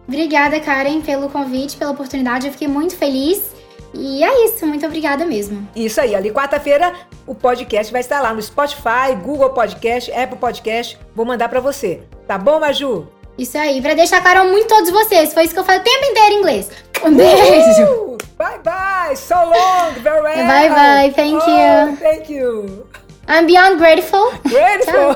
Obrigada, 0.07 0.59
Karen, 0.59 1.01
pelo 1.01 1.29
convite, 1.29 1.77
pela 1.77 1.91
oportunidade. 1.91 2.47
Eu 2.47 2.51
fiquei 2.51 2.67
muito 2.67 2.95
feliz. 2.95 3.53
E 3.93 4.23
é 4.23 4.45
isso, 4.45 4.65
muito 4.65 4.85
obrigada 4.85 5.23
mesmo. 5.23 5.67
Isso 5.75 6.01
aí, 6.01 6.15
ali 6.15 6.31
quarta-feira 6.31 6.93
o 7.27 7.35
podcast 7.35 7.91
vai 7.91 8.01
estar 8.01 8.19
lá 8.21 8.33
no 8.33 8.41
Spotify, 8.41 9.15
Google 9.21 9.51
Podcast, 9.51 10.11
Apple 10.11 10.37
Podcast. 10.37 10.97
Vou 11.15 11.25
mandar 11.25 11.47
para 11.47 11.59
você. 11.59 12.01
Tá 12.27 12.37
bom, 12.37 12.59
Maju? 12.59 13.07
Isso 13.37 13.57
aí, 13.57 13.81
pra 13.81 13.93
deixar 13.93 14.21
claro 14.21 14.49
muito 14.49 14.67
todos 14.67 14.89
vocês. 14.89 15.33
Foi 15.33 15.43
isso 15.43 15.53
que 15.53 15.59
eu 15.59 15.63
falei 15.63 15.81
o 15.81 15.83
tempo 15.83 16.05
inteiro 16.05 16.33
em 16.33 16.39
inglês. 16.39 16.69
Um 17.03 17.15
beijo! 17.15 18.17
Bye 18.37 18.59
bye! 18.63 19.15
So 19.15 19.35
long! 19.35 19.93
Farewell! 20.01 20.47
Bye 20.47 20.69
bye, 20.69 21.11
thank 21.13 21.41
oh, 21.41 21.49
you. 21.49 21.97
Thank 21.97 22.33
you. 22.33 22.87
I'm 23.27 23.45
beyond 23.45 23.77
grateful. 23.77 24.31
Grateful! 24.43 25.15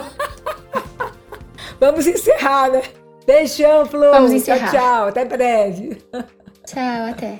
Vamos 1.79 2.07
encerrar, 2.07 2.69
né? 2.71 2.81
Beijão, 3.27 3.85
Flor. 3.85 4.11
Vamos 4.11 4.31
encerrar. 4.31 4.71
Tchau, 4.71 4.79
tchau. 4.79 5.07
Até 5.09 5.25
breve. 5.25 5.97
Tchau, 6.65 7.05
até. 7.09 7.39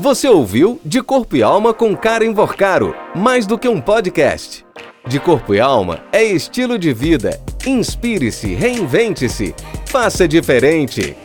Você 0.00 0.28
ouviu 0.28 0.80
De 0.84 1.02
Corpo 1.02 1.36
e 1.36 1.42
Alma 1.42 1.72
com 1.72 1.96
Karen 1.96 2.32
Vorcaro, 2.32 2.96
mais 3.14 3.46
do 3.46 3.58
que 3.58 3.68
um 3.68 3.80
podcast. 3.80 4.64
De 5.06 5.20
Corpo 5.20 5.54
e 5.54 5.60
Alma 5.60 6.00
é 6.12 6.24
estilo 6.24 6.78
de 6.78 6.92
vida. 6.92 7.40
Inspire-se, 7.66 8.54
reinvente-se, 8.54 9.54
faça 9.86 10.26
diferente. 10.26 11.16